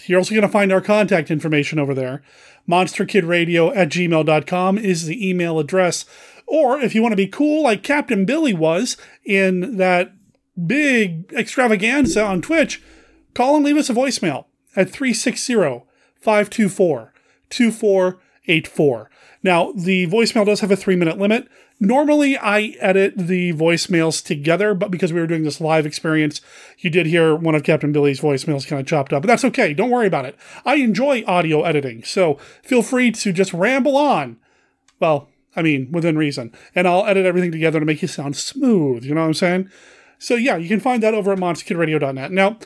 [0.07, 2.21] You're also going to find our contact information over there
[2.67, 6.05] monsterkidradio at gmail.com is the email address.
[6.47, 10.13] Or if you want to be cool like Captain Billy was in that
[10.65, 12.81] big extravaganza on Twitch,
[13.33, 15.83] call and leave us a voicemail at 360
[16.19, 17.13] 524
[17.49, 19.09] 2484.
[19.43, 21.47] Now, the voicemail does have a three minute limit.
[21.79, 26.39] Normally, I edit the voicemails together, but because we were doing this live experience,
[26.77, 29.23] you did hear one of Captain Billy's voicemails kind of chopped up.
[29.23, 29.73] But that's okay.
[29.73, 30.37] Don't worry about it.
[30.65, 34.37] I enjoy audio editing, so feel free to just ramble on.
[35.01, 36.53] Well, I mean, within reason.
[36.73, 39.03] And I'll edit everything together to make you sound smooth.
[39.03, 39.69] You know what I'm saying?
[40.17, 42.31] So, yeah, you can find that over at monsterkidradio.net.
[42.31, 42.57] Now,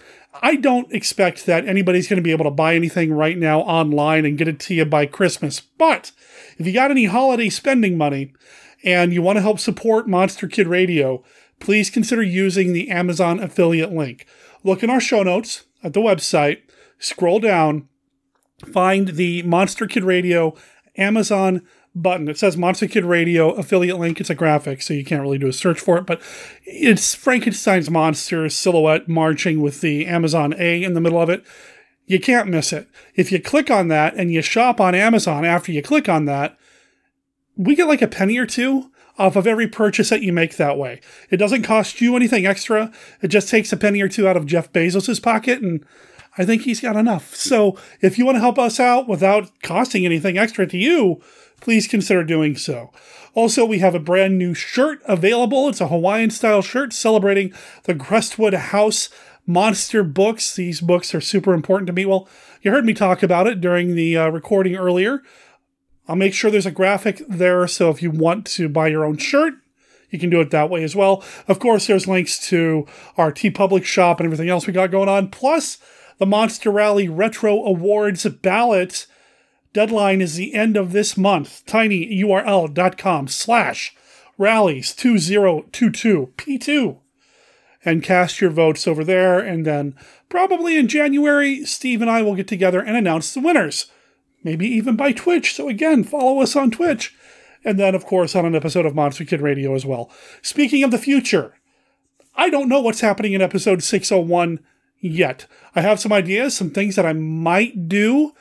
[0.42, 4.26] I don't expect that anybody's going to be able to buy anything right now online
[4.26, 5.60] and get it to you by Christmas.
[5.60, 6.12] But
[6.58, 8.34] if you got any holiday spending money,
[8.84, 11.24] and you want to help support Monster Kid Radio,
[11.60, 14.26] please consider using the Amazon affiliate link.
[14.64, 16.62] Look in our show notes at the website,
[16.98, 17.88] scroll down,
[18.72, 20.56] find the Monster Kid Radio
[20.98, 21.62] Amazon
[21.96, 22.28] button.
[22.28, 24.20] It says Monster Kid Radio affiliate link.
[24.20, 26.22] It's a graphic, so you can't really do a search for it, but
[26.66, 31.44] it's Frankenstein's monster silhouette marching with the Amazon A in the middle of it.
[32.06, 32.88] You can't miss it.
[33.16, 36.58] If you click on that and you shop on Amazon after you click on that,
[37.60, 40.78] we get like a penny or two off of every purchase that you make that
[40.78, 41.02] way.
[41.30, 42.90] It doesn't cost you anything extra.
[43.22, 45.86] It just takes a penny or two out of Jeff Bezos's pocket and
[46.38, 47.36] I think he's got enough.
[47.36, 51.22] So, if you want to help us out without costing anything extra to you,
[51.60, 52.94] please consider doing so.
[53.34, 55.68] Also, we have a brand new shirt available.
[55.68, 57.52] It's a Hawaiian style shirt celebrating
[57.84, 59.10] the Crestwood House
[59.46, 60.56] monster books.
[60.56, 62.06] These books are super important to me.
[62.06, 62.30] Well,
[62.62, 65.22] you heard me talk about it during the uh, recording earlier.
[66.10, 69.18] I'll make sure there's a graphic there, so if you want to buy your own
[69.18, 69.54] shirt,
[70.10, 71.24] you can do it that way as well.
[71.48, 75.08] Of course, there's links to our T Public shop and everything else we got going
[75.08, 75.78] on, plus
[76.18, 79.06] the Monster Rally Retro Awards ballot.
[79.72, 81.64] Deadline is the end of this month.
[81.68, 83.96] tinyurl.com slash
[84.40, 86.98] rallies 2022 P2
[87.86, 89.38] and cast your votes over there.
[89.38, 89.94] And then
[90.28, 93.92] probably in January, Steve and I will get together and announce the winners
[94.44, 95.54] maybe even by Twitch.
[95.54, 97.16] So again, follow us on Twitch.
[97.64, 100.10] And then, of course, on an episode of Monster Kid Radio as well.
[100.42, 101.56] Speaking of the future,
[102.36, 104.60] I don't know what's happening in episode 601
[105.02, 105.46] yet.
[105.76, 108.32] I have some ideas, some things that I might do,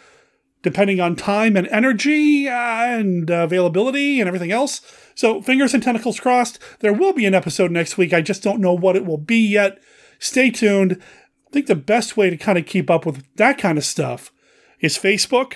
[0.62, 4.83] depending on time and energy and availability and everything else.
[5.16, 6.61] So, fingers and tentacles crossed.
[6.79, 8.12] There will be an episode next week.
[8.12, 9.81] I just don't know what it will be yet.
[10.20, 11.03] Stay tuned.
[11.49, 14.31] I think the best way to kind of keep up with that kind of stuff
[14.81, 15.55] is Facebook.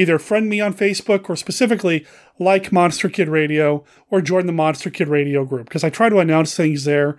[0.00, 2.06] Either friend me on Facebook or specifically
[2.38, 6.20] like Monster Kid Radio or join the Monster Kid Radio group because I try to
[6.20, 7.18] announce things there,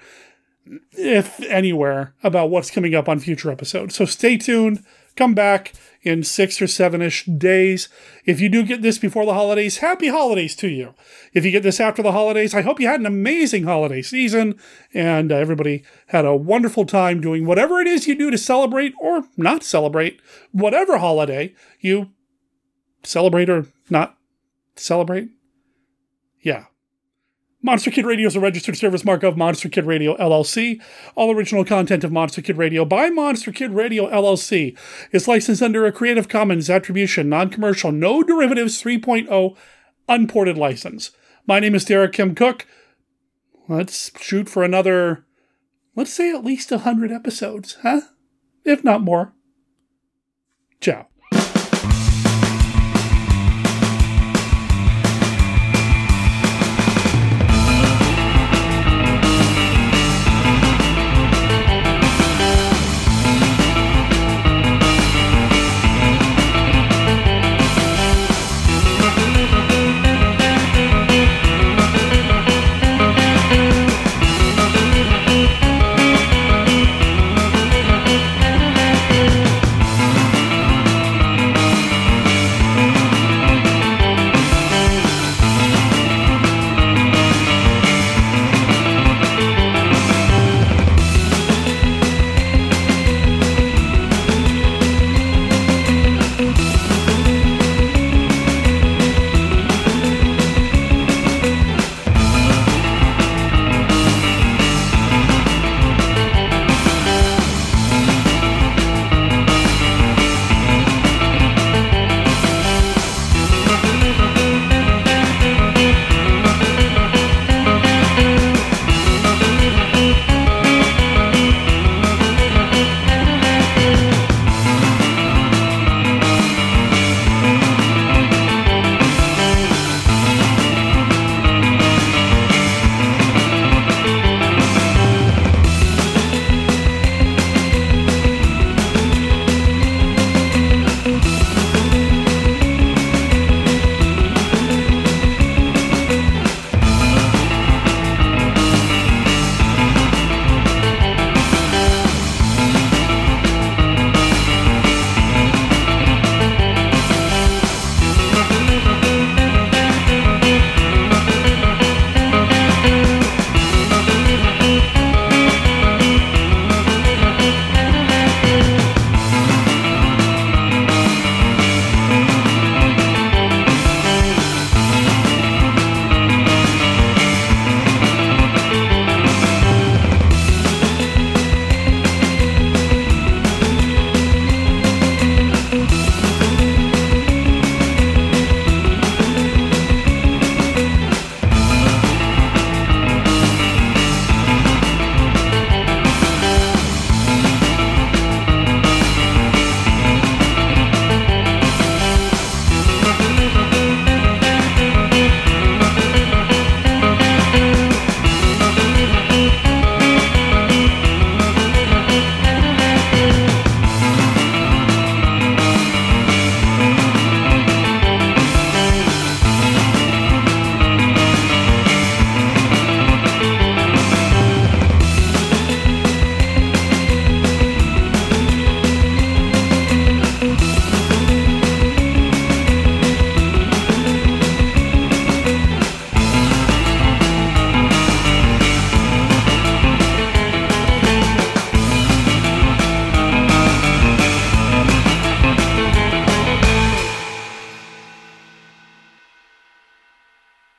[0.93, 3.93] if anywhere, about what's coming up on future episodes.
[3.93, 4.83] So stay tuned.
[5.15, 7.87] Come back in six or seven ish days.
[8.25, 10.95] If you do get this before the holidays, happy holidays to you.
[11.33, 14.55] If you get this after the holidays, I hope you had an amazing holiday season
[14.91, 18.95] and uh, everybody had a wonderful time doing whatever it is you do to celebrate
[18.99, 20.19] or not celebrate
[20.51, 22.09] whatever holiday you
[23.03, 24.17] celebrate or not
[24.75, 25.29] celebrate.
[26.41, 26.65] Yeah.
[27.63, 30.81] Monster Kid Radio is a registered service mark of Monster Kid Radio LLC.
[31.15, 34.75] All original content of Monster Kid Radio by Monster Kid Radio LLC
[35.11, 39.55] is licensed under a Creative Commons Attribution, Non Commercial, No Derivatives 3.0
[40.09, 41.11] Unported license.
[41.45, 42.33] My name is Derek M.
[42.33, 42.65] Koch.
[43.67, 45.25] Let's shoot for another,
[45.95, 48.01] let's say at least 100 episodes, huh?
[48.65, 49.33] If not more.
[50.81, 51.10] Ciao.